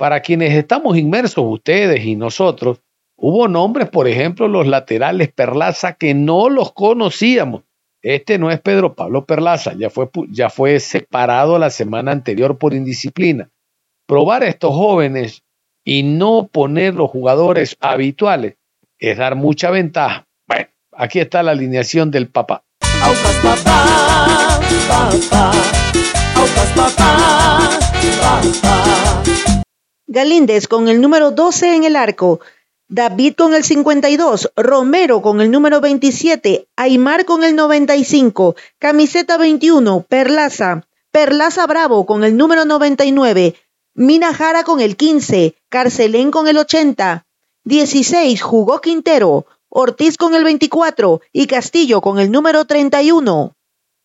Para 0.00 0.20
quienes 0.20 0.54
estamos 0.54 0.96
inmersos, 0.96 1.44
ustedes 1.46 2.06
y 2.06 2.16
nosotros, 2.16 2.80
hubo 3.18 3.48
nombres, 3.48 3.90
por 3.90 4.08
ejemplo, 4.08 4.48
los 4.48 4.66
laterales 4.66 5.30
Perlaza, 5.30 5.92
que 5.92 6.14
no 6.14 6.48
los 6.48 6.72
conocíamos. 6.72 7.64
Este 8.00 8.38
no 8.38 8.50
es 8.50 8.58
Pedro 8.62 8.94
Pablo 8.94 9.26
Perlaza, 9.26 9.74
ya 9.74 9.90
fue, 9.90 10.08
ya 10.30 10.48
fue 10.48 10.80
separado 10.80 11.58
la 11.58 11.68
semana 11.68 12.12
anterior 12.12 12.56
por 12.56 12.72
indisciplina. 12.72 13.50
Probar 14.06 14.42
a 14.42 14.48
estos 14.48 14.70
jóvenes 14.70 15.42
y 15.84 16.02
no 16.02 16.48
poner 16.50 16.94
los 16.94 17.10
jugadores 17.10 17.76
habituales 17.78 18.54
es 18.98 19.18
dar 19.18 19.34
mucha 19.34 19.70
ventaja. 19.70 20.24
Bueno, 20.48 20.68
aquí 20.92 21.18
está 21.18 21.42
la 21.42 21.50
alineación 21.50 22.10
del 22.10 22.28
papá. 22.28 22.64
Aucas 23.02 23.36
papá, 23.42 24.60
papá, 24.88 25.52
Aucas 26.36 26.72
papá, 26.74 27.68
papá. 28.62 29.49
Galíndez 30.12 30.66
con 30.66 30.88
el 30.88 31.00
número 31.00 31.30
12 31.30 31.76
en 31.76 31.84
el 31.84 31.94
arco, 31.94 32.40
David 32.88 33.34
con 33.36 33.54
el 33.54 33.62
52, 33.62 34.50
Romero 34.56 35.22
con 35.22 35.40
el 35.40 35.52
número 35.52 35.80
27, 35.80 36.66
Aymar 36.74 37.24
con 37.24 37.44
el 37.44 37.54
95, 37.54 38.56
camiseta 38.80 39.38
21, 39.38 40.04
Perlaza, 40.08 40.84
Perlaza 41.12 41.64
Bravo 41.68 42.06
con 42.06 42.24
el 42.24 42.36
número 42.36 42.64
99, 42.64 43.54
Mina 43.94 44.34
Jara 44.34 44.64
con 44.64 44.80
el 44.80 44.96
15, 44.96 45.54
Carcelén 45.68 46.32
con 46.32 46.48
el 46.48 46.58
80, 46.58 47.24
16 47.62 48.42
jugó 48.42 48.80
Quintero, 48.80 49.46
Ortiz 49.68 50.16
con 50.16 50.34
el 50.34 50.42
24 50.42 51.20
y 51.32 51.46
Castillo 51.46 52.00
con 52.00 52.18
el 52.18 52.32
número 52.32 52.64
31. 52.64 53.54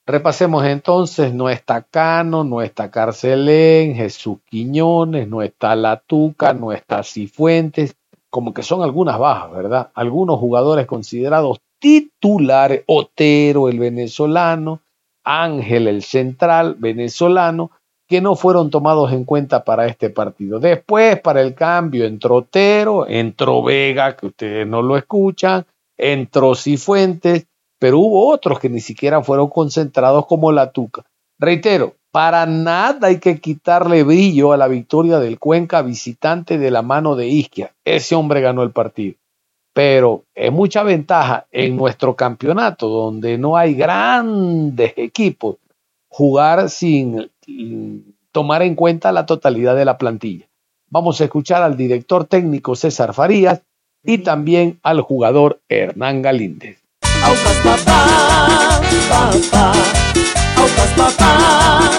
Repasemos 0.07 0.63
entonces, 0.65 1.33
no 1.33 1.49
está 1.49 1.81
Cano, 1.81 2.43
no 2.43 2.61
está 2.61 2.91
Carcelén, 2.91 3.95
Jesús 3.95 4.37
Quiñones, 4.45 5.27
no 5.27 5.41
está 5.41 5.75
Latuca, 5.75 6.53
no 6.53 6.71
está 6.71 7.01
Cifuentes, 7.01 7.95
como 8.29 8.53
que 8.53 8.61
son 8.61 8.83
algunas 8.83 9.17
bajas, 9.17 9.51
¿verdad? 9.51 9.89
Algunos 9.95 10.39
jugadores 10.39 10.85
considerados 10.85 11.59
titulares, 11.79 12.83
Otero 12.85 13.67
el 13.67 13.79
venezolano, 13.79 14.81
Ángel 15.23 15.87
el 15.87 16.03
central 16.03 16.75
venezolano, 16.77 17.71
que 18.07 18.21
no 18.21 18.35
fueron 18.35 18.69
tomados 18.69 19.11
en 19.11 19.23
cuenta 19.23 19.63
para 19.63 19.87
este 19.87 20.11
partido. 20.11 20.59
Después, 20.59 21.19
para 21.19 21.41
el 21.41 21.55
cambio, 21.55 22.05
entró 22.05 22.35
Otero, 22.35 23.07
entró 23.07 23.63
Vega, 23.63 24.15
que 24.15 24.27
ustedes 24.27 24.67
no 24.67 24.83
lo 24.83 24.97
escuchan, 24.97 25.65
entró 25.97 26.53
Cifuentes, 26.53 27.47
pero 27.79 27.99
hubo 27.99 28.27
otros 28.29 28.59
que 28.59 28.69
ni 28.69 28.79
siquiera 28.79 29.21
fueron 29.21 29.49
concentrados 29.49 30.25
como 30.25 30.51
la 30.51 30.71
Tuca. 30.71 31.03
Reitero, 31.37 31.95
para 32.11 32.45
nada 32.45 33.07
hay 33.07 33.19
que 33.19 33.39
quitarle 33.41 34.03
brillo 34.03 34.53
a 34.53 34.57
la 34.57 34.69
victoria 34.69 35.19
del 35.19 35.37
Cuenca 35.37 35.81
visitante 35.81 36.57
de 36.57 36.71
la 36.71 36.81
mano 36.81 37.17
de 37.17 37.27
Isquia. 37.27 37.73
Ese 37.83 38.15
hombre 38.15 38.39
ganó 38.39 38.63
el 38.63 38.71
partido. 38.71 39.15
Pero 39.73 40.23
es 40.33 40.49
mucha 40.53 40.83
ventaja 40.83 41.45
en 41.51 41.75
nuestro 41.75 42.15
campeonato, 42.15 42.87
donde 42.87 43.37
no 43.37 43.57
hay 43.57 43.73
grandes 43.73 44.93
equipos, 44.95 45.57
jugar 46.07 46.69
sin 46.69 47.29
tomar 48.31 48.61
en 48.61 48.75
cuenta 48.75 49.11
la 49.11 49.25
totalidad 49.25 49.75
de 49.75 49.83
la 49.83 49.97
plantilla. 49.97 50.47
Vamos 50.89 51.19
a 51.19 51.25
escuchar 51.25 51.61
al 51.61 51.75
director 51.75 52.23
técnico 52.23 52.77
César 52.77 53.13
Farías 53.13 53.61
y 54.01 54.19
también 54.19 54.79
al 54.83 55.01
jugador 55.01 55.59
Hernán 55.67 56.21
Galíndez. 56.21 56.84
Aucas 57.25 57.57
papá, 57.63 58.81
papá, 59.09 59.71
Aucas 60.57 60.91
papá, 60.95 61.89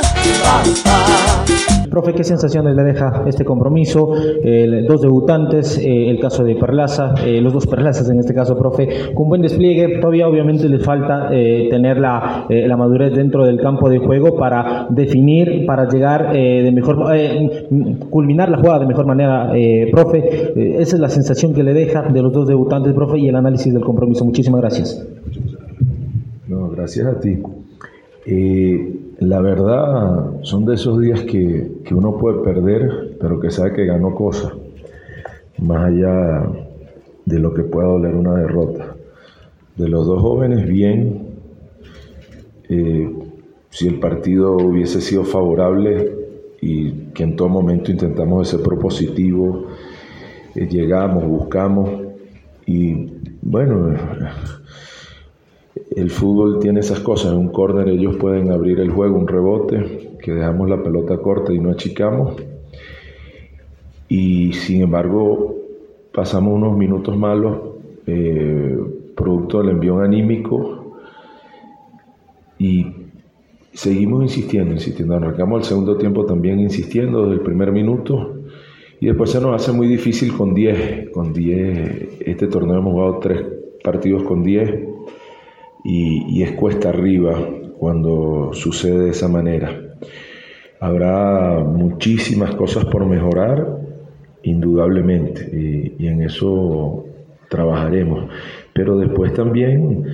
papá. 0.42 1.75
Profe, 1.96 2.12
¿qué 2.12 2.24
sensaciones 2.24 2.76
le 2.76 2.84
deja 2.84 3.22
este 3.26 3.42
compromiso? 3.42 4.12
Eh, 4.42 4.84
dos 4.86 5.00
debutantes, 5.00 5.78
eh, 5.78 6.10
el 6.10 6.20
caso 6.20 6.44
de 6.44 6.54
Perlaza, 6.54 7.14
eh, 7.24 7.40
los 7.40 7.54
dos 7.54 7.66
Perlazas 7.66 8.10
en 8.10 8.18
este 8.18 8.34
caso, 8.34 8.54
profe, 8.58 9.14
con 9.14 9.30
buen 9.30 9.40
despliegue. 9.40 9.98
Todavía 9.98 10.28
obviamente 10.28 10.68
les 10.68 10.84
falta 10.84 11.30
eh, 11.32 11.68
tener 11.70 11.96
la, 11.96 12.44
la, 12.50 12.76
madurez 12.76 13.14
dentro 13.14 13.46
del 13.46 13.58
campo 13.58 13.88
de 13.88 13.96
juego 13.96 14.36
para 14.36 14.88
definir, 14.90 15.64
para 15.64 15.88
llegar 15.88 16.34
de 16.34 16.70
mejor, 16.70 17.02
culminar 18.10 18.50
la 18.50 18.58
jugada 18.58 18.80
de 18.80 18.86
mejor 18.88 19.06
manera, 19.06 19.50
profe. 19.90 20.52
esa 20.78 20.96
es 20.96 21.00
la 21.00 21.08
sensación 21.08 21.54
que 21.54 21.62
le 21.62 21.72
deja 21.72 22.02
de 22.02 22.20
los 22.20 22.30
dos 22.30 22.46
debutantes, 22.46 22.92
profe, 22.92 23.20
y 23.20 23.28
el 23.28 23.36
análisis 23.36 23.72
del 23.72 23.82
compromiso. 23.82 24.22
Muchísimas 24.22 24.60
gracias. 24.60 25.02
No, 26.46 26.68
gracias 26.68 27.06
a 27.06 27.18
ti. 27.18 27.38
La 29.18 29.40
verdad, 29.40 30.42
son 30.42 30.66
de 30.66 30.74
esos 30.74 31.00
días 31.00 31.22
que, 31.22 31.78
que, 31.84 31.94
uno 31.94 32.18
puede 32.18 32.42
perder, 32.42 33.16
pero 33.18 33.40
que 33.40 33.50
sabe 33.50 33.72
que 33.72 33.86
ganó 33.86 34.14
cosas, 34.14 34.52
más 35.58 35.86
allá 35.86 36.46
de 37.24 37.38
lo 37.38 37.54
que 37.54 37.62
pueda 37.62 37.88
doler 37.88 38.14
una 38.14 38.34
derrota. 38.34 38.94
De 39.76 39.88
los 39.88 40.06
dos 40.06 40.20
jóvenes, 40.20 40.66
bien. 40.68 41.28
Eh, 42.68 43.10
si 43.70 43.88
el 43.88 43.98
partido 44.00 44.56
hubiese 44.56 45.00
sido 45.00 45.24
favorable 45.24 46.12
y 46.60 46.90
que 47.14 47.22
en 47.22 47.36
todo 47.36 47.48
momento 47.48 47.90
intentamos 47.90 48.48
ser 48.48 48.60
propositivo, 48.60 49.66
eh, 50.54 50.66
llegamos, 50.66 51.24
buscamos 51.24 51.90
y 52.66 53.12
bueno 53.42 53.94
el 55.94 56.10
fútbol 56.10 56.58
tiene 56.58 56.80
esas 56.80 57.00
cosas, 57.00 57.32
en 57.32 57.38
un 57.38 57.48
córner 57.48 57.88
ellos 57.88 58.16
pueden 58.16 58.50
abrir 58.50 58.80
el 58.80 58.90
juego, 58.90 59.16
un 59.16 59.28
rebote, 59.28 60.16
que 60.20 60.32
dejamos 60.32 60.68
la 60.68 60.82
pelota 60.82 61.18
corta 61.18 61.52
y 61.52 61.60
no 61.60 61.70
achicamos. 61.70 62.36
Y 64.08 64.52
sin 64.52 64.82
embargo, 64.82 65.54
pasamos 66.12 66.54
unos 66.54 66.76
minutos 66.76 67.16
malos, 67.16 67.58
eh, 68.06 68.76
producto 69.14 69.58
del 69.58 69.70
envío 69.70 70.00
anímico, 70.00 70.96
y 72.58 72.86
seguimos 73.72 74.22
insistiendo, 74.22 74.72
insistiendo. 74.72 75.14
Arrancamos 75.14 75.60
el 75.60 75.64
segundo 75.64 75.96
tiempo 75.96 76.24
también 76.24 76.58
insistiendo 76.58 77.22
desde 77.22 77.34
el 77.34 77.40
primer 77.40 77.70
minuto. 77.70 78.34
Y 78.98 79.06
después 79.06 79.30
se 79.30 79.40
nos 79.40 79.54
hace 79.54 79.72
muy 79.72 79.86
difícil 79.86 80.32
con 80.32 80.54
10. 80.54 81.10
Con 81.10 81.34
10, 81.34 82.20
este 82.20 82.46
torneo 82.46 82.78
hemos 82.78 82.92
jugado 82.92 83.18
tres 83.18 83.42
partidos 83.82 84.22
con 84.22 84.42
10 84.42 84.95
y, 85.88 86.42
es 86.42 86.52
cuesta 86.52 86.88
arriba 86.88 87.38
cuando 87.78 88.50
sucede 88.52 89.04
de 89.04 89.10
esa 89.10 89.28
manera. 89.28 89.70
Habrá 90.80 91.60
muchísimas 91.64 92.54
cosas 92.56 92.84
por 92.86 93.06
mejorar, 93.06 93.78
indudablemente, 94.42 95.48
y, 95.52 96.02
y 96.02 96.06
en 96.08 96.22
eso 96.22 97.04
trabajaremos. 97.48 98.28
Pero 98.72 98.98
después 98.98 99.32
también 99.32 100.04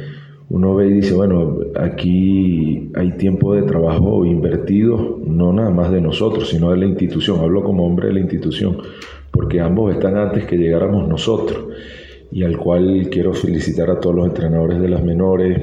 uno 0.51 0.75
ve 0.75 0.89
y 0.89 0.93
dice, 0.93 1.15
bueno, 1.15 1.57
aquí 1.75 2.91
hay 2.95 3.13
tiempo 3.13 3.55
de 3.55 3.63
trabajo 3.63 4.27
invertido, 4.27 5.21
no 5.25 5.53
nada 5.55 5.71
más 5.71 5.91
de 5.91 6.03
nosotros, 6.03 6.51
sino 6.51 6.71
de 6.71 6.77
la 6.77 6.87
institución. 6.87 7.41
Hablo 7.41 7.63
como 7.65 7.87
hombre 7.87 8.09
de 8.09 8.15
la 8.15 8.21
institución, 8.21 8.77
porque 9.31 9.61
ambos 9.61 9.95
están 9.95 10.19
antes 10.19 10.45
que 10.45 10.59
llegáramos 10.59 11.09
nosotros 11.09 11.65
y 12.33 12.43
al 12.45 12.57
cual 12.57 13.09
quiero 13.11 13.35
felicitar 13.35 13.91
a 13.91 14.01
todos 14.01 14.17
los 14.17 14.27
entrenadores 14.27 14.81
de 14.81 14.89
las 14.89 15.05
menores, 15.05 15.61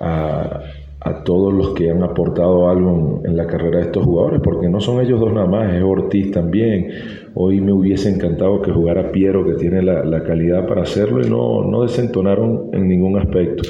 a, 0.00 0.60
a 1.00 1.22
todos 1.22 1.54
los 1.54 1.70
que 1.70 1.90
han 1.90 2.02
aportado 2.02 2.68
algo 2.68 3.22
en, 3.24 3.36
la 3.36 3.46
carrera 3.46 3.78
de 3.78 3.84
estos 3.84 4.04
jugadores, 4.04 4.40
porque 4.42 4.68
no 4.68 4.80
son 4.80 5.00
ellos 5.00 5.20
dos 5.20 5.32
nada 5.32 5.46
más, 5.46 5.72
es 5.72 5.82
Ortiz 5.82 6.32
también. 6.32 6.90
Hoy 7.34 7.60
me 7.60 7.72
hubiese 7.72 8.10
encantado 8.10 8.60
que 8.60 8.72
jugara 8.72 9.12
Piero, 9.12 9.46
que 9.46 9.54
tiene 9.54 9.82
la, 9.82 10.04
la 10.04 10.24
calidad 10.24 10.66
para 10.66 10.82
hacerlo, 10.82 11.24
y 11.24 11.30
no, 11.30 11.62
no 11.64 11.82
desentonaron 11.82 12.70
en 12.72 12.88
ningún 12.88 13.18
aspecto. 13.18 13.62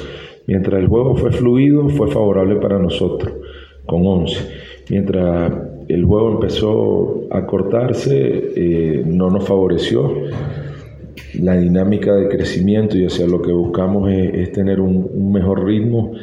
Mientras 0.47 0.81
el 0.81 0.87
juego 0.87 1.15
fue 1.15 1.31
fluido, 1.31 1.87
fue 1.89 2.09
favorable 2.09 2.55
para 2.55 2.79
nosotros, 2.79 3.31
con 3.85 4.05
11. 4.07 4.37
Mientras 4.89 5.53
el 5.87 6.05
juego 6.05 6.31
empezó 6.31 7.21
a 7.29 7.45
cortarse, 7.45 8.51
eh, 8.55 9.03
no 9.05 9.29
nos 9.29 9.45
favoreció. 9.47 10.11
La 11.39 11.57
dinámica 11.57 12.15
de 12.15 12.27
crecimiento 12.27 12.97
y 12.97 13.05
hacia 13.05 13.27
lo 13.27 13.41
que 13.41 13.51
buscamos 13.51 14.11
es, 14.11 14.51
tener 14.51 14.79
un, 14.79 15.31
mejor 15.31 15.65
ritmo. 15.65 16.13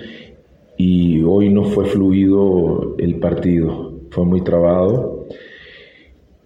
Y 0.76 1.22
hoy 1.22 1.48
no 1.48 1.64
fue 1.64 1.86
fluido 1.86 2.96
el 2.98 3.16
partido, 3.16 3.94
fue 4.10 4.24
muy 4.24 4.42
trabado, 4.42 5.26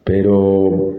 pero 0.05 0.95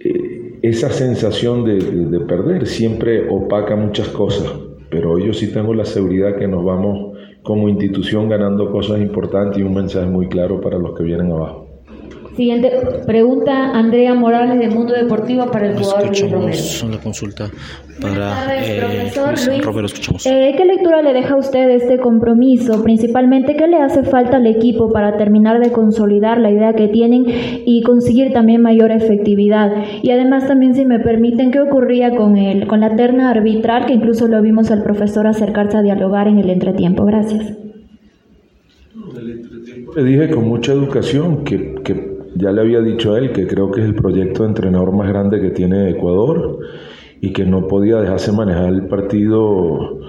eh, 0.00 0.58
esa 0.62 0.90
sensación 0.90 1.64
de, 1.64 1.78
de, 1.78 2.06
de, 2.06 2.20
perder 2.20 2.66
siempre 2.66 3.28
opaca 3.28 3.76
muchas 3.76 4.08
cosas, 4.08 4.52
pero 4.90 5.12
hoy 5.12 5.26
yo 5.26 5.32
sí 5.32 5.52
tengo 5.52 5.74
la 5.74 5.84
seguridad 5.84 6.36
que 6.36 6.48
nos 6.48 6.64
vamos 6.64 7.16
como 7.42 7.68
institución 7.68 8.28
ganando 8.28 8.70
cosas 8.70 9.00
importantes 9.00 9.58
y 9.58 9.62
un 9.62 9.74
mensaje 9.74 10.06
muy 10.06 10.28
claro 10.28 10.60
para 10.60 10.78
los 10.78 10.96
que 10.96 11.02
vienen 11.02 11.32
abajo. 11.32 11.61
Siguiente 12.36 12.72
pregunta, 13.06 13.72
Andrea 13.72 14.14
Morales 14.14 14.58
de 14.58 14.74
Mundo 14.74 14.94
Deportivo 14.94 15.50
para 15.50 15.68
el 15.68 15.76
jugador 15.76 16.08
Luis 16.08 16.30
Romero. 16.30 16.58
Una 16.86 16.98
consulta 16.98 17.50
para 18.00 18.14
tardes, 18.14 18.68
eh, 18.68 18.78
profesor 18.80 19.28
Luis 19.28 19.46
Luis. 19.48 19.64
Romero, 19.64 19.86
escuchamos. 19.86 20.26
Eh, 20.26 20.54
¿Qué 20.56 20.64
lectura 20.64 21.02
le 21.02 21.12
deja 21.12 21.34
a 21.34 21.36
usted 21.36 21.68
este 21.70 21.98
compromiso? 21.98 22.82
Principalmente, 22.82 23.54
¿qué 23.54 23.66
le 23.66 23.76
hace 23.76 24.02
falta 24.04 24.38
al 24.38 24.46
equipo 24.46 24.90
para 24.90 25.16
terminar 25.18 25.60
de 25.60 25.72
consolidar 25.72 26.38
la 26.38 26.50
idea 26.50 26.72
que 26.72 26.88
tienen 26.88 27.24
y 27.66 27.82
conseguir 27.82 28.32
también 28.32 28.62
mayor 28.62 28.92
efectividad? 28.92 29.70
Y 30.02 30.10
además 30.10 30.46
también, 30.46 30.74
si 30.74 30.86
me 30.86 31.00
permiten, 31.00 31.50
¿qué 31.50 31.60
ocurría 31.60 32.16
con, 32.16 32.38
el, 32.38 32.66
con 32.66 32.80
la 32.80 32.96
terna 32.96 33.30
arbitral 33.30 33.84
que 33.84 33.92
incluso 33.92 34.26
lo 34.26 34.40
vimos 34.40 34.70
al 34.70 34.82
profesor 34.82 35.26
acercarse 35.26 35.76
a 35.76 35.82
dialogar 35.82 36.28
en 36.28 36.38
el 36.38 36.48
entretiempo? 36.48 37.04
Gracias. 37.04 37.58
Le 39.94 40.04
dije 40.04 40.30
con 40.30 40.48
mucha 40.48 40.72
educación 40.72 41.44
que 41.44 41.71
ya 42.34 42.52
le 42.52 42.60
había 42.60 42.80
dicho 42.80 43.14
a 43.14 43.18
él 43.18 43.32
que 43.32 43.46
creo 43.46 43.70
que 43.70 43.80
es 43.80 43.86
el 43.86 43.94
proyecto 43.94 44.42
de 44.42 44.50
entrenador 44.50 44.92
más 44.92 45.08
grande 45.08 45.40
que 45.40 45.50
tiene 45.50 45.90
Ecuador 45.90 46.58
y 47.20 47.32
que 47.32 47.44
no 47.44 47.68
podía 47.68 47.96
dejarse 48.00 48.32
manejar 48.32 48.72
el 48.72 48.86
partido 48.86 50.00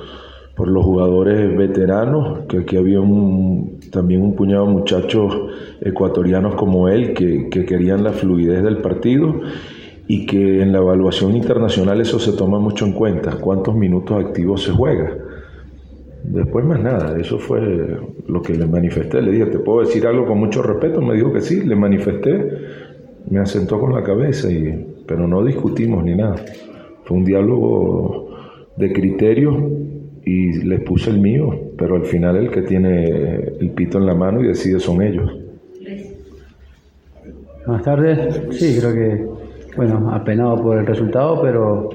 por 0.55 0.67
los 0.67 0.85
jugadores 0.85 1.55
veteranos, 1.57 2.45
que 2.47 2.59
aquí 2.59 2.77
había 2.77 3.01
un, 3.01 3.79
también 3.91 4.21
un 4.21 4.35
puñado 4.35 4.67
de 4.67 4.73
muchachos 4.73 5.35
ecuatorianos 5.81 6.55
como 6.55 6.89
él 6.89 7.13
que, 7.13 7.49
que 7.49 7.65
querían 7.65 8.03
la 8.03 8.11
fluidez 8.11 8.63
del 8.63 8.77
partido 8.77 9.41
y 10.07 10.25
que 10.25 10.61
en 10.61 10.71
la 10.71 10.79
evaluación 10.79 11.35
internacional 11.35 12.01
eso 12.01 12.19
se 12.19 12.33
toma 12.33 12.59
mucho 12.59 12.85
en 12.85 12.93
cuenta, 12.93 13.37
cuántos 13.37 13.75
minutos 13.75 14.23
activos 14.23 14.63
se 14.63 14.71
juega. 14.71 15.17
Después 16.23 16.65
más 16.65 16.81
nada, 16.81 17.19
eso 17.19 17.37
fue 17.37 17.61
lo 18.27 18.41
que 18.41 18.53
le 18.55 18.65
manifesté. 18.65 19.21
Le 19.21 19.31
dije, 19.31 19.45
¿te 19.47 19.59
puedo 19.59 19.81
decir 19.81 20.07
algo 20.07 20.25
con 20.25 20.39
mucho 20.39 20.63
respeto? 20.63 21.01
Me 21.01 21.15
dijo 21.15 21.33
que 21.33 21.41
sí, 21.41 21.63
le 21.63 21.75
manifesté, 21.75 22.51
me 23.29 23.39
asentó 23.39 23.79
con 23.79 23.93
la 23.93 24.03
cabeza, 24.03 24.47
pero 25.05 25.27
no 25.27 25.43
discutimos 25.43 26.03
ni 26.03 26.15
nada. 26.15 26.35
Fue 27.03 27.17
un 27.17 27.25
diálogo 27.25 28.29
de 28.77 28.93
criterios 28.93 29.55
y 30.25 30.63
les 30.63 30.79
puse 30.81 31.09
el 31.09 31.19
mío, 31.19 31.53
pero 31.77 31.97
al 31.97 32.05
final 32.05 32.37
el 32.37 32.49
que 32.49 32.61
tiene 32.61 33.35
el 33.59 33.71
pito 33.71 33.97
en 33.97 34.05
la 34.05 34.15
mano 34.15 34.41
y 34.41 34.47
decide 34.47 34.79
son 34.79 35.01
ellos. 35.01 35.29
Buenas 37.65 37.83
tardes. 37.83 38.41
Sí, 38.51 38.77
creo 38.79 38.93
que, 38.93 39.27
bueno, 39.75 40.11
apenado 40.11 40.61
por 40.61 40.77
el 40.77 40.85
resultado, 40.85 41.41
pero 41.41 41.89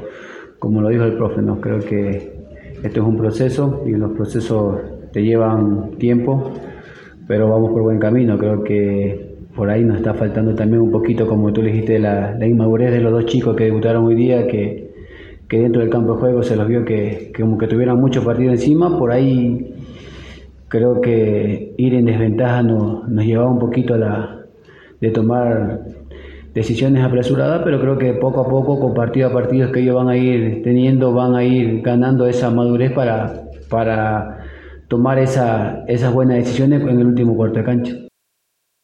como 0.59 0.83
lo 0.83 0.89
dijo 0.89 1.05
el 1.05 1.15
profe, 1.15 1.41
no 1.41 1.61
creo 1.61 1.79
que 1.81 2.38
esto 2.83 3.01
es 3.01 3.07
un 3.07 3.17
proceso 3.17 3.83
y 3.87 3.91
los 3.91 4.13
procesos 4.13 4.81
te 5.13 5.23
llevan 5.23 5.93
tiempo, 5.99 6.53
pero 7.27 7.49
vamos 7.49 7.71
por 7.71 7.83
buen 7.83 7.99
camino. 7.99 8.39
Creo 8.39 8.63
que 8.63 9.37
por 9.55 9.71
ahí 9.71 9.85
nos 9.85 9.97
está 9.97 10.15
faltando 10.15 10.55
también 10.55 10.83
un 10.83 10.91
poquito, 10.91 11.27
como 11.27 11.53
tú 11.53 11.63
le 11.63 11.73
dijiste, 11.73 11.99
la, 11.99 12.35
la 12.39 12.47
inmadurez 12.47 12.93
de 12.93 13.01
los 13.01 13.13
dos 13.13 13.27
chicos 13.27 13.57
que 13.57 13.65
debutaron 13.65 14.05
hoy 14.05 14.15
día, 14.15 14.47
que, 14.47 14.93
que 15.49 15.61
dentro 15.61 15.81
del 15.81 15.91
campo 15.91 16.15
de 16.15 16.21
juego 16.21 16.43
se 16.43 16.57
los 16.57 16.69
vio 16.69 16.85
que, 16.85 17.33
que 17.35 17.43
como 17.43 17.59
que 17.59 17.67
tuvieran 17.67 18.01
muchos 18.01 18.25
partidos 18.25 18.55
encima. 18.55 18.97
Por 18.99 19.11
ahí 19.11 19.75
creo 20.69 21.01
que 21.01 21.75
ir 21.77 21.95
en 21.95 22.05
desventaja 22.05 22.63
nos, 22.63 23.09
nos 23.09 23.25
llevaba 23.25 23.51
un 23.51 23.59
poquito 23.59 23.95
a 23.95 23.99
la, 23.99 24.41
de 25.01 25.11
tomar 25.11 25.81
decisiones 26.55 27.05
apresuradas, 27.05 27.63
pero 27.65 27.81
creo 27.81 27.99
que 27.99 28.15
poco 28.15 28.41
a 28.41 28.49
poco, 28.49 28.81
con 28.81 28.95
partido 28.95 29.29
a 29.29 29.33
partido 29.33 29.71
que 29.71 29.81
ellos 29.81 29.95
van 29.95 30.09
a 30.09 30.17
ir 30.17 30.63
teniendo, 30.63 31.13
van 31.13 31.35
a 31.35 31.45
ir 31.45 31.83
ganando 31.83 32.27
esa 32.27 32.51
madurez 32.51 32.93
para, 32.93 33.45
para 33.69 34.39
tomar 34.89 35.19
esa, 35.19 35.85
esas 35.87 36.13
buenas 36.13 36.39
decisiones 36.39 36.83
en 36.83 37.01
el 37.01 37.07
último 37.07 37.37
cuarto 37.37 37.59
de 37.59 37.65
cancha. 37.65 37.93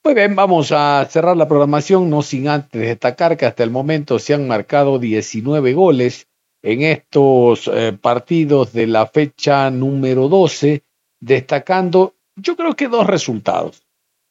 Muy 0.05 0.15
bien, 0.15 0.37
vamos 0.37 0.71
a 0.71 1.07
cerrar 1.09 1.37
la 1.37 1.49
programación, 1.49 2.11
no 2.11 2.21
sin 2.21 2.49
antes 2.49 2.81
destacar 2.81 3.37
que 3.39 3.47
hasta 3.47 3.65
el 3.65 3.71
momento 3.71 4.19
se 4.19 4.35
han 4.35 4.47
marcado 4.47 4.99
19 4.99 5.73
goles 5.73 6.27
en 6.63 6.83
estos 6.83 7.71
eh, 7.73 7.97
partidos 7.99 8.73
de 8.73 8.87
la 8.87 9.07
fecha 9.07 9.71
número 9.71 10.29
12, 10.29 10.83
destacando 11.21 12.15
yo 12.37 12.57
creo 12.57 12.75
que 12.75 12.89
dos 12.89 13.07
resultados 13.07 13.84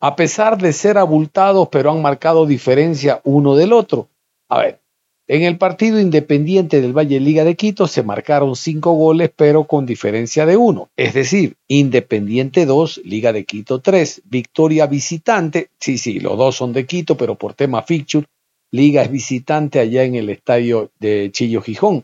a 0.04 0.18
pesar 0.18 0.58
de 0.58 0.74
ser 0.74 0.98
abultados, 0.98 1.70
pero 1.72 1.90
han 1.90 2.02
marcado 2.02 2.46
diferencia 2.46 3.22
uno 3.24 3.56
del 3.56 3.72
otro. 3.72 4.10
A 4.50 4.60
ver, 4.60 4.82
en 5.28 5.44
el 5.44 5.58
partido 5.58 5.98
independiente 5.98 6.82
del 6.82 6.92
Valle 6.92 7.22
Liga 7.22 7.46
de 7.46 7.56
Quito 7.56 7.88
se 7.88 8.04
marcaron 8.04 8.58
cinco 8.58 8.92
goles, 8.92 9.32
pero 9.34 9.64
con 9.64 9.86
diferencia 9.86 10.46
de 10.46 10.58
uno. 10.58 10.90
Es 10.98 11.14
decir, 11.14 11.56
Independiente 11.70 12.66
2, 12.66 13.04
Liga 13.06 13.32
de 13.32 13.46
Quito 13.46 13.80
3, 13.80 14.24
victoria 14.26 14.88
visitante. 14.88 15.70
Sí, 15.80 15.98
sí, 15.98 16.20
los 16.20 16.38
dos 16.38 16.58
son 16.58 16.74
de 16.74 16.86
Quito, 16.86 17.16
pero 17.16 17.36
por 17.36 17.54
tema 17.54 17.82
fixture, 17.82 18.28
Liga 18.72 19.04
es 19.04 19.10
visitante 19.10 19.80
allá 19.80 20.04
en 20.04 20.16
el 20.16 20.30
estadio 20.30 20.92
de 21.00 21.30
Chillo 21.32 21.62
Gijón. 21.62 22.04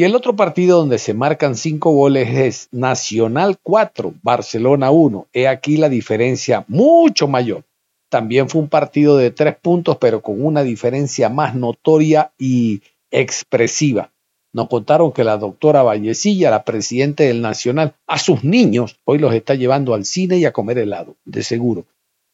Y 0.00 0.04
el 0.04 0.14
otro 0.14 0.34
partido 0.34 0.78
donde 0.78 0.96
se 0.96 1.12
marcan 1.12 1.54
cinco 1.54 1.90
goles 1.90 2.30
es 2.30 2.68
Nacional 2.72 3.58
4, 3.62 4.14
Barcelona 4.22 4.90
1. 4.90 5.28
He 5.34 5.46
aquí 5.46 5.76
la 5.76 5.90
diferencia 5.90 6.64
mucho 6.68 7.28
mayor. 7.28 7.64
También 8.08 8.48
fue 8.48 8.62
un 8.62 8.70
partido 8.70 9.18
de 9.18 9.30
tres 9.30 9.56
puntos, 9.60 9.98
pero 9.98 10.22
con 10.22 10.42
una 10.42 10.62
diferencia 10.62 11.28
más 11.28 11.54
notoria 11.54 12.32
y 12.38 12.80
expresiva. 13.10 14.10
Nos 14.54 14.68
contaron 14.68 15.12
que 15.12 15.22
la 15.22 15.36
doctora 15.36 15.82
Vallecilla, 15.82 16.50
la 16.50 16.64
presidenta 16.64 17.24
del 17.24 17.42
Nacional, 17.42 17.92
a 18.06 18.16
sus 18.16 18.42
niños 18.42 18.96
hoy 19.04 19.18
los 19.18 19.34
está 19.34 19.54
llevando 19.54 19.92
al 19.92 20.06
cine 20.06 20.38
y 20.38 20.46
a 20.46 20.52
comer 20.54 20.78
helado, 20.78 21.16
de 21.26 21.42
seguro. 21.42 21.84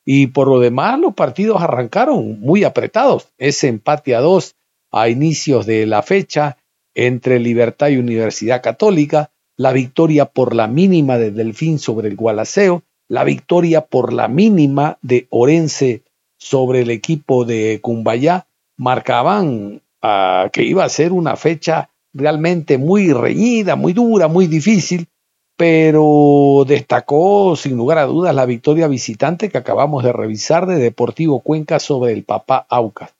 Y 0.05 0.29
por 0.29 0.47
lo 0.47 0.61
demás, 0.61 1.01
los 1.01 1.15
partidos 1.15 1.61
arrancaron 1.61 2.39
muy 2.39 2.63
apretados. 2.63 3.27
Ese 3.39 3.67
empate 3.67 4.15
a 4.15 4.21
dos 4.21 4.55
a 4.93 5.09
inicios 5.09 5.67
de 5.67 5.85
la 5.87 6.05
fecha 6.05 6.59
entre 6.97 7.39
Libertad 7.39 7.89
y 7.89 7.99
Universidad 7.99 8.63
Católica, 8.63 9.31
la 9.57 9.73
victoria 9.73 10.25
por 10.25 10.55
la 10.55 10.67
mínima 10.67 11.19
de 11.19 11.31
Delfín 11.31 11.79
sobre 11.79 12.09
el 12.09 12.17
Gualaceo, 12.17 12.83
la 13.09 13.23
victoria 13.23 13.83
por 13.83 14.13
la 14.13 14.29
mínima 14.29 14.99
de 15.03 15.27
Orense 15.31 16.03
sobre 16.39 16.81
el 16.81 16.91
equipo 16.91 17.45
de 17.45 17.79
Cumbayá, 17.83 18.47
marcaban 18.79 19.83
uh, 20.03 20.51
que 20.53 20.65
iba 20.65 20.85
a 20.85 20.89
ser 20.89 21.13
una 21.13 21.37
fecha 21.37 21.91
realmente 22.13 22.79
muy 22.79 23.13
reñida, 23.13 23.77
muy 23.77 23.93
dura, 23.93 24.27
muy 24.27 24.47
difícil, 24.47 25.07
pero 25.57 26.65
destacó 26.67 27.57
sin 27.57 27.77
lugar 27.77 27.99
a 27.99 28.07
dudas 28.07 28.35
la 28.35 28.47
victoria 28.47 28.89
visitante 28.89 29.51
que 29.51 29.59
acabamos 29.59 30.03
de 30.03 30.13
revisar 30.13 30.67
de 30.67 30.77
Deportivo 30.77 31.41
Cuenca 31.41 31.79
sobre 31.79 32.13
el 32.13 32.25
Papá 32.25 32.67
Aucas. 32.69 33.16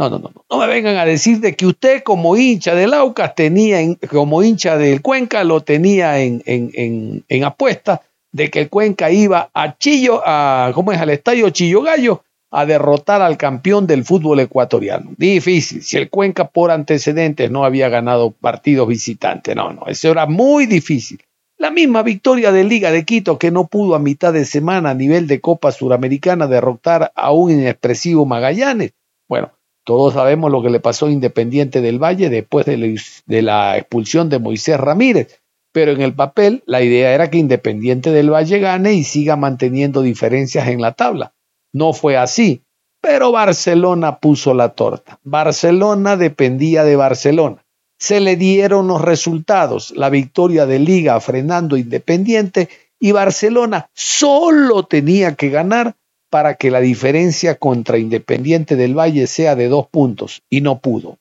No, 0.00 0.08
no, 0.08 0.18
no, 0.18 0.30
no. 0.50 0.58
Me 0.58 0.66
vengan 0.66 0.96
a 0.96 1.04
decir 1.04 1.40
de 1.40 1.54
que 1.54 1.66
usted 1.66 2.02
como 2.02 2.34
hincha 2.34 2.74
del 2.74 2.94
Aucas 2.94 3.34
tenía, 3.34 3.82
en, 3.82 3.96
como 3.96 4.42
hincha 4.42 4.78
del 4.78 5.02
Cuenca, 5.02 5.44
lo 5.44 5.60
tenía 5.60 6.20
en, 6.20 6.42
en, 6.46 6.70
en, 6.72 7.24
en 7.28 7.44
apuesta 7.44 8.00
de 8.32 8.48
que 8.48 8.60
el 8.60 8.70
Cuenca 8.70 9.10
iba 9.10 9.50
a 9.52 9.76
Chillo, 9.76 10.22
a, 10.24 10.72
¿cómo 10.74 10.92
es? 10.92 10.98
Al 10.98 11.10
estadio 11.10 11.50
Chillo 11.50 11.82
Gallo 11.82 12.24
a 12.50 12.64
derrotar 12.64 13.20
al 13.20 13.36
campeón 13.36 13.86
del 13.86 14.04
fútbol 14.04 14.40
ecuatoriano. 14.40 15.10
Difícil. 15.18 15.82
Si 15.82 15.98
el 15.98 16.08
Cuenca 16.08 16.48
por 16.48 16.70
antecedentes 16.70 17.50
no 17.50 17.66
había 17.66 17.90
ganado 17.90 18.30
partidos 18.30 18.88
visitantes. 18.88 19.54
No, 19.54 19.74
no. 19.74 19.86
Eso 19.86 20.10
era 20.10 20.24
muy 20.24 20.64
difícil. 20.64 21.20
La 21.58 21.70
misma 21.70 22.02
victoria 22.02 22.52
de 22.52 22.64
Liga 22.64 22.90
de 22.90 23.04
Quito 23.04 23.38
que 23.38 23.50
no 23.50 23.66
pudo 23.66 23.94
a 23.96 23.98
mitad 23.98 24.32
de 24.32 24.46
semana 24.46 24.90
a 24.90 24.94
nivel 24.94 25.26
de 25.26 25.42
Copa 25.42 25.72
Suramericana 25.72 26.46
derrotar 26.46 27.12
a 27.14 27.32
un 27.32 27.50
inexpresivo 27.50 28.24
Magallanes. 28.24 28.92
Bueno, 29.28 29.52
todos 29.84 30.14
sabemos 30.14 30.50
lo 30.50 30.62
que 30.62 30.70
le 30.70 30.80
pasó 30.80 31.06
a 31.06 31.10
Independiente 31.10 31.80
del 31.80 31.98
Valle 31.98 32.28
después 32.28 32.66
de 32.66 33.42
la, 33.42 33.76
expulsión 33.78 34.28
de 34.28 34.38
Moisés 34.38 34.78
Ramírez. 34.78 35.40
pero 35.72 35.92
en 35.92 36.00
el 36.00 36.14
papel 36.14 36.62
la 36.66 36.82
idea 36.82 37.12
era 37.14 37.30
que 37.30 37.38
Independiente 37.38 38.10
del 38.10 38.30
Valle 38.30 38.58
gane 38.58 38.94
y 38.94 39.04
siga 39.04 39.36
manteniendo 39.36 40.02
diferencias 40.02 40.68
en 40.68 40.80
la 40.80 40.92
tabla. 40.92 41.32
No 41.72 41.92
fue 41.92 42.16
así, 42.16 42.62
pero 43.00 43.32
Barcelona 43.32 44.18
puso 44.18 44.52
la 44.54 44.70
torta. 44.70 45.20
Barcelona 45.22 46.16
dependía 46.16 46.84
de 46.84 46.96
Barcelona. 46.96 47.64
Se 47.98 48.20
le 48.20 48.36
dieron 48.36 48.88
los 48.88 49.00
resultados, 49.00 49.92
la 49.96 50.10
victoria 50.10 50.66
de 50.66 50.78
Liga 50.78 51.20
frenando 51.20 51.76
Independiente 51.76 52.68
y 52.98 53.12
Barcelona 53.12 53.88
solo 53.94 54.84
tenía 54.84 55.34
que 55.34 55.50
ganar 55.50 55.96
para 56.30 56.54
que 56.54 56.70
la 56.70 56.80
diferencia 56.80 57.56
contra 57.56 57.98
Independiente 57.98 58.76
del 58.76 58.96
Valle 58.96 59.26
sea 59.26 59.56
de 59.56 59.68
dos 59.68 59.88
puntos 59.88 60.42
y 60.48 60.60
no 60.60 60.78
pudo. 60.78 61.18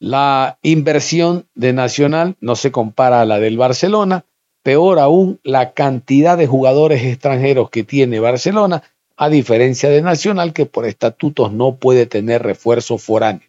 La 0.00 0.58
inversión 0.62 1.46
de 1.54 1.72
Nacional 1.72 2.36
no 2.40 2.56
se 2.56 2.72
compara 2.72 3.20
a 3.20 3.24
la 3.24 3.38
del 3.38 3.58
Barcelona, 3.58 4.24
peor 4.62 4.98
aún 4.98 5.40
la 5.42 5.72
cantidad 5.72 6.38
de 6.38 6.46
jugadores 6.46 7.04
extranjeros 7.04 7.68
que 7.70 7.84
tiene 7.84 8.20
Barcelona, 8.20 8.82
a 9.16 9.28
diferencia 9.28 9.90
de 9.90 10.00
Nacional 10.00 10.52
que 10.52 10.66
por 10.66 10.86
estatutos 10.86 11.52
no 11.52 11.76
puede 11.76 12.06
tener 12.06 12.42
refuerzo 12.42 12.98
foráneo. 12.98 13.48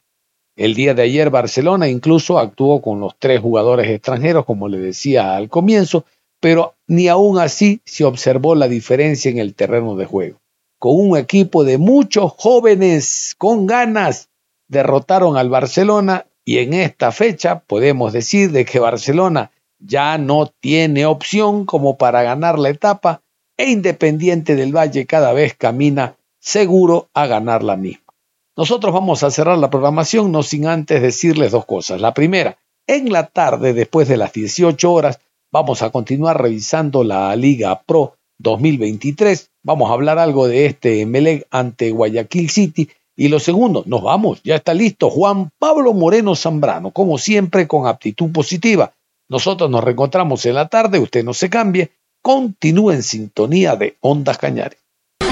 El 0.56 0.74
día 0.74 0.94
de 0.94 1.04
ayer 1.04 1.30
Barcelona 1.30 1.88
incluso 1.88 2.38
actuó 2.38 2.82
con 2.82 3.00
los 3.00 3.18
tres 3.18 3.40
jugadores 3.40 3.88
extranjeros, 3.88 4.44
como 4.46 4.68
le 4.68 4.80
decía 4.80 5.38
al 5.38 5.48
comienzo, 5.48 6.04
pero 6.40 6.76
ni 6.88 7.08
aún 7.08 7.40
así 7.40 7.82
se 7.86 8.06
observó 8.06 8.56
la 8.56 8.68
diferencia 8.68 9.30
en 9.30 9.38
el 9.38 9.54
terreno 9.54 9.96
de 9.96 10.06
juego. 10.06 10.38
Con 10.78 10.96
un 10.96 11.18
equipo 11.18 11.64
de 11.64 11.78
muchos 11.78 12.32
jóvenes 12.38 13.36
con 13.38 13.66
ganas, 13.66 14.30
derrotaron 14.68 15.36
al 15.36 15.50
Barcelona 15.50 16.26
y 16.46 16.60
en 16.60 16.74
esta 16.74 17.12
fecha 17.12 17.60
podemos 17.60 18.14
decir 18.14 18.52
de 18.52 18.66
que 18.66 18.80
Barcelona 18.80 19.52
ya 19.80 20.18
no 20.18 20.48
tiene 20.48 21.06
opción 21.06 21.66
como 21.66 21.98
para 21.98 22.24
ganar 22.24 22.58
la 22.60 22.70
etapa 22.70 23.22
e 23.58 23.70
Independiente 23.70 24.56
del 24.56 24.76
Valle 24.76 25.06
cada 25.06 25.34
vez 25.34 25.54
camina 25.54 26.16
seguro 26.40 27.10
a 27.14 27.28
ganar 27.28 27.64
la 27.64 27.76
misma. 27.76 28.14
Nosotros 28.56 28.94
vamos 28.94 29.24
a 29.24 29.32
cerrar 29.32 29.58
la 29.58 29.70
programación 29.70 30.32
no 30.32 30.44
sin 30.44 30.68
antes 30.68 31.02
decirles 31.02 31.52
dos 31.52 31.66
cosas. 31.66 32.02
La 32.02 32.14
primera, 32.14 32.58
en 32.88 33.12
la 33.12 33.28
tarde, 33.28 33.74
después 33.74 34.08
de 34.08 34.18
las 34.18 34.34
18 34.34 34.92
horas, 34.92 35.20
vamos 35.52 35.82
a 35.82 35.89
continuar 35.89 36.41
revisando 36.41 37.04
la 37.04 37.36
Liga 37.36 37.82
Pro 37.86 38.16
2023. 38.39 39.52
Vamos 39.64 39.89
a 39.89 39.93
hablar 39.93 40.20
algo 40.20 40.47
de 40.47 40.66
este 40.66 41.02
Emelec 41.02 41.47
ante 41.52 41.91
Guayaquil 41.91 42.50
City 42.50 42.89
y 43.20 43.28
lo 43.28 43.41
segundo, 43.41 43.84
nos 43.86 44.02
vamos, 44.02 44.41
ya 44.45 44.56
está 44.56 44.74
listo 44.74 45.10
Juan 45.10 45.52
Pablo 45.60 45.93
Moreno 45.93 46.38
Zambrano, 46.38 46.91
como 46.91 47.18
siempre 47.18 47.68
con 47.68 47.86
aptitud 47.86 48.32
positiva. 48.32 48.93
Nosotros 49.28 49.70
nos 49.70 49.84
reencontramos 49.84 50.45
en 50.45 50.56
la 50.56 50.70
tarde, 50.70 51.00
usted 51.00 51.26
no 51.26 51.34
se 51.34 51.50
cambie, 51.50 51.91
continúe 52.22 52.91
en 52.91 53.04
sintonía 53.04 53.76
de 53.76 53.97
Ondas 54.00 54.38
Cañares. 54.38 54.80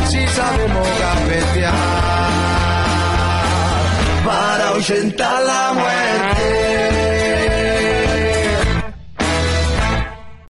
Si 0.10 0.18
para 5.16 5.42
la 5.46 5.74
muerte. 5.74 5.97